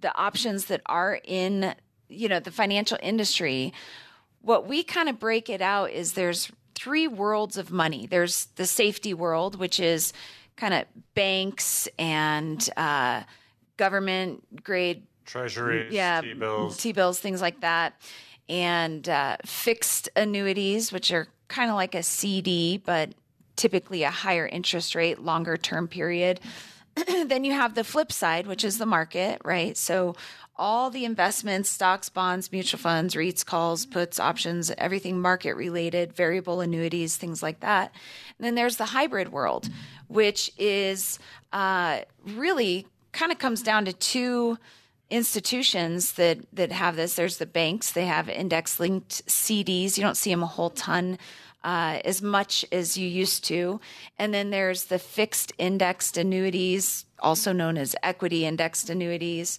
the 0.00 0.14
options 0.16 0.66
that 0.66 0.82
are 0.86 1.20
in, 1.24 1.74
you 2.08 2.28
know, 2.28 2.40
the 2.40 2.50
financial 2.50 2.98
industry, 3.02 3.72
what 4.40 4.66
we 4.66 4.82
kind 4.82 5.08
of 5.08 5.18
break 5.18 5.48
it 5.48 5.62
out 5.62 5.90
is 5.90 6.12
there's 6.12 6.50
three 6.74 7.06
worlds 7.06 7.56
of 7.56 7.70
money. 7.70 8.06
There's 8.06 8.46
the 8.56 8.66
safety 8.66 9.14
world, 9.14 9.58
which 9.58 9.78
is 9.78 10.12
kind 10.56 10.74
of 10.74 10.84
banks 11.14 11.88
and 11.98 12.68
uh, 12.76 13.22
government 13.76 14.62
grade 14.62 15.04
treasuries, 15.24 15.92
yeah, 15.92 16.20
T-bills. 16.20 16.76
T-bills, 16.76 17.18
things 17.18 17.40
like 17.40 17.60
that, 17.60 17.94
and 18.48 19.08
uh, 19.08 19.36
fixed 19.44 20.08
annuities, 20.16 20.92
which 20.92 21.12
are 21.12 21.28
kind 21.48 21.70
of 21.70 21.76
like 21.76 21.94
a 21.94 22.02
CD, 22.02 22.78
but 22.78 23.10
typically 23.56 24.02
a 24.02 24.10
higher 24.10 24.46
interest 24.46 24.94
rate, 24.94 25.20
longer 25.20 25.56
term 25.56 25.88
period. 25.88 26.40
then 27.26 27.44
you 27.44 27.52
have 27.52 27.74
the 27.74 27.84
flip 27.84 28.12
side, 28.12 28.46
which 28.46 28.64
is 28.64 28.78
the 28.78 28.86
market, 28.86 29.40
right? 29.44 29.76
So 29.76 30.14
all 30.56 30.90
the 30.90 31.04
investments, 31.04 31.70
stocks, 31.70 32.08
bonds, 32.08 32.52
mutual 32.52 32.78
funds, 32.78 33.14
REITs, 33.14 33.44
calls, 33.44 33.86
puts, 33.86 34.20
options, 34.20 34.70
everything 34.76 35.20
market 35.20 35.54
related, 35.54 36.12
variable 36.12 36.60
annuities, 36.60 37.16
things 37.16 37.42
like 37.42 37.60
that. 37.60 37.94
Then 38.42 38.56
there's 38.56 38.76
the 38.76 38.86
hybrid 38.86 39.32
world, 39.32 39.68
which 40.08 40.50
is 40.58 41.18
uh, 41.52 42.00
really 42.26 42.86
kind 43.12 43.30
of 43.30 43.38
comes 43.38 43.62
down 43.62 43.84
to 43.84 43.92
two 43.92 44.58
institutions 45.10 46.14
that 46.14 46.38
that 46.52 46.72
have 46.72 46.96
this. 46.96 47.14
There's 47.14 47.38
the 47.38 47.46
banks; 47.46 47.92
they 47.92 48.06
have 48.06 48.28
index 48.28 48.80
linked 48.80 49.24
CDs. 49.26 49.96
You 49.96 50.02
don't 50.02 50.16
see 50.16 50.30
them 50.30 50.42
a 50.42 50.46
whole 50.46 50.70
ton 50.70 51.18
uh, 51.64 52.00
as 52.04 52.20
much 52.22 52.64
as 52.72 52.96
you 52.96 53.08
used 53.08 53.44
to. 53.44 53.80
And 54.18 54.34
then 54.34 54.50
there's 54.50 54.84
the 54.84 54.98
fixed 54.98 55.52
indexed 55.58 56.16
annuities, 56.16 57.06
also 57.20 57.52
known 57.52 57.78
as 57.78 57.94
equity 58.02 58.44
indexed 58.44 58.90
annuities, 58.90 59.58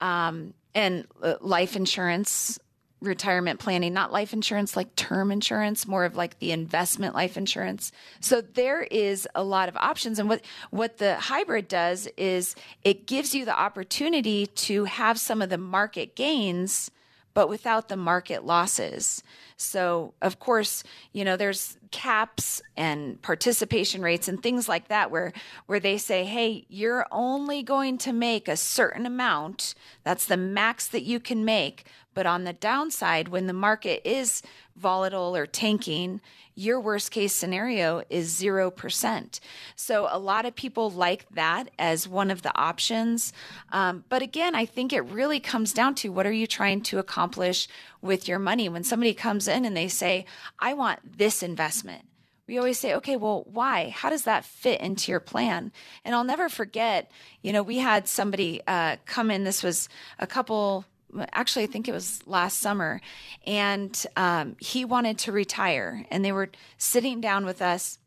um, 0.00 0.54
and 0.74 1.06
uh, 1.22 1.34
life 1.40 1.76
insurance, 1.76 2.58
retirement 3.00 3.60
planning, 3.60 3.92
not 3.92 4.12
life 4.12 4.32
insurance 4.32 4.76
like 4.76 4.94
term 4.96 5.30
insurance, 5.30 5.86
more 5.86 6.04
of 6.04 6.16
like 6.16 6.38
the 6.38 6.52
investment 6.52 7.14
life 7.14 7.36
insurance. 7.36 7.92
So 8.20 8.40
there 8.40 8.82
is 8.82 9.28
a 9.34 9.42
lot 9.42 9.68
of 9.68 9.76
options. 9.76 10.18
And 10.18 10.28
what, 10.28 10.42
what 10.70 10.98
the 10.98 11.16
hybrid 11.16 11.68
does 11.68 12.08
is 12.16 12.56
it 12.82 13.06
gives 13.06 13.34
you 13.34 13.44
the 13.44 13.58
opportunity 13.58 14.46
to 14.46 14.84
have 14.84 15.18
some 15.18 15.42
of 15.42 15.50
the 15.50 15.58
market 15.58 16.16
gains 16.16 16.90
but 17.34 17.48
without 17.48 17.88
the 17.88 17.96
market 17.96 18.46
losses. 18.46 19.22
So, 19.56 20.14
of 20.22 20.38
course, 20.38 20.84
you 21.12 21.24
know, 21.24 21.36
there's 21.36 21.76
caps 21.90 22.62
and 22.76 23.20
participation 23.22 24.02
rates 24.02 24.28
and 24.28 24.42
things 24.42 24.68
like 24.68 24.88
that 24.88 25.10
where 25.10 25.32
where 25.66 25.80
they 25.80 25.98
say, 25.98 26.24
"Hey, 26.24 26.64
you're 26.68 27.06
only 27.10 27.62
going 27.62 27.98
to 27.98 28.12
make 28.12 28.48
a 28.48 28.56
certain 28.56 29.04
amount. 29.04 29.74
That's 30.04 30.26
the 30.26 30.36
max 30.36 30.86
that 30.88 31.02
you 31.02 31.20
can 31.20 31.44
make." 31.44 31.84
But 32.14 32.26
on 32.26 32.44
the 32.44 32.52
downside, 32.52 33.28
when 33.28 33.46
the 33.46 33.52
market 33.52 34.08
is 34.08 34.42
volatile 34.76 35.36
or 35.36 35.46
tanking, 35.46 36.20
your 36.54 36.80
worst 36.80 37.10
case 37.10 37.32
scenario 37.32 38.02
is 38.08 38.40
0%. 38.40 39.40
So 39.74 40.08
a 40.10 40.18
lot 40.18 40.46
of 40.46 40.54
people 40.54 40.90
like 40.90 41.28
that 41.30 41.70
as 41.78 42.08
one 42.08 42.30
of 42.30 42.42
the 42.42 42.56
options. 42.56 43.32
Um, 43.72 44.04
but 44.08 44.22
again, 44.22 44.54
I 44.54 44.64
think 44.64 44.92
it 44.92 45.00
really 45.02 45.40
comes 45.40 45.72
down 45.72 45.94
to 45.96 46.12
what 46.12 46.26
are 46.26 46.32
you 46.32 46.46
trying 46.46 46.82
to 46.82 46.98
accomplish 46.98 47.66
with 48.00 48.28
your 48.28 48.38
money? 48.38 48.68
When 48.68 48.84
somebody 48.84 49.14
comes 49.14 49.48
in 49.48 49.64
and 49.64 49.76
they 49.76 49.88
say, 49.88 50.26
I 50.58 50.74
want 50.74 51.18
this 51.18 51.42
investment. 51.42 52.04
We 52.46 52.58
always 52.58 52.78
say, 52.78 52.94
okay, 52.96 53.16
well, 53.16 53.46
why? 53.50 53.88
How 53.88 54.10
does 54.10 54.24
that 54.24 54.44
fit 54.44 54.80
into 54.80 55.10
your 55.10 55.20
plan? 55.20 55.72
And 56.04 56.14
I'll 56.14 56.24
never 56.24 56.50
forget, 56.50 57.10
you 57.40 57.52
know, 57.52 57.62
we 57.62 57.78
had 57.78 58.06
somebody 58.06 58.60
uh, 58.66 58.96
come 59.06 59.30
in. 59.30 59.44
This 59.44 59.62
was 59.62 59.88
a 60.18 60.26
couple 60.26 60.84
actually, 61.32 61.64
I 61.64 61.66
think 61.66 61.88
it 61.88 61.92
was 61.92 62.26
last 62.26 62.60
summer, 62.60 63.00
and 63.46 64.06
um, 64.16 64.56
he 64.58 64.84
wanted 64.84 65.18
to 65.18 65.32
retire. 65.32 66.04
And 66.10 66.24
they 66.24 66.32
were 66.32 66.50
sitting 66.78 67.20
down 67.20 67.44
with 67.44 67.62
us, 67.62 67.98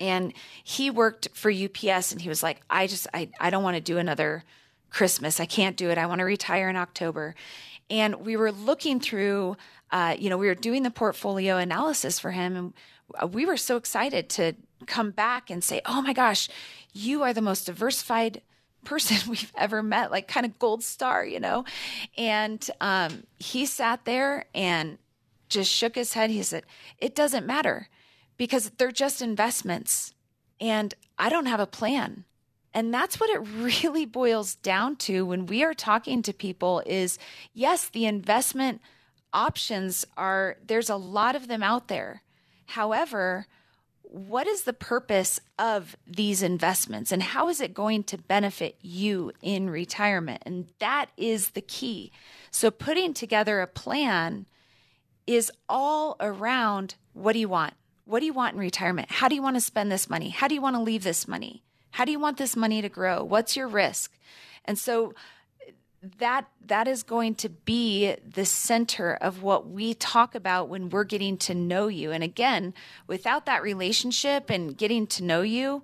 and 0.00 0.32
he 0.62 0.90
worked 0.90 1.28
for 1.34 1.50
UPS, 1.50 2.12
and 2.12 2.20
he 2.20 2.28
was 2.28 2.42
like, 2.42 2.60
I 2.68 2.86
just, 2.86 3.06
I, 3.14 3.30
I 3.38 3.50
don't 3.50 3.62
want 3.62 3.76
to 3.76 3.80
do 3.80 3.98
another 3.98 4.44
Christmas. 4.90 5.40
I 5.40 5.46
can't 5.46 5.76
do 5.76 5.90
it. 5.90 5.98
I 5.98 6.06
want 6.06 6.20
to 6.20 6.24
retire 6.24 6.68
in 6.68 6.76
October. 6.76 7.34
And 7.90 8.24
we 8.24 8.36
were 8.36 8.52
looking 8.52 9.00
through, 9.00 9.56
uh, 9.90 10.16
you 10.18 10.30
know, 10.30 10.38
we 10.38 10.46
were 10.46 10.54
doing 10.54 10.82
the 10.82 10.90
portfolio 10.90 11.56
analysis 11.56 12.18
for 12.18 12.30
him, 12.30 12.56
and 13.20 13.34
we 13.34 13.44
were 13.44 13.56
so 13.56 13.76
excited 13.76 14.28
to 14.30 14.54
come 14.86 15.10
back 15.10 15.50
and 15.50 15.62
say, 15.62 15.80
oh 15.86 16.02
my 16.02 16.12
gosh, 16.12 16.48
you 16.92 17.22
are 17.22 17.32
the 17.32 17.42
most 17.42 17.66
diversified 17.66 18.40
person 18.84 19.16
we've 19.30 19.52
ever 19.56 19.82
met, 19.82 20.10
like 20.10 20.28
kind 20.28 20.46
of 20.46 20.58
gold 20.58 20.82
star, 20.82 21.24
you 21.24 21.40
know? 21.40 21.64
And 22.16 22.68
um, 22.80 23.24
he 23.38 23.66
sat 23.66 24.04
there 24.04 24.46
and 24.54 24.98
just 25.48 25.70
shook 25.70 25.94
his 25.94 26.14
head. 26.14 26.30
He 26.30 26.42
said, 26.42 26.64
It 26.98 27.14
doesn't 27.14 27.46
matter 27.46 27.88
because 28.36 28.70
they're 28.70 28.92
just 28.92 29.22
investments 29.22 30.14
and 30.60 30.94
I 31.18 31.28
don't 31.28 31.46
have 31.46 31.60
a 31.60 31.66
plan. 31.66 32.24
And 32.72 32.92
that's 32.92 33.20
what 33.20 33.30
it 33.30 33.38
really 33.56 34.04
boils 34.04 34.56
down 34.56 34.96
to 34.96 35.24
when 35.24 35.46
we 35.46 35.62
are 35.62 35.74
talking 35.74 36.22
to 36.22 36.32
people 36.32 36.82
is 36.86 37.18
yes, 37.52 37.88
the 37.88 38.06
investment 38.06 38.80
options 39.32 40.04
are 40.16 40.56
there's 40.64 40.90
a 40.90 40.96
lot 40.96 41.36
of 41.36 41.48
them 41.48 41.62
out 41.62 41.88
there. 41.88 42.22
However, 42.66 43.46
what 44.10 44.46
is 44.46 44.62
the 44.62 44.72
purpose 44.72 45.40
of 45.58 45.96
these 46.06 46.42
investments 46.42 47.10
and 47.10 47.22
how 47.22 47.48
is 47.48 47.60
it 47.60 47.74
going 47.74 48.04
to 48.04 48.18
benefit 48.18 48.76
you 48.80 49.32
in 49.42 49.70
retirement? 49.70 50.42
And 50.46 50.68
that 50.78 51.06
is 51.16 51.50
the 51.50 51.60
key. 51.60 52.12
So, 52.50 52.70
putting 52.70 53.14
together 53.14 53.60
a 53.60 53.66
plan 53.66 54.46
is 55.26 55.50
all 55.68 56.16
around 56.20 56.94
what 57.12 57.32
do 57.32 57.38
you 57.38 57.48
want? 57.48 57.74
What 58.04 58.20
do 58.20 58.26
you 58.26 58.32
want 58.32 58.54
in 58.54 58.60
retirement? 58.60 59.10
How 59.10 59.28
do 59.28 59.34
you 59.34 59.42
want 59.42 59.56
to 59.56 59.60
spend 59.60 59.90
this 59.90 60.10
money? 60.10 60.28
How 60.28 60.46
do 60.46 60.54
you 60.54 60.60
want 60.60 60.76
to 60.76 60.82
leave 60.82 61.04
this 61.04 61.26
money? 61.26 61.64
How 61.92 62.04
do 62.04 62.12
you 62.12 62.20
want 62.20 62.36
this 62.36 62.54
money 62.54 62.82
to 62.82 62.88
grow? 62.88 63.24
What's 63.24 63.56
your 63.56 63.68
risk? 63.68 64.18
And 64.64 64.78
so, 64.78 65.14
that 66.18 66.46
that 66.66 66.88
is 66.88 67.02
going 67.02 67.34
to 67.36 67.48
be 67.48 68.14
the 68.34 68.44
center 68.44 69.14
of 69.14 69.42
what 69.42 69.68
we 69.68 69.94
talk 69.94 70.34
about 70.34 70.68
when 70.68 70.88
we're 70.88 71.04
getting 71.04 71.36
to 71.36 71.54
know 71.54 71.88
you. 71.88 72.10
And 72.10 72.24
again 72.24 72.74
without 73.06 73.46
that 73.46 73.62
relationship 73.62 74.50
and 74.50 74.76
getting 74.76 75.06
to 75.08 75.24
know 75.24 75.42
you 75.42 75.82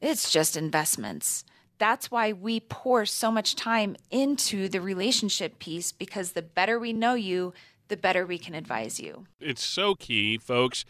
it's 0.00 0.30
just 0.30 0.56
investments. 0.56 1.44
That's 1.78 2.10
why 2.10 2.32
we 2.32 2.60
pour 2.60 3.04
so 3.06 3.30
much 3.30 3.54
time 3.54 3.96
into 4.10 4.68
the 4.68 4.80
relationship 4.80 5.58
piece 5.58 5.92
because 5.92 6.32
the 6.32 6.42
better 6.42 6.78
we 6.78 6.92
know 6.92 7.14
you 7.14 7.52
the 7.88 7.96
better 7.96 8.26
we 8.26 8.38
can 8.38 8.54
advise 8.54 8.98
you. 8.98 9.26
It's 9.40 9.62
so 9.62 9.94
key 9.94 10.38
folks. 10.38 10.84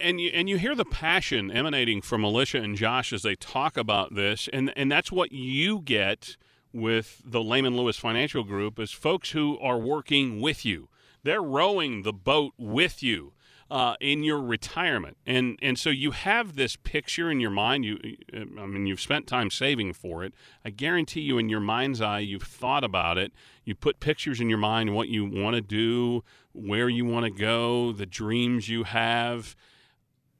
And 0.00 0.20
you 0.20 0.30
and 0.34 0.48
you 0.48 0.58
hear 0.58 0.74
the 0.74 0.84
passion 0.84 1.50
emanating 1.50 2.02
from 2.02 2.22
Alicia 2.22 2.58
and 2.58 2.76
Josh 2.76 3.12
as 3.12 3.22
they 3.22 3.34
talk 3.34 3.76
about 3.76 4.14
this 4.14 4.48
and 4.52 4.72
and 4.76 4.90
that's 4.92 5.10
what 5.10 5.32
you 5.32 5.80
get 5.80 6.36
with 6.72 7.22
the 7.24 7.42
Layman 7.42 7.76
Lewis 7.76 7.96
Financial 7.96 8.44
Group 8.44 8.78
is 8.78 8.92
folks 8.92 9.30
who 9.30 9.58
are 9.58 9.78
working 9.78 10.40
with 10.40 10.64
you. 10.64 10.88
They're 11.22 11.42
rowing 11.42 12.02
the 12.02 12.12
boat 12.12 12.54
with 12.56 13.02
you 13.02 13.32
uh, 13.70 13.94
in 14.00 14.24
your 14.24 14.40
retirement, 14.40 15.16
and 15.24 15.56
and 15.62 15.78
so 15.78 15.90
you 15.90 16.10
have 16.10 16.56
this 16.56 16.74
picture 16.76 17.30
in 17.30 17.38
your 17.38 17.50
mind. 17.50 17.84
You, 17.84 17.98
I 18.34 18.66
mean, 18.66 18.86
you've 18.86 19.00
spent 19.00 19.28
time 19.28 19.50
saving 19.50 19.92
for 19.92 20.24
it. 20.24 20.34
I 20.64 20.70
guarantee 20.70 21.20
you, 21.20 21.38
in 21.38 21.48
your 21.48 21.60
mind's 21.60 22.00
eye, 22.00 22.18
you've 22.20 22.42
thought 22.42 22.82
about 22.82 23.16
it. 23.16 23.32
You 23.64 23.76
put 23.76 24.00
pictures 24.00 24.40
in 24.40 24.48
your 24.48 24.58
mind 24.58 24.94
what 24.94 25.08
you 25.08 25.24
want 25.24 25.54
to 25.54 25.60
do, 25.60 26.24
where 26.52 26.88
you 26.88 27.04
want 27.04 27.26
to 27.26 27.30
go, 27.30 27.92
the 27.92 28.06
dreams 28.06 28.68
you 28.68 28.84
have, 28.84 29.54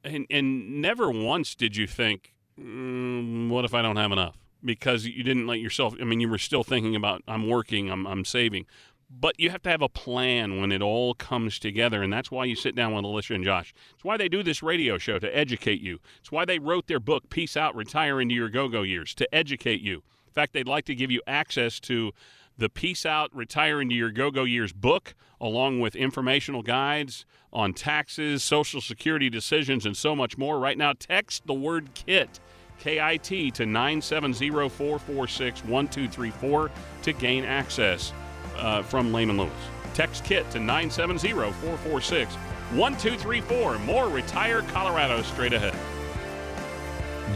and 0.02 0.26
and 0.28 0.80
never 0.80 1.08
once 1.10 1.54
did 1.54 1.76
you 1.76 1.86
think, 1.86 2.34
mm, 2.58 3.48
"What 3.48 3.64
if 3.64 3.74
I 3.74 3.82
don't 3.82 3.96
have 3.96 4.10
enough?" 4.10 4.36
Because 4.64 5.06
you 5.06 5.22
didn't 5.22 5.46
let 5.46 5.60
yourself 5.60 5.94
i 6.00 6.04
mean 6.04 6.20
you 6.20 6.28
were 6.28 6.38
still 6.38 6.64
thinking 6.64 6.96
about 6.96 7.22
i'm 7.28 7.48
working 7.48 7.90
i'm, 7.90 8.06
I'm 8.06 8.24
saving. 8.24 8.66
But 9.12 9.40
you 9.40 9.50
have 9.50 9.62
to 9.62 9.70
have 9.70 9.82
a 9.82 9.88
plan 9.88 10.60
when 10.60 10.70
it 10.70 10.80
all 10.80 11.14
comes 11.14 11.58
together 11.58 12.00
and 12.00 12.12
that's 12.12 12.30
why 12.30 12.44
you 12.44 12.54
sit 12.54 12.76
down 12.76 12.94
with 12.94 13.04
alicia 13.04 13.34
and 13.34 13.42
josh. 13.42 13.74
It's 13.94 14.04
why 14.04 14.16
they 14.16 14.28
do 14.28 14.44
this 14.44 14.62
radio 14.62 14.98
show 14.98 15.18
to 15.18 15.36
educate 15.36 15.80
you. 15.80 15.98
It's 16.20 16.30
why 16.30 16.44
they 16.44 16.60
wrote 16.60 16.86
their 16.86 17.00
book 17.00 17.28
peace 17.28 17.56
out 17.56 17.74
retire 17.74 18.20
into 18.20 18.36
your 18.36 18.48
go-go 18.48 18.82
years 18.82 19.12
to 19.16 19.34
educate 19.34 19.80
you. 19.80 20.04
In 20.28 20.32
fact 20.32 20.52
they'd 20.52 20.68
like 20.68 20.84
to 20.84 20.94
give 20.94 21.10
you 21.10 21.22
access 21.26 21.80
to 21.80 22.12
the 22.60 22.68
Peace 22.68 23.06
Out 23.06 23.34
Retire 23.34 23.80
into 23.80 23.94
Your 23.94 24.10
Go 24.10 24.30
Go 24.30 24.44
Years 24.44 24.72
book, 24.72 25.14
along 25.40 25.80
with 25.80 25.96
informational 25.96 26.62
guides 26.62 27.24
on 27.52 27.72
taxes, 27.72 28.44
Social 28.44 28.82
Security 28.82 29.30
decisions, 29.30 29.86
and 29.86 29.96
so 29.96 30.14
much 30.14 30.36
more. 30.36 30.58
Right 30.58 30.76
now, 30.76 30.92
text 30.92 31.46
the 31.46 31.54
word 31.54 31.94
KIT 31.94 32.38
KIT 32.80 33.54
to 33.54 33.66
970 33.66 34.50
446 34.50 35.64
1234 35.64 36.70
to 37.02 37.12
gain 37.12 37.44
access 37.44 38.12
uh, 38.56 38.82
from 38.82 39.12
Layman 39.12 39.36
Lewis. 39.36 39.52
Text 39.94 40.24
KIT 40.24 40.50
to 40.50 40.58
970 40.58 41.32
446 41.32 42.34
1234. 42.34 43.78
More 43.80 44.08
Retire 44.08 44.62
Colorado 44.62 45.22
straight 45.22 45.52
ahead. 45.52 45.74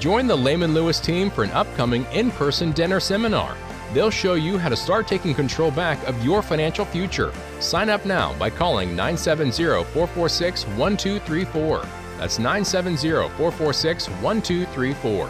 Join 0.01 0.27
the 0.27 0.37
Layman 0.37 0.75
Lewis 0.75 0.99
team 0.99 1.31
for 1.31 1.45
an 1.45 1.51
upcoming 1.51 2.05
in 2.13 2.31
person 2.33 2.73
dinner 2.73 2.99
seminar. 2.99 3.57
They'll 3.93 4.11
show 4.11 4.35
you 4.35 4.59
how 4.59 4.71
to 4.71 4.77
start 4.77 5.07
taking 5.07 5.35
control 5.35 5.71
back 5.71 6.03
of 6.09 6.25
your 6.25 6.43
financial 6.43 6.85
future. 6.85 7.33
Sign 7.61 7.89
up 7.91 8.05
now 8.05 8.37
by 8.39 8.51
calling 8.51 8.97
970 8.97 9.85
446 9.93 10.65
1234. 10.67 12.04
That's 12.25 12.39
970 12.39 13.29
446 13.37 14.09
1234. 14.09 15.29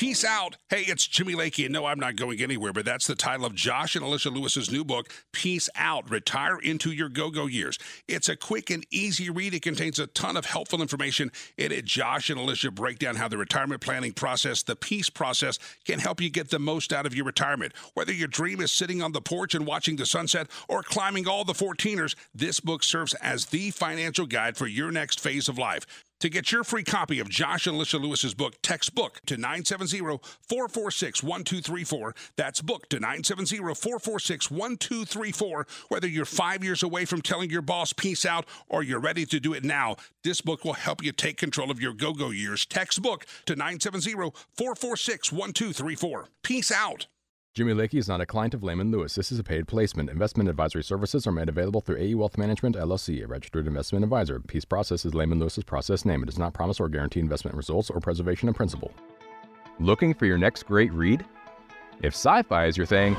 Peace 0.00 0.24
out. 0.24 0.56
Hey, 0.70 0.84
it's 0.86 1.06
Jimmy 1.06 1.34
Lakey, 1.34 1.66
and 1.66 1.74
no, 1.74 1.84
I'm 1.84 2.00
not 2.00 2.16
going 2.16 2.40
anywhere, 2.40 2.72
but 2.72 2.86
that's 2.86 3.06
the 3.06 3.14
title 3.14 3.44
of 3.44 3.54
Josh 3.54 3.94
and 3.94 4.02
Alicia 4.02 4.30
Lewis's 4.30 4.70
new 4.70 4.82
book, 4.82 5.12
Peace 5.30 5.68
Out 5.76 6.10
Retire 6.10 6.56
into 6.58 6.90
Your 6.90 7.10
Go 7.10 7.28
Go 7.28 7.44
Years. 7.44 7.78
It's 8.08 8.30
a 8.30 8.34
quick 8.34 8.70
and 8.70 8.86
easy 8.90 9.28
read. 9.28 9.52
It 9.52 9.60
contains 9.60 9.98
a 9.98 10.06
ton 10.06 10.38
of 10.38 10.46
helpful 10.46 10.80
information. 10.80 11.30
In 11.58 11.70
it, 11.70 11.84
Josh 11.84 12.30
and 12.30 12.40
Alicia 12.40 12.70
break 12.70 12.98
down 12.98 13.16
how 13.16 13.28
the 13.28 13.36
retirement 13.36 13.82
planning 13.82 14.12
process, 14.12 14.62
the 14.62 14.74
peace 14.74 15.10
process, 15.10 15.58
can 15.84 15.98
help 15.98 16.22
you 16.22 16.30
get 16.30 16.48
the 16.48 16.58
most 16.58 16.94
out 16.94 17.04
of 17.04 17.14
your 17.14 17.26
retirement. 17.26 17.74
Whether 17.92 18.14
your 18.14 18.28
dream 18.28 18.62
is 18.62 18.72
sitting 18.72 19.02
on 19.02 19.12
the 19.12 19.20
porch 19.20 19.54
and 19.54 19.66
watching 19.66 19.96
the 19.96 20.06
sunset 20.06 20.46
or 20.66 20.82
climbing 20.82 21.28
all 21.28 21.44
the 21.44 21.52
14ers, 21.52 22.14
this 22.34 22.58
book 22.58 22.84
serves 22.84 23.12
as 23.16 23.44
the 23.44 23.70
financial 23.70 24.24
guide 24.24 24.56
for 24.56 24.66
your 24.66 24.90
next 24.90 25.20
phase 25.20 25.46
of 25.46 25.58
life. 25.58 25.84
To 26.20 26.28
get 26.28 26.52
your 26.52 26.62
free 26.64 26.84
copy 26.84 27.18
of 27.18 27.30
Josh 27.30 27.66
and 27.66 27.76
Alicia 27.76 27.96
Lewis's 27.96 28.34
book, 28.34 28.56
text 28.60 28.94
book 28.94 29.22
to 29.24 29.36
970-446-1234. 29.36 32.14
That's 32.36 32.60
book 32.60 32.90
to 32.90 32.98
970-446-1234. 32.98 35.64
Whether 35.88 36.08
you're 36.08 36.26
five 36.26 36.62
years 36.62 36.82
away 36.82 37.06
from 37.06 37.22
telling 37.22 37.48
your 37.48 37.62
boss 37.62 37.94
peace 37.94 38.26
out 38.26 38.44
or 38.68 38.82
you're 38.82 39.00
ready 39.00 39.24
to 39.24 39.40
do 39.40 39.54
it 39.54 39.64
now, 39.64 39.96
this 40.22 40.42
book 40.42 40.62
will 40.62 40.74
help 40.74 41.02
you 41.02 41.12
take 41.12 41.38
control 41.38 41.70
of 41.70 41.80
your 41.80 41.94
go-go 41.94 42.28
years. 42.28 42.66
Text 42.66 43.00
book 43.00 43.24
to 43.46 43.56
970-446-1234. 43.56 46.26
Peace 46.42 46.70
out. 46.70 47.06
Jimmy 47.52 47.72
Lakey 47.74 47.98
is 47.98 48.06
not 48.06 48.20
a 48.20 48.26
client 48.26 48.54
of 48.54 48.62
Layman 48.62 48.92
Lewis. 48.92 49.16
This 49.16 49.32
is 49.32 49.40
a 49.40 49.42
paid 49.42 49.66
placement. 49.66 50.08
Investment 50.08 50.48
advisory 50.48 50.84
services 50.84 51.26
are 51.26 51.32
made 51.32 51.48
available 51.48 51.80
through 51.80 51.96
AE 51.96 52.14
Wealth 52.14 52.38
Management, 52.38 52.76
LLC, 52.76 53.24
a 53.24 53.26
registered 53.26 53.66
investment 53.66 54.04
advisor. 54.04 54.38
Peace 54.38 54.64
Process 54.64 55.04
is 55.04 55.16
Layman 55.16 55.40
Lewis's 55.40 55.64
process 55.64 56.04
name. 56.04 56.22
It 56.22 56.26
does 56.26 56.38
not 56.38 56.54
promise 56.54 56.78
or 56.78 56.88
guarantee 56.88 57.18
investment 57.18 57.56
results 57.56 57.90
or 57.90 57.98
preservation 57.98 58.48
of 58.48 58.54
principal. 58.54 58.92
Looking 59.80 60.14
for 60.14 60.26
your 60.26 60.38
next 60.38 60.62
great 60.62 60.92
read? 60.92 61.24
If 62.04 62.14
sci 62.14 62.42
fi 62.42 62.66
is 62.66 62.76
your 62.76 62.86
thing, 62.86 63.16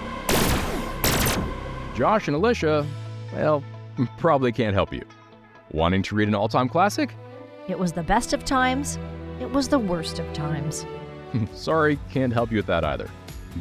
Josh 1.93 2.29
and 2.29 2.36
Alicia, 2.36 2.88
well, 3.34 3.61
probably 4.17 4.53
can't 4.53 4.73
help 4.73 4.93
you. 4.93 5.01
Wanting 5.73 6.03
to 6.03 6.15
read 6.15 6.29
an 6.29 6.36
all 6.36 6.47
time 6.47 6.69
classic? 6.69 7.13
It 7.67 7.77
was 7.77 7.91
the 7.91 8.03
best 8.03 8.32
of 8.32 8.45
times. 8.45 8.97
It 9.41 9.51
was 9.51 9.67
the 9.67 9.79
worst 9.79 10.19
of 10.19 10.32
times. 10.32 10.86
Sorry, 11.53 11.99
can't 12.09 12.32
help 12.32 12.49
you 12.49 12.57
with 12.57 12.67
that 12.67 12.86
either. 12.86 13.09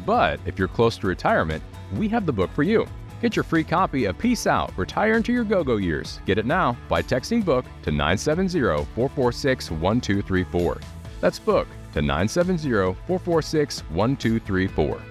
But 0.05 0.39
if 0.45 0.57
you're 0.57 0.67
close 0.67 0.97
to 0.97 1.07
retirement, 1.07 1.63
we 1.95 2.07
have 2.09 2.25
the 2.25 2.33
book 2.33 2.51
for 2.51 2.63
you. 2.63 2.87
Get 3.21 3.35
your 3.35 3.43
free 3.43 3.63
copy 3.63 4.05
of 4.05 4.17
Peace 4.17 4.47
Out 4.47 4.75
Retire 4.77 5.13
into 5.17 5.31
Your 5.31 5.43
Go 5.43 5.63
Go 5.63 5.77
Years. 5.77 6.19
Get 6.25 6.39
it 6.39 6.45
now 6.45 6.75
by 6.89 7.03
texting 7.03 7.45
book 7.45 7.65
to 7.83 7.91
970 7.91 8.59
446 8.95 9.71
1234. 9.71 10.79
That's 11.19 11.37
book 11.37 11.67
to 11.93 12.01
970 12.01 12.69
446 13.05 13.79
1234. 13.89 15.01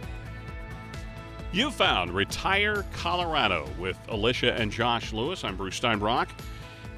You 1.53 1.71
found 1.71 2.13
Retire 2.13 2.85
Colorado 2.93 3.69
with 3.79 3.99
Alicia 4.09 4.55
and 4.55 4.71
Josh 4.71 5.13
Lewis. 5.13 5.45
I'm 5.45 5.57
Bruce 5.57 5.79
Steinbrock. 5.79 6.29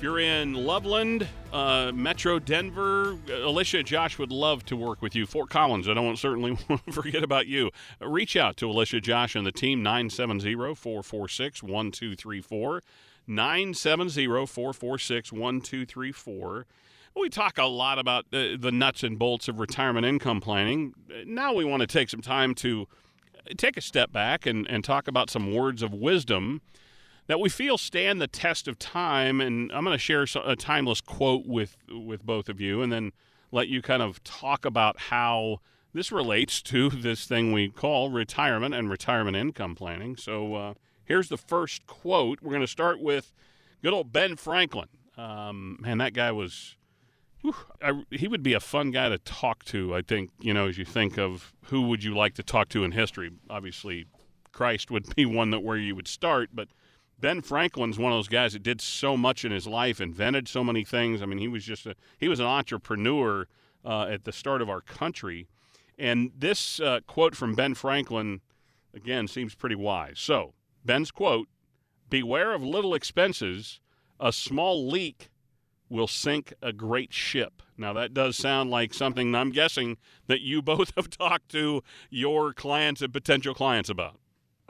You're 0.03 0.18
in 0.18 0.55
Loveland, 0.55 1.28
uh, 1.53 1.92
Metro 1.94 2.40
Denver, 2.40 3.16
Alicia 3.32 3.78
and 3.78 3.86
Josh 3.86 4.18
would 4.18 4.32
love 4.32 4.64
to 4.64 4.76
work 4.76 5.00
with 5.00 5.14
you. 5.14 5.26
Fort 5.26 5.48
Collins, 5.48 5.88
I 5.88 5.94
don't 5.94 6.18
certainly 6.18 6.50
want 6.68 6.84
to 6.86 6.92
forget 6.92 7.22
about 7.22 7.46
you. 7.46 7.70
Reach 8.00 8.34
out 8.34 8.57
to 8.57 8.68
Alicia, 8.68 9.00
Josh, 9.00 9.36
and 9.36 9.46
the 9.46 9.53
team, 9.53 9.80
970 9.80 10.74
446 10.74 11.62
1234. 11.62 12.82
970 13.28 14.26
446 14.26 15.32
1234. 15.32 16.66
We 17.14 17.28
talk 17.28 17.59
a 17.59 17.66
lot 17.66 18.00
about 18.00 18.24
uh, 18.32 18.57
the 18.59 18.72
nuts 18.72 19.05
and 19.05 19.16
bolts 19.16 19.46
of 19.46 19.61
retirement 19.61 20.05
income 20.05 20.40
planning. 20.40 20.94
Now 21.26 21.55
we 21.55 21.64
want 21.64 21.82
to 21.82 21.86
take 21.86 22.11
some 22.11 22.22
time 22.22 22.57
to 22.57 22.88
take 23.57 23.76
a 23.76 23.80
step 23.80 24.11
back 24.11 24.46
and, 24.46 24.66
and 24.68 24.82
talk 24.82 25.07
about 25.07 25.30
some 25.30 25.55
words 25.55 25.80
of 25.80 25.94
wisdom 25.94 26.61
that 27.26 27.40
we 27.40 27.48
feel 27.48 27.78
stand 27.78 28.20
the 28.20 28.26
test 28.26 28.68
of 28.68 28.78
time. 28.78 29.40
And 29.40 29.70
I'm 29.72 29.84
going 29.84 29.94
to 29.94 29.98
share 29.98 30.26
a 30.44 30.56
timeless 30.56 31.00
quote 31.00 31.46
with 31.46 31.76
with 31.88 32.24
both 32.24 32.48
of 32.48 32.60
you, 32.60 32.82
and 32.82 32.92
then 32.92 33.12
let 33.50 33.68
you 33.68 33.82
kind 33.82 34.02
of 34.02 34.22
talk 34.24 34.64
about 34.64 34.98
how 34.98 35.58
this 35.92 36.10
relates 36.10 36.62
to 36.62 36.88
this 36.88 37.26
thing 37.26 37.52
we 37.52 37.68
call 37.68 38.10
retirement 38.10 38.74
and 38.74 38.88
retirement 38.90 39.36
income 39.36 39.74
planning. 39.74 40.16
So 40.16 40.54
uh, 40.54 40.74
here's 41.04 41.28
the 41.28 41.36
first 41.36 41.86
quote. 41.86 42.40
We're 42.42 42.52
going 42.52 42.62
to 42.62 42.66
start 42.66 43.00
with 43.00 43.32
good 43.82 43.92
old 43.92 44.12
Ben 44.12 44.36
Franklin. 44.36 44.88
Um, 45.16 45.78
man, 45.80 45.98
that 45.98 46.14
guy 46.14 46.32
was. 46.32 46.76
Whew, 47.42 47.56
I, 47.82 48.04
he 48.10 48.28
would 48.28 48.44
be 48.44 48.52
a 48.52 48.60
fun 48.60 48.92
guy 48.92 49.08
to 49.08 49.18
talk 49.18 49.64
to. 49.66 49.94
I 49.94 50.02
think 50.02 50.30
you 50.40 50.54
know, 50.54 50.68
as 50.68 50.78
you 50.78 50.84
think 50.84 51.18
of 51.18 51.52
who 51.64 51.82
would 51.88 52.04
you 52.04 52.14
like 52.14 52.34
to 52.34 52.42
talk 52.42 52.68
to 52.70 52.84
in 52.84 52.92
history. 52.92 53.30
Obviously, 53.50 54.06
Christ 54.52 54.90
would 54.90 55.14
be 55.16 55.26
one 55.26 55.50
that 55.50 55.60
where 55.60 55.76
you 55.76 55.96
would 55.96 56.08
start, 56.08 56.50
but 56.54 56.68
Ben 57.22 57.40
Franklin's 57.40 58.00
one 58.00 58.10
of 58.10 58.18
those 58.18 58.26
guys 58.26 58.52
that 58.52 58.64
did 58.64 58.80
so 58.80 59.16
much 59.16 59.44
in 59.44 59.52
his 59.52 59.68
life, 59.68 60.00
invented 60.00 60.48
so 60.48 60.64
many 60.64 60.84
things. 60.84 61.22
I 61.22 61.26
mean, 61.26 61.38
he 61.38 61.46
was 61.46 61.64
just 61.64 61.86
a, 61.86 61.94
he 62.18 62.26
was 62.26 62.40
an 62.40 62.46
entrepreneur 62.46 63.46
uh, 63.84 64.06
at 64.10 64.24
the 64.24 64.32
start 64.32 64.60
of 64.60 64.68
our 64.68 64.80
country. 64.80 65.46
And 65.96 66.32
this 66.36 66.80
uh, 66.80 66.98
quote 67.06 67.36
from 67.36 67.54
Ben 67.54 67.74
Franklin, 67.74 68.40
again, 68.92 69.28
seems 69.28 69.54
pretty 69.54 69.76
wise. 69.76 70.18
So, 70.18 70.54
Ben's 70.84 71.12
quote 71.12 71.46
Beware 72.10 72.54
of 72.54 72.64
little 72.64 72.92
expenses, 72.92 73.78
a 74.18 74.32
small 74.32 74.88
leak 74.88 75.30
will 75.88 76.08
sink 76.08 76.52
a 76.60 76.72
great 76.72 77.12
ship. 77.12 77.62
Now, 77.78 77.92
that 77.92 78.14
does 78.14 78.36
sound 78.36 78.70
like 78.70 78.92
something 78.92 79.32
I'm 79.32 79.52
guessing 79.52 79.96
that 80.26 80.40
you 80.40 80.60
both 80.62 80.92
have 80.96 81.08
talked 81.08 81.50
to 81.50 81.84
your 82.10 82.52
clients 82.52 83.00
and 83.00 83.12
potential 83.12 83.54
clients 83.54 83.88
about. 83.88 84.18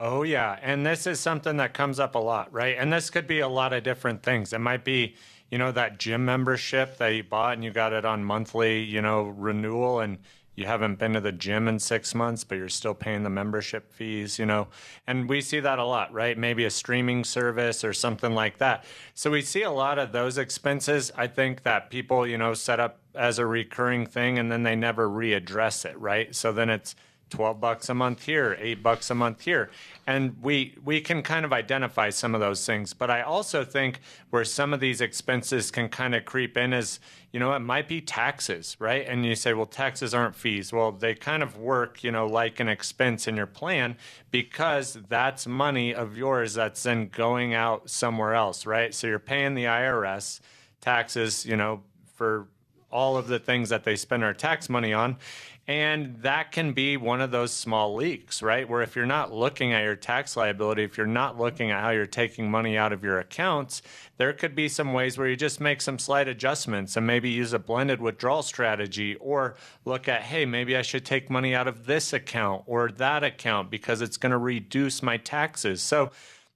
Oh, 0.05 0.23
yeah. 0.23 0.59
And 0.61 0.85
this 0.85 1.07
is 1.07 1.21
something 1.21 1.55
that 1.57 1.73
comes 1.73 1.97
up 1.97 2.15
a 2.15 2.19
lot, 2.19 2.51
right? 2.51 2.75
And 2.77 2.91
this 2.91 3.09
could 3.09 3.25
be 3.25 3.39
a 3.39 3.47
lot 3.47 3.71
of 3.71 3.83
different 3.83 4.21
things. 4.21 4.51
It 4.51 4.59
might 4.59 4.83
be, 4.83 5.15
you 5.49 5.57
know, 5.57 5.71
that 5.71 5.97
gym 5.97 6.25
membership 6.25 6.97
that 6.97 7.07
you 7.15 7.23
bought 7.23 7.53
and 7.53 7.63
you 7.63 7.71
got 7.71 7.93
it 7.93 8.03
on 8.03 8.21
monthly, 8.21 8.83
you 8.83 9.01
know, 9.01 9.21
renewal 9.23 10.01
and 10.01 10.17
you 10.55 10.65
haven't 10.65 10.99
been 10.99 11.13
to 11.13 11.21
the 11.21 11.31
gym 11.31 11.69
in 11.69 11.79
six 11.79 12.13
months, 12.13 12.43
but 12.43 12.57
you're 12.57 12.67
still 12.67 12.93
paying 12.93 13.23
the 13.23 13.29
membership 13.29 13.93
fees, 13.93 14.37
you 14.37 14.45
know. 14.45 14.67
And 15.07 15.29
we 15.29 15.39
see 15.39 15.61
that 15.61 15.79
a 15.79 15.85
lot, 15.85 16.11
right? 16.11 16.37
Maybe 16.37 16.65
a 16.65 16.69
streaming 16.69 17.23
service 17.23 17.85
or 17.85 17.93
something 17.93 18.35
like 18.35 18.57
that. 18.57 18.83
So 19.13 19.31
we 19.31 19.41
see 19.41 19.63
a 19.63 19.71
lot 19.71 19.99
of 19.99 20.11
those 20.11 20.37
expenses. 20.37 21.13
I 21.15 21.27
think 21.27 21.63
that 21.63 21.89
people, 21.89 22.27
you 22.27 22.37
know, 22.37 22.53
set 22.53 22.81
up 22.81 22.99
as 23.15 23.39
a 23.39 23.45
recurring 23.45 24.05
thing 24.05 24.37
and 24.37 24.51
then 24.51 24.63
they 24.63 24.75
never 24.75 25.07
readdress 25.07 25.85
it, 25.85 25.97
right? 25.97 26.35
So 26.35 26.51
then 26.51 26.69
it's, 26.69 26.93
12 27.29 27.59
bucks 27.59 27.89
a 27.89 27.93
month 27.93 28.23
here, 28.23 28.55
8 28.59 28.83
bucks 28.83 29.09
a 29.09 29.15
month 29.15 29.41
here. 29.41 29.71
And 30.05 30.35
we 30.41 30.75
we 30.83 31.01
can 31.01 31.23
kind 31.23 31.45
of 31.45 31.53
identify 31.53 32.09
some 32.09 32.35
of 32.35 32.41
those 32.41 32.65
things, 32.65 32.93
but 32.93 33.09
I 33.09 33.21
also 33.21 33.63
think 33.63 34.01
where 34.29 34.45
some 34.45 34.73
of 34.73 34.79
these 34.79 35.01
expenses 35.01 35.71
can 35.71 35.89
kind 35.89 36.13
of 36.13 36.25
creep 36.25 36.57
in 36.57 36.73
is, 36.73 36.99
you 37.31 37.39
know, 37.39 37.53
it 37.53 37.59
might 37.59 37.87
be 37.87 38.01
taxes, 38.01 38.75
right? 38.79 39.05
And 39.07 39.25
you 39.25 39.35
say, 39.35 39.53
well, 39.53 39.65
taxes 39.65 40.13
aren't 40.13 40.35
fees. 40.35 40.71
Well, 40.71 40.91
they 40.91 41.15
kind 41.15 41.41
of 41.41 41.57
work, 41.57 42.03
you 42.03 42.11
know, 42.11 42.27
like 42.27 42.59
an 42.59 42.69
expense 42.69 43.27
in 43.27 43.35
your 43.35 43.47
plan 43.47 43.97
because 44.29 44.97
that's 45.09 45.47
money 45.47 45.95
of 45.95 46.17
yours 46.17 46.53
that's 46.53 46.83
then 46.83 47.07
going 47.07 47.53
out 47.53 47.89
somewhere 47.89 48.35
else, 48.35 48.65
right? 48.65 48.93
So 48.93 49.07
you're 49.07 49.19
paying 49.19 49.55
the 49.55 49.65
IRS 49.65 50.39
taxes, 50.81 51.45
you 51.45 51.55
know, 51.55 51.81
for 52.13 52.47
all 52.93 53.17
of 53.17 53.27
the 53.27 53.39
things 53.39 53.69
that 53.69 53.83
they 53.83 53.95
spend 53.95 54.23
our 54.23 54.33
tax 54.33 54.69
money 54.69 54.93
on. 54.93 55.17
And 55.65 56.17
that 56.23 56.51
can 56.51 56.73
be 56.73 56.97
one 56.97 57.21
of 57.21 57.31
those 57.31 57.53
small 57.53 57.95
leaks, 57.95 58.41
right? 58.41 58.67
Where 58.67 58.81
if 58.81 58.97
you're 58.97 59.05
not 59.05 59.31
looking 59.31 59.71
at 59.71 59.83
your 59.83 59.95
tax 59.95 60.35
liability, 60.35 60.83
if 60.83 60.97
you're 60.97 61.07
not 61.07 61.39
looking 61.39 61.71
at 61.71 61.81
how 61.81 61.91
you're 61.91 62.05
taking 62.05 62.51
money 62.51 62.77
out 62.77 62.91
of 62.91 63.01
your 63.01 63.17
accounts, 63.17 63.81
there 64.17 64.33
could 64.33 64.55
be 64.55 64.67
some 64.67 64.91
ways 64.91 65.17
where 65.17 65.27
you 65.27 65.37
just 65.37 65.61
make 65.61 65.79
some 65.79 65.97
slight 65.97 66.27
adjustments 66.27 66.97
and 66.97 67.07
maybe 67.07 67.29
use 67.29 67.53
a 67.53 67.59
blended 67.59 68.01
withdrawal 68.01 68.43
strategy 68.43 69.15
or 69.15 69.55
look 69.85 70.09
at, 70.09 70.23
hey, 70.23 70.45
maybe 70.45 70.75
I 70.75 70.81
should 70.81 71.05
take 71.05 71.29
money 71.29 71.55
out 71.55 71.69
of 71.69 71.85
this 71.85 72.11
account 72.11 72.63
or 72.65 72.91
that 72.91 73.23
account 73.23 73.71
because 73.71 74.01
it's 74.01 74.17
going 74.17 74.33
to 74.33 74.37
reduce 74.37 75.01
my 75.01 75.15
taxes. 75.15 75.81
So 75.81 76.11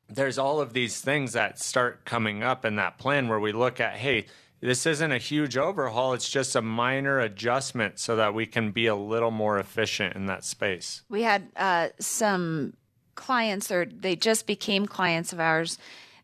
there's 0.10 0.38
all 0.38 0.60
of 0.60 0.74
these 0.74 1.00
things 1.00 1.32
that 1.32 1.60
start 1.60 2.04
coming 2.04 2.44
up 2.44 2.66
in 2.66 2.76
that 2.76 2.98
plan 2.98 3.30
where 3.30 3.40
we 3.40 3.54
look 3.54 3.80
at, 3.80 3.96
hey, 3.96 4.26
this 4.62 4.86
isn't 4.86 5.12
a 5.12 5.18
huge 5.18 5.58
overhaul. 5.58 6.14
It's 6.14 6.30
just 6.30 6.56
a 6.56 6.62
minor 6.62 7.20
adjustment 7.20 8.00
so 8.00 8.16
that 8.16 8.34
we 8.34 8.46
can 8.46 8.72
be 8.72 8.88
a 8.88 8.96
little 8.96 9.32
more 9.32 9.60
efficient 9.60 10.16
in 10.16 10.26
that 10.28 10.44
space. 10.44 11.02
We 11.10 11.24
had 11.24 11.50
uh, 11.56 11.90
some 12.00 12.74
clients, 13.16 13.72
or 13.72 13.86
they 13.86 14.16
just 14.16 14.48
became 14.48 14.86
clients 14.86 15.32
of 15.34 15.40
ours, 15.40 15.78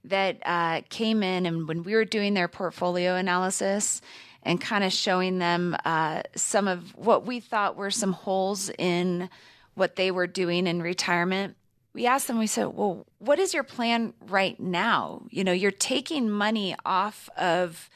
that 0.06 0.38
uh, 0.46 0.82
came 0.90 1.24
in, 1.24 1.46
and 1.46 1.68
when 1.68 1.84
we 1.84 1.96
were 1.96 2.06
doing 2.06 2.34
their 2.34 2.48
portfolio 2.48 3.16
analysis 3.16 4.02
and 4.42 4.60
kind 4.60 4.84
of 4.84 4.92
showing 4.92 5.40
them 5.40 5.76
uh, 5.86 6.24
some 6.36 6.68
of 6.68 6.96
what 6.98 7.26
we 7.26 7.40
thought 7.40 7.78
were 7.78 7.92
some 7.92 8.12
holes 8.12 8.70
in 8.78 9.30
what 9.76 9.96
they 9.96 10.12
were 10.12 10.28
doing 10.28 10.68
in 10.68 10.82
retirement, 10.82 11.56
we 11.94 12.06
asked 12.06 12.28
them, 12.28 12.40
we 12.40 12.48
said, 12.48 12.68
Well, 12.68 13.06
what 13.20 13.40
is 13.40 13.54
your 13.54 13.64
plan 13.64 14.14
right 14.28 14.60
now? 14.60 15.24
You 15.30 15.44
know, 15.44 15.52
you're 15.52 15.72
taking 15.72 16.30
money 16.30 16.76
off 16.86 17.30
of 17.38 17.90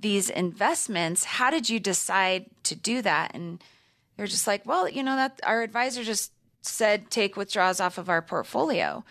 these 0.00 0.30
investments. 0.30 1.24
How 1.24 1.50
did 1.50 1.68
you 1.68 1.80
decide 1.80 2.46
to 2.64 2.74
do 2.74 3.02
that? 3.02 3.32
And 3.34 3.62
they're 4.16 4.26
just 4.26 4.46
like, 4.46 4.66
well, 4.66 4.88
you 4.88 5.02
know, 5.02 5.16
that 5.16 5.40
our 5.44 5.62
advisor 5.62 6.04
just 6.04 6.32
said 6.62 7.10
take 7.10 7.36
withdrawals 7.36 7.80
off 7.80 7.98
of 7.98 8.08
our 8.08 8.22
portfolio. 8.22 9.04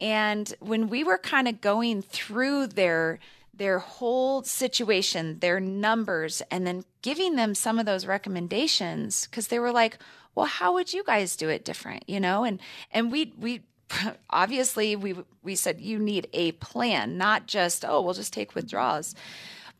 And 0.00 0.52
when 0.60 0.88
we 0.88 1.04
were 1.04 1.18
kind 1.18 1.48
of 1.48 1.60
going 1.60 2.02
through 2.02 2.68
their 2.68 3.18
their 3.54 3.78
whole 3.78 4.42
situation, 4.42 5.38
their 5.38 5.58
numbers, 5.58 6.42
and 6.50 6.66
then 6.66 6.84
giving 7.00 7.36
them 7.36 7.54
some 7.54 7.78
of 7.78 7.86
those 7.86 8.04
recommendations, 8.04 9.26
because 9.26 9.48
they 9.48 9.58
were 9.58 9.72
like, 9.72 9.98
well, 10.34 10.44
how 10.44 10.74
would 10.74 10.92
you 10.92 11.02
guys 11.02 11.36
do 11.36 11.48
it 11.48 11.64
different? 11.64 12.04
You 12.06 12.20
know, 12.20 12.44
and 12.44 12.60
and 12.92 13.10
we 13.10 13.32
we 13.38 13.62
obviously 14.30 14.94
we 14.94 15.16
we 15.42 15.54
said 15.54 15.80
you 15.80 15.98
need 15.98 16.28
a 16.32 16.52
plan, 16.52 17.16
not 17.16 17.46
just, 17.46 17.84
oh, 17.84 18.00
we'll 18.02 18.14
just 18.14 18.32
take 18.32 18.54
withdrawals. 18.54 19.14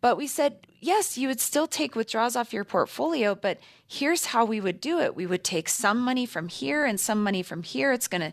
But 0.07 0.19
we 0.19 0.29
said, 0.29 0.69
yes, 0.79 1.19
you 1.19 1.27
would 1.27 1.41
still 1.41 1.67
take 1.67 1.97
withdrawals 1.97 2.37
off 2.37 2.53
your 2.53 2.63
portfolio, 2.63 3.35
but 3.35 3.59
here's 3.89 4.27
how 4.27 4.45
we 4.45 4.61
would 4.61 4.81
do 4.81 5.01
it. 5.01 5.17
We 5.17 5.27
would 5.27 5.43
take 5.43 5.69
some 5.69 5.99
money 5.99 6.27
from 6.27 6.47
here 6.47 6.85
and 6.85 7.01
some 7.01 7.25
money 7.25 7.43
from 7.43 7.65
here. 7.65 7.91
It's 7.91 8.07
going 8.07 8.21
to 8.21 8.33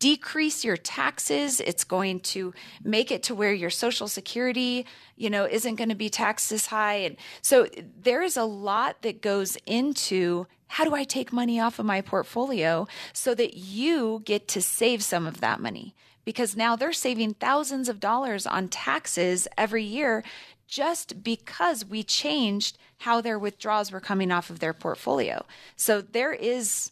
decrease 0.00 0.64
your 0.64 0.76
taxes. 0.76 1.60
It's 1.60 1.84
going 1.84 2.18
to 2.34 2.52
make 2.82 3.12
it 3.12 3.22
to 3.22 3.36
where 3.36 3.52
your 3.52 3.70
social 3.70 4.08
security, 4.08 4.84
you 5.14 5.30
know, 5.30 5.44
isn't 5.44 5.76
going 5.76 5.90
to 5.90 5.94
be 5.94 6.10
taxed 6.10 6.50
as 6.50 6.66
high. 6.66 6.94
And 6.94 7.18
so 7.40 7.68
there 8.02 8.22
is 8.22 8.36
a 8.36 8.42
lot 8.42 9.02
that 9.02 9.22
goes 9.22 9.56
into 9.66 10.48
how 10.66 10.82
do 10.82 10.92
I 10.92 11.04
take 11.04 11.32
money 11.32 11.60
off 11.60 11.78
of 11.78 11.86
my 11.86 12.00
portfolio 12.00 12.88
so 13.12 13.32
that 13.36 13.56
you 13.56 14.22
get 14.24 14.48
to 14.48 14.60
save 14.60 15.04
some 15.04 15.24
of 15.24 15.40
that 15.40 15.60
money? 15.60 15.94
Because 16.24 16.56
now 16.56 16.74
they're 16.74 16.94
saving 16.94 17.34
thousands 17.34 17.86
of 17.88 18.00
dollars 18.00 18.46
on 18.46 18.68
taxes 18.68 19.46
every 19.58 19.84
year 19.84 20.24
just 20.66 21.22
because 21.22 21.84
we 21.84 22.02
changed 22.02 22.78
how 22.98 23.20
their 23.20 23.38
withdrawals 23.38 23.92
were 23.92 24.00
coming 24.00 24.30
off 24.30 24.50
of 24.50 24.60
their 24.60 24.74
portfolio. 24.74 25.44
So 25.76 26.00
there 26.00 26.32
is 26.32 26.90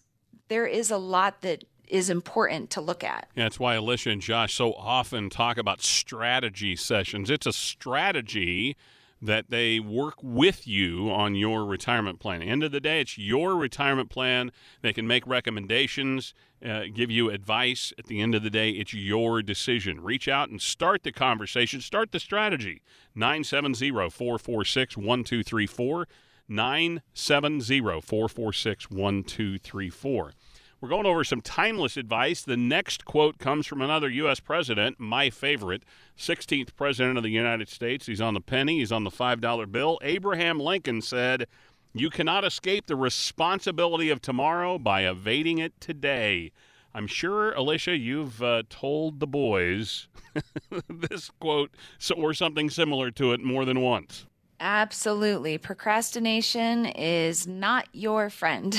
there 0.49 0.66
is 0.66 0.91
a 0.91 0.99
lot 0.99 1.41
that 1.41 1.64
is 1.89 2.11
important 2.11 2.70
to 2.70 2.81
look 2.81 3.05
at. 3.05 3.29
Yeah, 3.35 3.45
that's 3.45 3.61
why 3.61 3.75
Alicia 3.75 4.11
and 4.11 4.20
Josh 4.20 4.55
so 4.55 4.73
often 4.75 5.31
talk 5.31 5.59
about 5.59 5.83
strategy 5.83 6.75
sessions. 6.77 7.31
It's 7.31 7.47
a 7.47 7.53
strategy 7.53 8.77
that 9.23 9.51
they 9.51 9.79
work 9.79 10.16
with 10.20 10.66
you 10.66 11.09
on 11.09 11.37
your 11.37 11.64
retirement 11.64 12.18
plan. 12.18 12.43
End 12.43 12.64
of 12.64 12.73
the 12.73 12.81
day, 12.81 13.01
it's 13.01 13.16
your 13.16 13.55
retirement 13.55 14.11
plan. 14.11 14.51
They 14.83 14.93
can 14.93 15.07
make 15.07 15.25
recommendations, 15.27 16.35
uh, 16.64 16.85
give 16.93 17.11
you 17.11 17.31
advice. 17.31 17.93
At 17.97 18.07
the 18.07 18.20
end 18.20 18.35
of 18.35 18.43
the 18.43 18.51
day, 18.51 18.70
it's 18.70 18.93
your 18.93 19.41
decision. 19.41 20.03
Reach 20.03 20.27
out 20.27 20.51
and 20.51 20.61
start 20.61 21.05
the 21.05 21.12
conversation, 21.12 21.81
start 21.81 22.11
the 22.11 22.18
strategy. 22.18 22.83
970 23.14 23.91
446 24.11 24.97
1234. 24.97 26.09
970 26.49 27.81
446 28.01 28.91
1234. 28.91 30.33
We're 30.83 30.89
going 30.89 31.07
over 31.07 31.22
some 31.22 31.41
timeless 31.41 31.97
advice. 31.97 32.43
The 32.43 32.57
next 32.57 33.05
quote 33.05 33.39
comes 33.39 33.68
from 33.68 33.80
another 33.80 34.09
U.S. 34.09 34.41
president, 34.41 34.99
my 34.99 35.30
favorite, 35.30 35.85
16th 36.18 36.74
president 36.74 37.16
of 37.16 37.22
the 37.22 37.30
United 37.30 37.68
States. 37.68 38.07
He's 38.07 38.20
on 38.20 38.35
the 38.35 38.41
penny, 38.41 38.80
he's 38.80 38.91
on 38.91 39.05
the 39.05 39.11
$5 39.11 39.70
bill. 39.70 40.01
Abraham 40.03 40.59
Lincoln 40.59 41.01
said, 41.01 41.47
You 41.95 42.11
cannot 42.11 42.45
escape 42.45 42.89
the 42.89 42.97
responsibility 42.97 44.11
of 44.11 44.20
tomorrow 44.20 44.76
by 44.76 45.03
evading 45.03 45.59
it 45.59 45.80
today. 45.80 46.51
I'm 46.93 47.07
sure, 47.07 47.53
Alicia, 47.53 47.97
you've 47.97 48.43
uh, 48.43 48.64
told 48.68 49.20
the 49.20 49.28
boys 49.28 50.09
this 50.89 51.30
quote 51.39 51.70
or 52.16 52.35
something 52.35 52.68
similar 52.68 53.12
to 53.12 53.33
it 53.33 53.41
more 53.41 53.64
than 53.64 53.83
once. 53.83 54.26
Absolutely. 54.65 55.59
Procrastination 55.59 56.87
is 56.87 57.49
not 57.49 57.89
your 57.93 58.31
friend. 58.31 58.79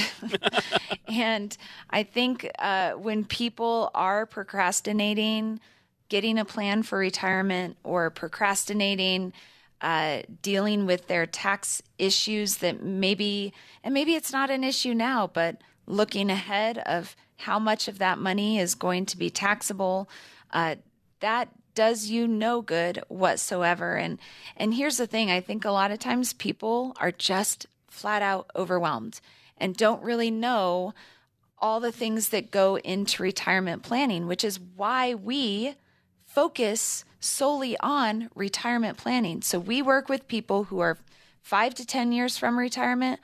and 1.10 1.58
I 1.90 2.04
think 2.04 2.50
uh, 2.58 2.92
when 2.92 3.26
people 3.26 3.92
are 3.94 4.26
procrastinating, 4.26 5.60
getting 6.08 6.40
a 6.40 6.46
plan 6.46 6.84
for 6.84 6.98
retirement 6.98 7.76
or 7.84 8.10
procrastinating, 8.10 9.34
uh, 9.82 10.22
dealing 10.42 10.86
with 10.86 11.08
their 11.08 11.26
tax 11.26 11.84
issues 11.98 12.60
that 12.60 12.82
maybe, 12.82 13.52
and 13.84 13.94
maybe 13.94 14.16
it's 14.16 14.32
not 14.32 14.50
an 14.50 14.64
issue 14.64 14.94
now, 14.94 15.28
but 15.28 15.58
looking 15.86 16.30
ahead 16.30 16.78
of 16.86 17.14
how 17.40 17.60
much 17.60 17.90
of 17.90 17.98
that 18.00 18.18
money 18.18 18.58
is 18.58 18.74
going 18.74 19.06
to 19.06 19.18
be 19.18 19.30
taxable, 19.30 20.10
uh, 20.52 20.78
that 21.20 21.50
does 21.76 22.08
you 22.08 22.28
no 22.28 22.62
good 22.62 23.02
whatsoever. 23.08 23.96
And 23.96 24.20
and 24.58 24.74
here's 24.74 24.98
the 24.98 25.08
thing, 25.08 25.32
I 25.32 25.42
think 25.42 25.66
a 25.66 25.72
lot 25.72 25.92
of 25.92 26.00
times 26.00 26.34
people 26.34 26.96
are 27.00 27.12
just 27.12 27.68
flat 27.90 28.22
out 28.22 28.50
overwhelmed 28.56 29.20
and 29.58 29.76
don't 29.76 30.04
really 30.04 30.32
know 30.32 30.94
all 31.60 31.80
the 31.80 31.92
things 31.92 32.30
that 32.30 32.52
go 32.52 32.78
into 32.80 33.24
retirement 33.24 33.84
planning, 33.84 34.28
which 34.28 34.44
is 34.44 34.60
why 34.60 35.14
we 35.14 35.76
focus 36.26 37.06
solely 37.20 37.78
on 37.80 38.30
retirement 38.36 38.98
planning. 38.98 39.42
So 39.42 39.60
we 39.60 39.82
work 39.82 40.10
with 40.10 40.28
people 40.28 40.66
who 40.66 40.80
are 40.80 40.98
5 41.42 41.76
to 41.76 41.86
10 41.86 42.12
years 42.12 42.38
from 42.38 42.58
retirement 42.60 43.20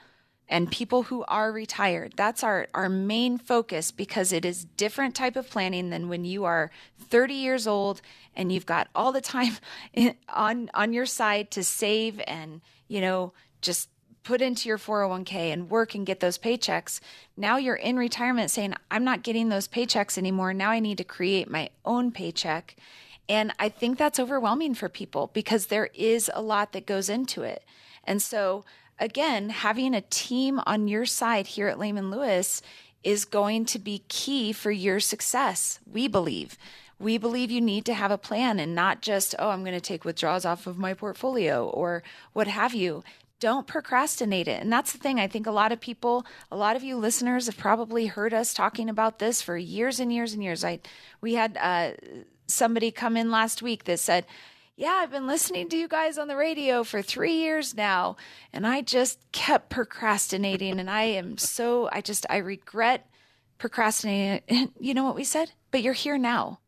and 0.50 0.70
people 0.70 1.04
who 1.04 1.24
are 1.28 1.52
retired. 1.52 2.12
That's 2.16 2.42
our, 2.42 2.66
our 2.74 2.88
main 2.88 3.38
focus 3.38 3.92
because 3.92 4.32
it 4.32 4.44
is 4.44 4.64
different 4.64 5.14
type 5.14 5.36
of 5.36 5.48
planning 5.48 5.90
than 5.90 6.08
when 6.08 6.24
you 6.24 6.44
are 6.44 6.72
30 7.08 7.34
years 7.34 7.68
old 7.68 8.02
and 8.34 8.52
you've 8.52 8.66
got 8.66 8.88
all 8.92 9.12
the 9.12 9.20
time 9.20 9.56
on 10.28 10.68
on 10.74 10.92
your 10.92 11.06
side 11.06 11.52
to 11.52 11.62
save 11.62 12.20
and, 12.26 12.60
you 12.88 13.00
know, 13.00 13.32
just 13.62 13.88
put 14.24 14.42
into 14.42 14.68
your 14.68 14.76
401k 14.76 15.52
and 15.52 15.70
work 15.70 15.94
and 15.94 16.04
get 16.04 16.18
those 16.18 16.36
paychecks. 16.36 17.00
Now 17.36 17.56
you're 17.56 17.76
in 17.76 17.96
retirement 17.96 18.50
saying, 18.50 18.74
I'm 18.90 19.04
not 19.04 19.22
getting 19.22 19.48
those 19.48 19.68
paychecks 19.68 20.18
anymore. 20.18 20.52
Now 20.52 20.70
I 20.70 20.80
need 20.80 20.98
to 20.98 21.04
create 21.04 21.48
my 21.48 21.70
own 21.84 22.10
paycheck. 22.10 22.76
And 23.28 23.52
I 23.60 23.68
think 23.68 23.96
that's 23.96 24.18
overwhelming 24.18 24.74
for 24.74 24.88
people 24.88 25.30
because 25.32 25.66
there 25.66 25.90
is 25.94 26.28
a 26.34 26.42
lot 26.42 26.72
that 26.72 26.86
goes 26.86 27.08
into 27.08 27.42
it. 27.42 27.64
And 28.02 28.20
so 28.20 28.64
again, 29.00 29.48
having 29.48 29.94
a 29.94 30.02
team 30.02 30.60
on 30.66 30.86
your 30.86 31.06
side 31.06 31.48
here 31.48 31.66
at 31.66 31.78
Layman 31.78 32.10
Lewis 32.10 32.62
is 33.02 33.24
going 33.24 33.64
to 33.64 33.78
be 33.78 34.04
key 34.08 34.52
for 34.52 34.70
your 34.70 35.00
success, 35.00 35.80
we 35.90 36.06
believe. 36.06 36.58
We 36.98 37.16
believe 37.16 37.50
you 37.50 37.62
need 37.62 37.86
to 37.86 37.94
have 37.94 38.10
a 38.10 38.18
plan 38.18 38.60
and 38.60 38.74
not 38.74 39.00
just, 39.00 39.34
oh, 39.38 39.48
I'm 39.48 39.64
going 39.64 39.72
to 39.72 39.80
take 39.80 40.04
withdrawals 40.04 40.44
off 40.44 40.66
of 40.66 40.76
my 40.76 40.92
portfolio 40.92 41.66
or 41.66 42.02
what 42.34 42.46
have 42.46 42.74
you. 42.74 43.02
Don't 43.40 43.66
procrastinate 43.66 44.48
it. 44.48 44.60
And 44.60 44.70
that's 44.70 44.92
the 44.92 44.98
thing. 44.98 45.18
I 45.18 45.26
think 45.26 45.46
a 45.46 45.50
lot 45.50 45.72
of 45.72 45.80
people, 45.80 46.26
a 46.52 46.56
lot 46.56 46.76
of 46.76 46.82
you 46.82 46.98
listeners 46.98 47.46
have 47.46 47.56
probably 47.56 48.04
heard 48.04 48.34
us 48.34 48.52
talking 48.52 48.90
about 48.90 49.18
this 49.18 49.40
for 49.40 49.56
years 49.56 49.98
and 49.98 50.12
years 50.12 50.34
and 50.34 50.44
years. 50.44 50.62
I, 50.62 50.80
we 51.22 51.34
had 51.34 51.56
uh, 51.58 51.92
somebody 52.46 52.90
come 52.90 53.16
in 53.16 53.30
last 53.30 53.62
week 53.62 53.84
that 53.84 53.98
said, 53.98 54.26
yeah, 54.80 55.00
I've 55.02 55.10
been 55.10 55.26
listening 55.26 55.68
to 55.68 55.76
you 55.76 55.88
guys 55.88 56.16
on 56.16 56.26
the 56.26 56.36
radio 56.36 56.84
for 56.84 57.02
three 57.02 57.34
years 57.34 57.76
now, 57.76 58.16
and 58.50 58.66
I 58.66 58.80
just 58.80 59.20
kept 59.30 59.68
procrastinating. 59.68 60.80
and 60.80 60.88
I 60.88 61.02
am 61.02 61.36
so, 61.36 61.90
I 61.92 62.00
just, 62.00 62.24
I 62.30 62.38
regret 62.38 63.06
procrastinating. 63.58 64.72
you 64.80 64.94
know 64.94 65.04
what 65.04 65.16
we 65.16 65.22
said? 65.22 65.52
But 65.70 65.82
you're 65.82 65.92
here 65.92 66.16
now. 66.16 66.60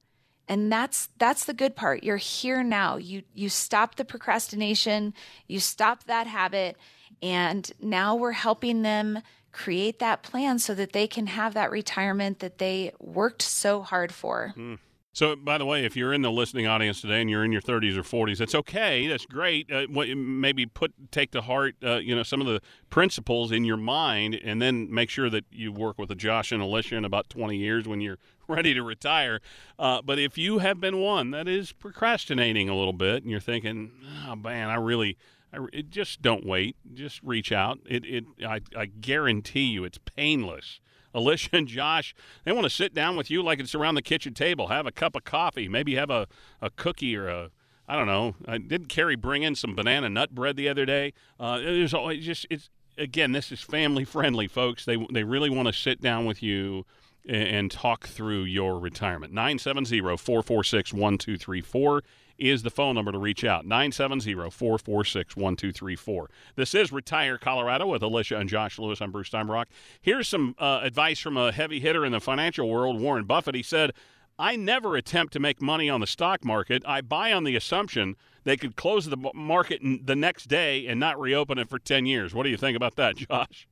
And 0.47 0.71
that's 0.71 1.09
that's 1.17 1.47
the 1.47 1.55
good 1.55 1.75
part. 1.75 2.05
You're 2.05 2.19
here 2.19 2.63
now. 2.63 2.97
You 2.97 3.23
you 3.33 3.49
stop 3.49 3.95
the 3.95 4.05
procrastination, 4.05 5.15
you 5.47 5.61
stop 5.61 6.05
that 6.05 6.27
habit, 6.27 6.77
and 7.23 7.71
now 7.81 8.17
we're 8.17 8.33
helping 8.33 8.83
them 8.83 9.23
create 9.53 10.01
that 10.01 10.23
plan 10.23 10.59
so 10.59 10.75
that 10.75 10.93
they 10.93 11.07
can 11.07 11.29
have 11.29 11.55
that 11.55 11.71
retirement 11.71 12.41
that 12.41 12.59
they 12.59 12.93
worked 12.99 13.41
so 13.41 13.81
hard 13.81 14.13
for. 14.13 14.53
Mm. 14.55 14.79
So, 15.15 15.37
by 15.37 15.59
the 15.59 15.67
way, 15.67 15.85
if 15.85 15.95
you're 15.95 16.15
in 16.15 16.23
the 16.23 16.31
listening 16.31 16.67
audience 16.67 17.03
today 17.03 17.21
and 17.21 17.29
you're 17.29 17.45
in 17.45 17.53
your 17.53 17.61
30s 17.61 17.99
or 17.99 18.03
40s, 18.03 18.39
that's 18.39 18.55
okay. 18.55 19.07
That's 19.09 19.27
great. 19.27 19.71
Uh, 19.71 19.87
maybe 20.17 20.65
put 20.65 20.95
take 21.11 21.33
to 21.33 21.43
heart, 21.43 21.75
uh, 21.85 21.97
you 21.97 22.17
know, 22.17 22.23
some 22.23 22.41
of 22.41 22.47
the 22.47 22.63
principles 22.89 23.53
in 23.53 23.67
your 23.67 23.77
mind, 23.77 24.35
and 24.43 24.63
then 24.63 24.93
make 24.93 25.11
sure 25.11 25.29
that 25.29 25.45
you 25.53 25.71
work 25.71 25.99
with 25.99 26.11
a 26.11 26.15
Josh 26.15 26.51
and 26.51 26.63
Alicia 26.63 26.97
in 26.97 27.05
about 27.05 27.29
20 27.29 27.59
years 27.59 27.87
when 27.87 28.01
you're 28.01 28.17
ready 28.49 28.73
to 28.73 28.83
retire. 28.83 29.41
Uh, 29.79 30.01
but 30.01 30.19
if 30.19 30.39
you 30.39 30.61
have 30.61 30.81
been 30.81 30.97
one 30.97 31.31
that 31.33 31.47
is 31.47 31.73
procrastinating 31.73 32.71
a 32.71 32.75
little 32.75 32.95
bit, 32.95 33.23
and 33.23 33.31
you're 33.31 33.39
thinking, 33.39 33.93
"Oh 34.27 34.35
man, 34.35 34.71
I 34.71 34.77
really," 34.77 35.19
I, 35.53 35.83
just 35.91 36.23
don't 36.23 36.47
wait. 36.47 36.75
Just 36.95 37.23
reach 37.23 37.53
out. 37.53 37.81
It, 37.85 38.07
it, 38.07 38.25
I, 38.43 38.61
I 38.75 38.87
guarantee 38.87 39.65
you, 39.65 39.85
it's 39.85 39.99
painless 39.99 40.81
Alicia 41.15 41.51
and 41.53 41.69
Josh, 41.69 42.15
they 42.45 42.53
want 42.53 42.65
to 42.65 42.71
sit 42.71 42.95
down 42.95 43.17
with 43.17 43.31
you 43.31 43.43
like 43.43 43.61
it's 43.61 43.75
around 43.75 43.95
the 43.95 44.03
kitchen 44.03 44.35
table, 44.35 44.69
have 44.69 44.87
a 44.87 44.93
cup 44.93 45.17
of 45.17 45.25
coffee, 45.25 45.69
maybe 45.69 45.95
have 45.95 46.11
a, 46.11 46.27
a 46.61 46.71
cookie 46.71 47.17
or 47.17 47.29
a 47.29 47.51
I 47.89 47.97
don't 47.97 48.07
know. 48.07 48.37
I 48.47 48.59
did 48.59 48.89
Carrie 48.89 49.17
bring 49.17 49.43
in 49.43 49.55
some 49.55 49.75
banana 49.75 50.09
nut 50.09 50.35
bread 50.35 50.57
the 50.57 50.69
other 50.69 50.87
day. 50.87 51.13
Uh, 51.39 51.59
there's 51.59 51.93
always 51.93 52.25
just 52.25 52.47
it's 52.49 52.71
again 52.97 53.33
this 53.33 53.51
is 53.53 53.61
family 53.61 54.05
friendly, 54.05 54.47
folks. 54.47 54.85
They 54.85 54.97
they 55.13 55.25
really 55.25 55.51
want 55.51 55.67
to 55.67 55.73
sit 55.73 56.01
down 56.01 56.25
with 56.25 56.43
you 56.43 56.87
and, 57.27 57.49
and 57.49 57.71
talk 57.71 58.07
through 58.07 58.45
your 58.45 58.79
retirement. 58.79 59.33
970 59.33 60.01
446 60.01 60.93
1234 60.93 62.03
is 62.39 62.63
the 62.63 62.71
phone 62.71 62.95
number 62.95 63.13
to 63.13 63.19
reach 63.19 63.45
out 63.45 63.65
970 63.67 64.51
446 64.51 65.37
1234. 65.37 66.31
This 66.57 66.75
is 66.75 66.93
Retire 66.93 67.39
Colorado 67.39 67.87
with 67.87 68.03
Alicia 68.03 68.37
and 68.37 68.49
Josh 68.49 68.79
Lewis. 68.79 69.01
I'm 69.01 69.13
Bruce 69.13 69.31
Steinbrock. 69.31 69.67
Here's 70.01 70.29
some 70.29 70.55
uh, 70.59 70.81
advice 70.83 71.19
from 71.19 71.37
a 71.37 71.53
heavy 71.53 71.81
hitter 71.81 72.05
in 72.05 72.13
the 72.13 72.21
financial 72.21 72.69
world, 72.69 73.01
Warren 73.01 73.25
Buffett. 73.25 73.55
He 73.55 73.63
said, 73.63 73.93
I 74.39 74.57
never 74.57 74.97
attempt 74.97 75.33
to 75.35 75.41
make 75.41 75.61
money 75.61 75.89
on 75.89 76.01
the 76.01 76.07
stock 76.07 76.45
market. 76.45 76.83
I 76.87 77.01
buy 77.01 77.33
on 77.33 77.45
the 77.45 77.55
assumption 77.55 78.17
they 78.45 78.57
could 78.57 78.77
close 78.77 79.07
the 79.07 79.31
market 79.35 79.81
the 79.83 80.17
next 80.17 80.47
day 80.47 80.87
and 80.87 80.99
not 80.99 81.21
reopen 81.21 81.59
it 81.59 81.69
for 81.69 81.79
10 81.79 82.07
years. 82.07 82.35
What 82.35 82.45
do 82.45 82.51
you 82.51 82.57
think 82.57 82.77
about 82.77 82.97
that, 82.97 83.17
Josh? 83.29 83.69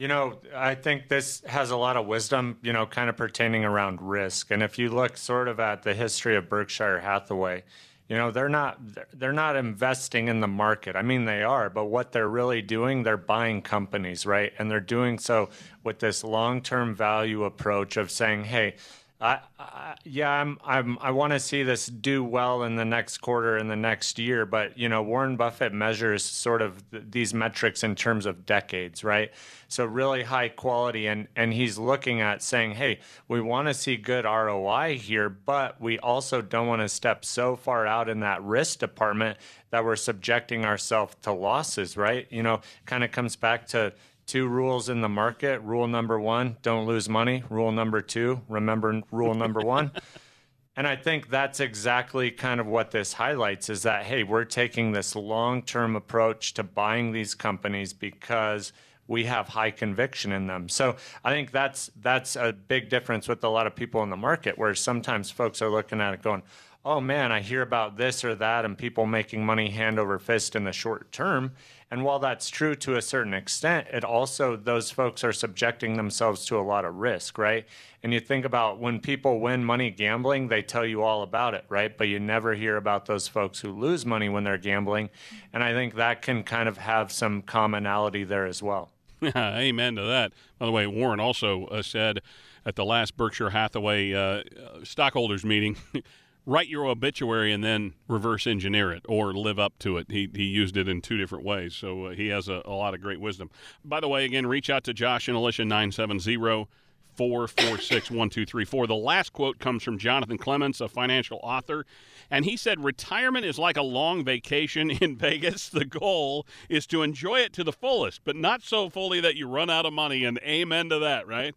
You 0.00 0.08
know, 0.08 0.38
I 0.56 0.76
think 0.76 1.08
this 1.08 1.42
has 1.44 1.70
a 1.70 1.76
lot 1.76 1.98
of 1.98 2.06
wisdom, 2.06 2.56
you 2.62 2.72
know, 2.72 2.86
kind 2.86 3.10
of 3.10 3.18
pertaining 3.18 3.66
around 3.66 4.00
risk. 4.00 4.50
And 4.50 4.62
if 4.62 4.78
you 4.78 4.88
look 4.88 5.18
sort 5.18 5.46
of 5.46 5.60
at 5.60 5.82
the 5.82 5.92
history 5.92 6.36
of 6.36 6.48
Berkshire 6.48 7.00
Hathaway, 7.00 7.64
you 8.08 8.16
know 8.16 8.32
they're 8.32 8.48
not 8.48 8.80
they're 9.12 9.32
not 9.32 9.54
investing 9.54 10.26
in 10.26 10.40
the 10.40 10.48
market 10.48 10.96
i 10.96 11.02
mean 11.02 11.26
they 11.26 11.44
are 11.44 11.70
but 11.70 11.84
what 11.84 12.10
they're 12.10 12.28
really 12.28 12.60
doing 12.60 13.04
they're 13.04 13.16
buying 13.16 13.62
companies 13.62 14.26
right 14.26 14.52
and 14.58 14.68
they're 14.68 14.80
doing 14.80 15.16
so 15.16 15.48
with 15.84 16.00
this 16.00 16.24
long-term 16.24 16.92
value 16.92 17.44
approach 17.44 17.96
of 17.96 18.10
saying 18.10 18.42
hey 18.42 18.74
I, 19.20 19.40
I, 19.58 19.96
yeah, 20.04 20.30
I'm, 20.30 20.58
I'm, 20.64 20.98
I 21.00 21.10
want 21.10 21.34
to 21.34 21.40
see 21.40 21.62
this 21.62 21.86
do 21.86 22.24
well 22.24 22.62
in 22.62 22.76
the 22.76 22.86
next 22.86 23.18
quarter 23.18 23.58
in 23.58 23.68
the 23.68 23.76
next 23.76 24.18
year. 24.18 24.46
But 24.46 24.78
you 24.78 24.88
know, 24.88 25.02
Warren 25.02 25.36
Buffett 25.36 25.74
measures 25.74 26.24
sort 26.24 26.62
of 26.62 26.90
th- 26.90 27.04
these 27.10 27.34
metrics 27.34 27.84
in 27.84 27.94
terms 27.94 28.24
of 28.24 28.46
decades, 28.46 29.04
right? 29.04 29.30
So 29.68 29.84
really 29.84 30.22
high 30.22 30.48
quality, 30.48 31.06
and 31.06 31.28
and 31.36 31.52
he's 31.52 31.76
looking 31.76 32.22
at 32.22 32.42
saying, 32.42 32.72
hey, 32.72 33.00
we 33.28 33.42
want 33.42 33.68
to 33.68 33.74
see 33.74 33.96
good 33.96 34.24
ROI 34.24 34.96
here, 34.98 35.28
but 35.28 35.78
we 35.80 35.98
also 35.98 36.40
don't 36.40 36.66
want 36.66 36.80
to 36.80 36.88
step 36.88 37.24
so 37.24 37.56
far 37.56 37.86
out 37.86 38.08
in 38.08 38.20
that 38.20 38.42
risk 38.42 38.78
department 38.78 39.36
that 39.70 39.84
we're 39.84 39.96
subjecting 39.96 40.64
ourselves 40.64 41.14
to 41.22 41.32
losses, 41.32 41.96
right? 41.96 42.26
You 42.30 42.42
know, 42.42 42.60
kind 42.86 43.04
of 43.04 43.12
comes 43.12 43.36
back 43.36 43.66
to 43.68 43.92
two 44.30 44.46
rules 44.46 44.88
in 44.88 45.00
the 45.00 45.08
market. 45.08 45.60
Rule 45.62 45.88
number 45.88 46.18
one, 46.20 46.56
don't 46.62 46.86
lose 46.86 47.08
money. 47.08 47.42
Rule 47.50 47.72
number 47.72 48.00
two, 48.00 48.40
remember 48.48 49.02
rule 49.10 49.34
number 49.34 49.60
one. 49.60 49.90
and 50.76 50.86
I 50.86 50.94
think 50.94 51.30
that's 51.30 51.58
exactly 51.58 52.30
kind 52.30 52.60
of 52.60 52.66
what 52.68 52.92
this 52.92 53.12
highlights 53.12 53.68
is 53.68 53.82
that, 53.82 54.04
hey, 54.04 54.22
we're 54.22 54.44
taking 54.44 54.92
this 54.92 55.16
long 55.16 55.62
term 55.62 55.96
approach 55.96 56.54
to 56.54 56.62
buying 56.62 57.10
these 57.10 57.34
companies 57.34 57.92
because 57.92 58.72
we 59.08 59.24
have 59.24 59.48
high 59.48 59.72
conviction 59.72 60.30
in 60.30 60.46
them. 60.46 60.68
So 60.68 60.94
I 61.24 61.32
think 61.32 61.50
that's 61.50 61.90
that's 62.00 62.36
a 62.36 62.52
big 62.52 62.88
difference 62.88 63.26
with 63.26 63.42
a 63.42 63.48
lot 63.48 63.66
of 63.66 63.74
people 63.74 64.04
in 64.04 64.10
the 64.10 64.16
market 64.16 64.56
where 64.56 64.76
sometimes 64.76 65.32
folks 65.32 65.60
are 65.60 65.68
looking 65.68 66.00
at 66.00 66.14
it 66.14 66.22
going, 66.22 66.44
oh 66.84 67.00
man, 67.00 67.30
I 67.30 67.40
hear 67.40 67.62
about 67.62 67.96
this 67.96 68.24
or 68.24 68.34
that 68.36 68.64
and 68.64 68.76
people 68.76 69.06
making 69.06 69.44
money 69.44 69.70
hand 69.70 69.98
over 69.98 70.18
fist 70.18 70.56
in 70.56 70.64
the 70.64 70.72
short 70.72 71.12
term. 71.12 71.52
And 71.90 72.04
while 72.04 72.20
that's 72.20 72.48
true 72.48 72.76
to 72.76 72.96
a 72.96 73.02
certain 73.02 73.34
extent, 73.34 73.88
it 73.92 74.04
also, 74.04 74.56
those 74.56 74.92
folks 74.92 75.24
are 75.24 75.32
subjecting 75.32 75.96
themselves 75.96 76.46
to 76.46 76.58
a 76.58 76.62
lot 76.62 76.84
of 76.84 76.94
risk, 76.94 77.36
right? 77.36 77.66
And 78.02 78.14
you 78.14 78.20
think 78.20 78.44
about 78.44 78.78
when 78.78 79.00
people 79.00 79.40
win 79.40 79.64
money 79.64 79.90
gambling, 79.90 80.48
they 80.48 80.62
tell 80.62 80.86
you 80.86 81.02
all 81.02 81.22
about 81.22 81.54
it, 81.54 81.64
right? 81.68 81.96
But 81.96 82.06
you 82.06 82.20
never 82.20 82.54
hear 82.54 82.76
about 82.76 83.06
those 83.06 83.26
folks 83.26 83.60
who 83.60 83.72
lose 83.72 84.06
money 84.06 84.28
when 84.28 84.44
they're 84.44 84.56
gambling. 84.56 85.10
And 85.52 85.64
I 85.64 85.72
think 85.72 85.96
that 85.96 86.22
can 86.22 86.44
kind 86.44 86.68
of 86.68 86.78
have 86.78 87.10
some 87.10 87.42
commonality 87.42 88.22
there 88.22 88.46
as 88.46 88.62
well. 88.62 88.90
Amen 89.36 89.96
to 89.96 90.02
that. 90.02 90.32
By 90.58 90.66
the 90.66 90.72
way, 90.72 90.86
Warren 90.86 91.20
also 91.20 91.66
uh, 91.66 91.82
said 91.82 92.20
at 92.64 92.76
the 92.76 92.84
last 92.84 93.16
Berkshire 93.16 93.50
Hathaway 93.50 94.14
uh, 94.14 94.42
stockholders 94.84 95.44
meeting 95.44 95.76
write 96.46 96.68
your 96.68 96.86
obituary 96.86 97.52
and 97.52 97.62
then 97.62 97.94
reverse 98.08 98.46
engineer 98.46 98.92
it 98.92 99.04
or 99.08 99.32
live 99.32 99.58
up 99.58 99.78
to 99.80 99.98
it. 99.98 100.10
He, 100.10 100.28
he 100.34 100.44
used 100.44 100.76
it 100.76 100.88
in 100.88 101.00
two 101.00 101.16
different 101.16 101.44
ways. 101.44 101.74
So 101.74 102.06
uh, 102.06 102.10
he 102.10 102.28
has 102.28 102.48
a, 102.48 102.62
a, 102.64 102.72
lot 102.72 102.94
of 102.94 103.00
great 103.00 103.20
wisdom. 103.20 103.50
By 103.84 104.00
the 104.00 104.08
way, 104.08 104.24
again, 104.24 104.46
reach 104.46 104.70
out 104.70 104.84
to 104.84 104.94
Josh 104.94 105.28
and 105.28 105.36
Alicia 105.36 105.64
970 105.64 106.66
446 107.14 108.10
1234. 108.10 108.86
The 108.86 108.94
last 108.94 109.32
quote 109.32 109.58
comes 109.58 109.82
from 109.82 109.98
Jonathan 109.98 110.38
Clements, 110.38 110.80
a 110.80 110.88
financial 110.88 111.38
author. 111.42 111.84
And 112.30 112.44
he 112.44 112.56
said, 112.56 112.82
Retirement 112.82 113.44
is 113.44 113.58
like 113.58 113.76
a 113.76 113.82
long 113.82 114.24
vacation 114.24 114.90
in 115.02 115.16
Vegas. 115.16 115.68
The 115.68 115.84
goal 115.84 116.46
is 116.68 116.86
to 116.88 117.02
enjoy 117.02 117.40
it 117.40 117.52
to 117.54 117.64
the 117.64 117.72
fullest, 117.72 118.22
but 118.24 118.36
not 118.36 118.62
so 118.62 118.88
fully 118.88 119.20
that 119.20 119.36
you 119.36 119.48
run 119.48 119.70
out 119.70 119.86
of 119.86 119.92
money. 119.92 120.24
And 120.24 120.38
amen 120.38 120.88
to 120.90 120.98
that, 121.00 121.26
right? 121.26 121.54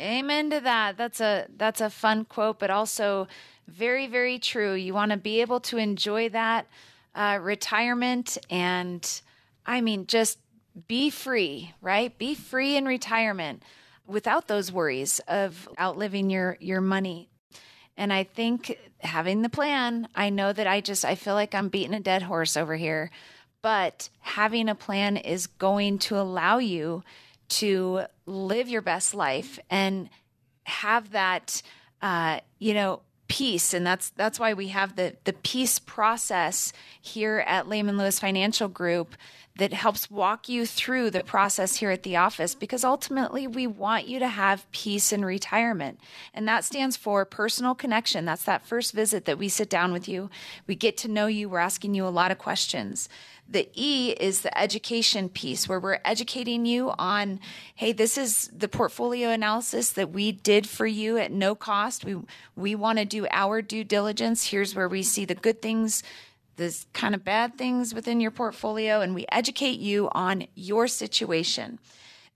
Amen 0.00 0.50
to 0.50 0.60
that. 0.60 0.96
That's 0.96 1.20
a 1.20 1.46
that's 1.56 1.80
a 1.80 1.90
fun 1.90 2.24
quote, 2.24 2.60
but 2.60 2.70
also 2.70 3.26
very, 3.68 4.06
very 4.06 4.38
true. 4.38 4.74
You 4.74 4.94
want 4.94 5.12
to 5.12 5.16
be 5.16 5.40
able 5.40 5.60
to 5.60 5.76
enjoy 5.76 6.30
that 6.30 6.66
uh, 7.14 7.38
retirement 7.40 8.38
and, 8.50 9.20
I 9.66 9.80
mean, 9.80 10.06
just 10.06 10.38
be 10.86 11.10
free, 11.10 11.74
right? 11.80 12.16
Be 12.18 12.34
free 12.34 12.76
in 12.76 12.86
retirement 12.86 13.62
without 14.06 14.48
those 14.48 14.72
worries 14.72 15.20
of 15.28 15.68
outliving 15.78 16.30
your 16.30 16.56
your 16.60 16.80
money. 16.80 17.28
And 17.96 18.12
I 18.12 18.24
think 18.24 18.78
having 19.00 19.42
the 19.42 19.48
plan, 19.48 20.08
I 20.14 20.30
know 20.30 20.52
that 20.52 20.66
I 20.66 20.80
just 20.80 21.04
I 21.04 21.14
feel 21.14 21.34
like 21.34 21.54
I'm 21.54 21.68
beating 21.68 21.94
a 21.94 22.00
dead 22.00 22.22
horse 22.22 22.56
over 22.56 22.76
here, 22.76 23.10
but 23.60 24.08
having 24.20 24.68
a 24.68 24.74
plan 24.74 25.16
is 25.16 25.46
going 25.46 25.98
to 25.98 26.16
allow 26.16 26.58
you 26.58 27.02
to 27.48 28.02
live 28.26 28.68
your 28.68 28.82
best 28.82 29.14
life 29.14 29.58
and 29.68 30.08
have 30.64 31.10
that 31.10 31.62
uh, 32.00 32.40
you 32.58 32.74
know 32.74 33.02
peace. 33.28 33.72
And 33.72 33.86
that's 33.86 34.10
that's 34.10 34.40
why 34.40 34.54
we 34.54 34.68
have 34.68 34.96
the 34.96 35.16
the 35.24 35.32
peace 35.32 35.78
process 35.78 36.72
here 37.00 37.44
at 37.46 37.68
Layman 37.68 37.98
Lewis 37.98 38.18
Financial 38.18 38.68
Group 38.68 39.14
that 39.58 39.72
helps 39.72 40.08
walk 40.08 40.48
you 40.48 40.64
through 40.64 41.10
the 41.10 41.24
process 41.24 41.76
here 41.76 41.90
at 41.90 42.04
the 42.04 42.16
office 42.16 42.54
because 42.54 42.84
ultimately 42.84 43.46
we 43.46 43.66
want 43.66 44.06
you 44.06 44.20
to 44.20 44.28
have 44.28 44.70
peace 44.70 45.12
in 45.12 45.24
retirement. 45.24 46.00
And 46.32 46.46
that 46.46 46.64
stands 46.64 46.96
for 46.96 47.24
personal 47.24 47.74
connection. 47.74 48.24
That's 48.24 48.44
that 48.44 48.64
first 48.64 48.92
visit 48.92 49.24
that 49.24 49.36
we 49.36 49.48
sit 49.48 49.68
down 49.68 49.92
with 49.92 50.08
you. 50.08 50.30
We 50.68 50.76
get 50.76 50.96
to 50.98 51.08
know 51.08 51.26
you. 51.26 51.48
We're 51.48 51.58
asking 51.58 51.94
you 51.94 52.06
a 52.06 52.08
lot 52.08 52.30
of 52.30 52.38
questions. 52.38 53.08
The 53.50 53.68
E 53.74 54.14
is 54.20 54.42
the 54.42 54.56
education 54.56 55.28
piece 55.28 55.68
where 55.68 55.80
we're 55.80 56.00
educating 56.04 56.66
you 56.66 56.92
on, 56.98 57.40
hey, 57.74 57.92
this 57.92 58.18
is 58.18 58.50
the 58.54 58.68
portfolio 58.68 59.30
analysis 59.30 59.90
that 59.92 60.10
we 60.10 60.32
did 60.32 60.68
for 60.68 60.86
you 60.86 61.16
at 61.16 61.32
no 61.32 61.54
cost. 61.54 62.04
We 62.04 62.18
we 62.56 62.74
want 62.74 62.98
to 62.98 63.06
do 63.06 63.26
our 63.30 63.62
due 63.62 63.84
diligence. 63.84 64.48
Here's 64.48 64.74
where 64.74 64.88
we 64.88 65.02
see 65.02 65.24
the 65.24 65.34
good 65.34 65.62
things, 65.62 66.02
the 66.58 66.76
kind 66.92 67.14
of 67.14 67.24
bad 67.24 67.56
things 67.56 67.94
within 67.94 68.20
your 68.20 68.30
portfolio, 68.30 69.00
and 69.00 69.14
we 69.14 69.24
educate 69.32 69.78
you 69.78 70.10
on 70.12 70.46
your 70.54 70.86
situation. 70.86 71.78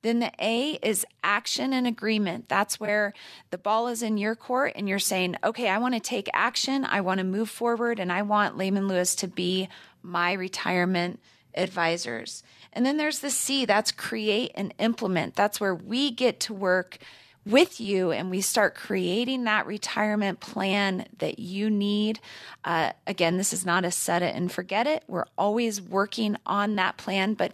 Then 0.00 0.20
the 0.20 0.32
A 0.40 0.78
is 0.82 1.04
action 1.22 1.72
and 1.72 1.86
agreement. 1.86 2.48
That's 2.48 2.80
where 2.80 3.12
the 3.50 3.58
ball 3.58 3.88
is 3.88 4.02
in 4.02 4.18
your 4.18 4.34
court 4.34 4.72
and 4.74 4.88
you're 4.88 4.98
saying, 4.98 5.36
okay, 5.44 5.68
I 5.68 5.78
want 5.78 5.94
to 5.94 6.00
take 6.00 6.28
action. 6.34 6.84
I 6.84 7.00
want 7.00 7.18
to 7.18 7.24
move 7.24 7.48
forward 7.48 8.00
and 8.00 8.10
I 8.10 8.22
want 8.22 8.56
Layman 8.56 8.88
Lewis 8.88 9.14
to 9.16 9.28
be 9.28 9.68
my 10.02 10.32
retirement 10.32 11.20
advisors. 11.54 12.42
And 12.72 12.84
then 12.84 12.96
there's 12.96 13.20
the 13.20 13.30
C, 13.30 13.64
that's 13.64 13.92
create 13.92 14.50
and 14.56 14.74
implement. 14.78 15.36
That's 15.36 15.60
where 15.60 15.74
we 15.74 16.10
get 16.10 16.40
to 16.40 16.54
work 16.54 16.98
with 17.44 17.80
you 17.80 18.12
and 18.12 18.30
we 18.30 18.40
start 18.40 18.74
creating 18.74 19.44
that 19.44 19.66
retirement 19.66 20.40
plan 20.40 21.06
that 21.18 21.38
you 21.38 21.68
need. 21.70 22.20
Uh, 22.64 22.92
again, 23.06 23.36
this 23.36 23.52
is 23.52 23.66
not 23.66 23.84
a 23.84 23.90
set 23.90 24.22
it 24.22 24.34
and 24.34 24.52
forget 24.52 24.86
it. 24.86 25.02
We're 25.08 25.26
always 25.36 25.80
working 25.80 26.36
on 26.46 26.76
that 26.76 26.96
plan, 26.96 27.34
but 27.34 27.52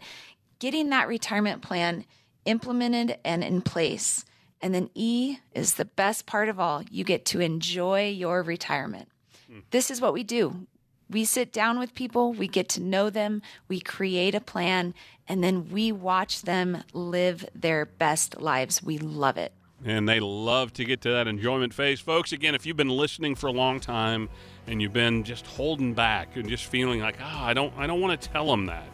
getting 0.59 0.91
that 0.91 1.09
retirement 1.09 1.63
plan 1.63 2.05
implemented 2.45 3.19
and 3.25 3.43
in 3.43 3.63
place. 3.63 4.25
And 4.61 4.75
then 4.75 4.91
E 4.95 5.39
is 5.55 5.75
the 5.75 5.85
best 5.85 6.27
part 6.27 6.49
of 6.49 6.59
all. 6.59 6.83
You 6.91 7.05
get 7.05 7.25
to 7.27 7.41
enjoy 7.41 8.09
your 8.09 8.43
retirement. 8.43 9.09
Mm. 9.51 9.63
This 9.71 9.91
is 9.91 10.01
what 10.01 10.13
we 10.13 10.25
do. 10.25 10.67
We 11.11 11.25
sit 11.25 11.53
down 11.53 11.79
with 11.79 11.95
people, 11.95 12.35
we 12.35 12.49
get 12.49 12.69
to 12.71 12.83
know 12.83 13.09
them, 13.09 13.41
we 13.67 13.81
create 13.81 14.35
a 14.35 14.43
plan, 14.43 14.93
and 15.27 15.43
then 15.43 15.71
we 15.71 15.91
watch 15.91 16.43
them 16.43 16.85
live 16.93 17.47
their 17.55 17.87
best 17.87 18.43
lives. 18.43 18.83
We 18.83 18.99
love 18.99 19.39
it. 19.39 19.53
And 19.85 20.09
they 20.09 20.19
love 20.19 20.73
to 20.75 20.85
get 20.85 21.01
to 21.03 21.11
that 21.11 21.29
enjoyment 21.29 21.73
phase. 21.73 22.01
Folks, 22.01 22.33
again, 22.33 22.55
if 22.55 22.67
you've 22.67 22.77
been 22.77 22.89
listening 22.89 23.37
for 23.37 23.47
a 23.47 23.53
long 23.53 23.79
time 23.79 24.29
and 24.67 24.83
you've 24.83 24.93
been 24.93 25.23
just 25.23 25.47
holding 25.47 25.95
back 25.95 26.37
and 26.37 26.49
just 26.49 26.65
feeling 26.65 27.01
like, 27.01 27.17
oh, 27.21 27.41
I 27.45 27.55
don't 27.55 27.73
I 27.77 27.87
don't 27.87 28.01
want 28.01 28.21
to 28.21 28.29
tell 28.29 28.47
them 28.47 28.67
that. 28.67 28.89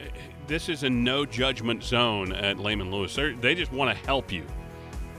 Eh, 0.00 0.04
eh, 0.04 0.08
this 0.48 0.68
is 0.68 0.82
a 0.82 0.90
no 0.90 1.24
judgment 1.24 1.84
zone 1.84 2.32
at 2.32 2.58
Layman 2.58 2.90
Lewis. 2.90 3.14
They're, 3.14 3.34
they 3.34 3.54
just 3.54 3.72
want 3.72 3.96
to 3.96 4.06
help 4.06 4.32
you. 4.32 4.44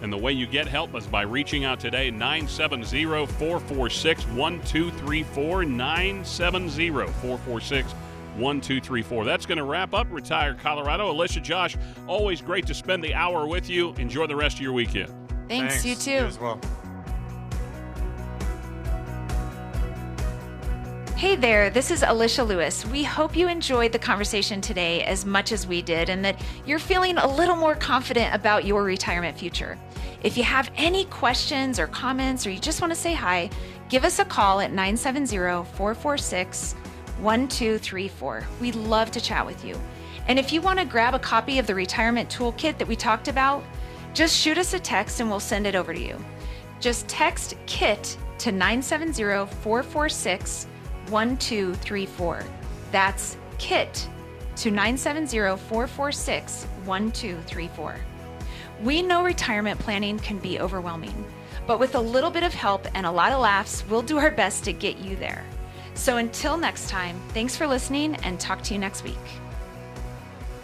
And 0.01 0.13
the 0.13 0.17
way 0.17 0.31
you 0.31 0.45
get 0.45 0.67
help 0.67 0.93
is 0.95 1.07
by 1.07 1.23
reaching 1.23 1.65
out 1.65 1.79
today, 1.79 2.11
970 2.11 3.25
446 3.25 4.25
1234. 4.27 5.65
970 5.65 6.89
446 6.89 7.93
1234. 8.37 9.25
That's 9.25 9.45
going 9.45 9.57
to 9.57 9.63
wrap 9.63 9.93
up 9.93 10.07
Retire 10.09 10.53
Colorado. 10.53 11.11
Alicia, 11.11 11.41
Josh, 11.41 11.75
always 12.07 12.41
great 12.41 12.65
to 12.67 12.73
spend 12.73 13.03
the 13.03 13.13
hour 13.13 13.47
with 13.47 13.69
you. 13.69 13.93
Enjoy 13.95 14.27
the 14.27 14.35
rest 14.35 14.57
of 14.57 14.61
your 14.61 14.73
weekend. 14.73 15.13
Thanks, 15.47 15.81
Thanks. 15.81 15.85
you 15.85 15.95
too. 15.95 16.11
You 16.11 16.25
as 16.27 16.39
well. 16.39 16.59
Hey 21.17 21.35
there, 21.35 21.71
this 21.71 21.89
is 21.89 22.03
Alicia 22.03 22.43
Lewis. 22.43 22.85
We 22.85 23.03
hope 23.03 23.35
you 23.35 23.47
enjoyed 23.47 23.91
the 23.91 23.97
conversation 23.97 24.61
today 24.61 25.03
as 25.03 25.25
much 25.25 25.51
as 25.51 25.65
we 25.65 25.81
did 25.81 26.11
and 26.11 26.23
that 26.23 26.39
you're 26.63 26.77
feeling 26.77 27.17
a 27.17 27.27
little 27.27 27.55
more 27.55 27.73
confident 27.73 28.35
about 28.35 28.65
your 28.65 28.83
retirement 28.83 29.35
future. 29.35 29.79
If 30.21 30.37
you 30.37 30.43
have 30.43 30.69
any 30.75 31.05
questions 31.05 31.79
or 31.79 31.87
comments 31.87 32.45
or 32.45 32.51
you 32.51 32.59
just 32.59 32.81
want 32.81 32.93
to 32.93 32.99
say 32.99 33.15
hi, 33.15 33.49
give 33.89 34.05
us 34.05 34.19
a 34.19 34.25
call 34.25 34.59
at 34.59 34.69
970 34.69 35.37
446 35.75 36.75
1234. 37.21 38.47
We'd 38.61 38.75
love 38.75 39.11
to 39.11 39.21
chat 39.21 39.45
with 39.45 39.63
you. 39.65 39.79
And 40.27 40.37
if 40.37 40.51
you 40.51 40.61
want 40.61 40.79
to 40.79 40.85
grab 40.85 41.13
a 41.13 41.19
copy 41.19 41.59
of 41.59 41.67
the 41.67 41.75
retirement 41.75 42.29
toolkit 42.29 42.77
that 42.77 42.87
we 42.87 42.95
talked 42.95 43.27
about, 43.27 43.63
just 44.13 44.35
shoot 44.35 44.57
us 44.57 44.73
a 44.73 44.79
text 44.79 45.19
and 45.19 45.29
we'll 45.29 45.39
send 45.39 45.67
it 45.67 45.75
over 45.75 45.93
to 45.93 45.99
you. 45.99 46.17
Just 46.79 47.07
text 47.07 47.55
KIT 47.65 48.17
to 48.39 48.51
970 48.51 49.45
446 49.61 50.67
1234. 51.09 52.43
That's 52.91 53.37
KIT 53.57 54.09
to 54.57 54.71
970 54.71 55.57
446 55.57 56.63
1234. 56.85 57.95
We 58.83 59.01
know 59.01 59.23
retirement 59.23 59.79
planning 59.79 60.19
can 60.19 60.37
be 60.39 60.59
overwhelming, 60.59 61.25
but 61.65 61.79
with 61.79 61.95
a 61.95 61.99
little 61.99 62.29
bit 62.29 62.43
of 62.43 62.53
help 62.53 62.87
and 62.93 63.05
a 63.05 63.11
lot 63.11 63.31
of 63.31 63.39
laughs, 63.39 63.83
we'll 63.89 64.01
do 64.01 64.17
our 64.17 64.31
best 64.31 64.63
to 64.65 64.73
get 64.73 64.97
you 64.97 65.15
there. 65.15 65.43
So 65.97 66.17
until 66.17 66.57
next 66.57 66.89
time, 66.89 67.19
thanks 67.29 67.57
for 67.57 67.67
listening 67.67 68.15
and 68.17 68.39
talk 68.39 68.61
to 68.63 68.73
you 68.73 68.79
next 68.79 69.03
week. 69.03 69.15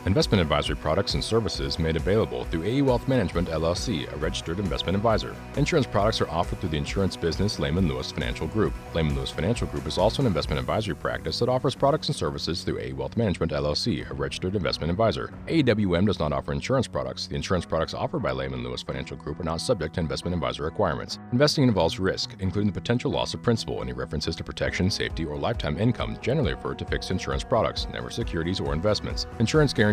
Investment 0.05 0.41
advisory 0.41 0.75
products 0.75 1.13
and 1.13 1.23
services 1.23 1.79
made 1.79 1.95
available 1.95 2.43
through 2.45 2.63
AE 2.63 2.81
Wealth 2.81 3.07
Management 3.07 3.47
LLC, 3.47 4.11
a 4.11 4.17
registered 4.17 4.59
investment 4.59 4.97
advisor. 4.97 5.33
Insurance 5.55 5.87
products 5.87 6.19
are 6.19 6.29
offered 6.29 6.59
through 6.59 6.71
the 6.71 6.77
insurance 6.77 7.15
business 7.15 7.57
Layman 7.57 7.87
Lewis 7.87 8.11
Financial 8.11 8.45
Group. 8.47 8.73
Layman 8.93 9.15
Lewis 9.15 9.31
Financial 9.31 9.65
Group 9.65 9.87
is 9.87 9.97
also 9.97 10.21
an 10.21 10.27
investment 10.27 10.59
advisory 10.59 10.95
practice 10.95 11.39
that 11.39 11.47
offers 11.47 11.73
products 11.73 12.09
and 12.09 12.15
services 12.17 12.63
through 12.63 12.79
AE 12.79 12.91
Wealth 12.91 13.15
Management 13.15 13.53
LLC, 13.53 14.09
a 14.09 14.13
registered 14.13 14.57
investment 14.57 14.91
advisor. 14.91 15.31
AEWM 15.47 16.05
does 16.05 16.19
not 16.19 16.33
offer 16.33 16.51
insurance 16.51 16.85
products. 16.85 17.27
The 17.27 17.35
insurance 17.35 17.65
products 17.65 17.93
offered 17.93 18.23
by 18.23 18.33
Layman 18.33 18.61
Lewis 18.61 18.83
Financial 18.83 19.15
Group 19.15 19.39
are 19.39 19.45
not 19.45 19.61
subject 19.61 19.95
to 19.95 20.01
investment 20.01 20.35
advisor 20.35 20.63
requirements. 20.63 21.19
Investing 21.31 21.63
involves 21.63 21.97
risk, 21.97 22.35
including 22.39 22.73
the 22.73 22.77
potential 22.77 23.09
loss 23.09 23.33
of 23.33 23.41
principal. 23.41 23.81
Any 23.81 23.93
references 23.93 24.35
to 24.35 24.43
protection, 24.43 24.91
safety, 24.91 25.23
or 25.23 25.37
lifetime 25.37 25.79
income 25.79 26.17
generally 26.21 26.55
refer 26.55 26.73
to 26.73 26.83
fixed 26.83 27.09
insurance 27.09 27.45
products, 27.45 27.87
never 27.93 28.09
securities 28.09 28.59
or 28.59 28.73
investments. 28.73 29.27
Insurance 29.39 29.71
guarantees 29.71 29.92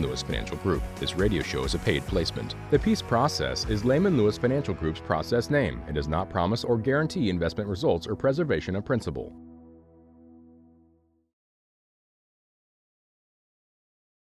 Lewis 0.00 0.22
Financial 0.22 0.56
Group. 0.58 0.82
This 0.96 1.16
radio 1.16 1.42
show 1.42 1.64
is 1.64 1.74
a 1.74 1.78
paid 1.80 2.06
placement. 2.06 2.54
The 2.70 2.78
Peace 2.78 3.02
Process 3.02 3.68
is 3.68 3.84
Layman 3.84 4.16
Lewis 4.16 4.38
Financial 4.38 4.72
Group's 4.72 5.00
process 5.00 5.50
name. 5.50 5.82
It 5.88 5.94
does 5.94 6.08
not 6.08 6.30
promise 6.30 6.64
or 6.64 6.78
guarantee 6.78 7.28
investment 7.28 7.68
results 7.68 8.06
or 8.06 8.14
preservation 8.14 8.76
of 8.76 8.84
principal. 8.84 9.34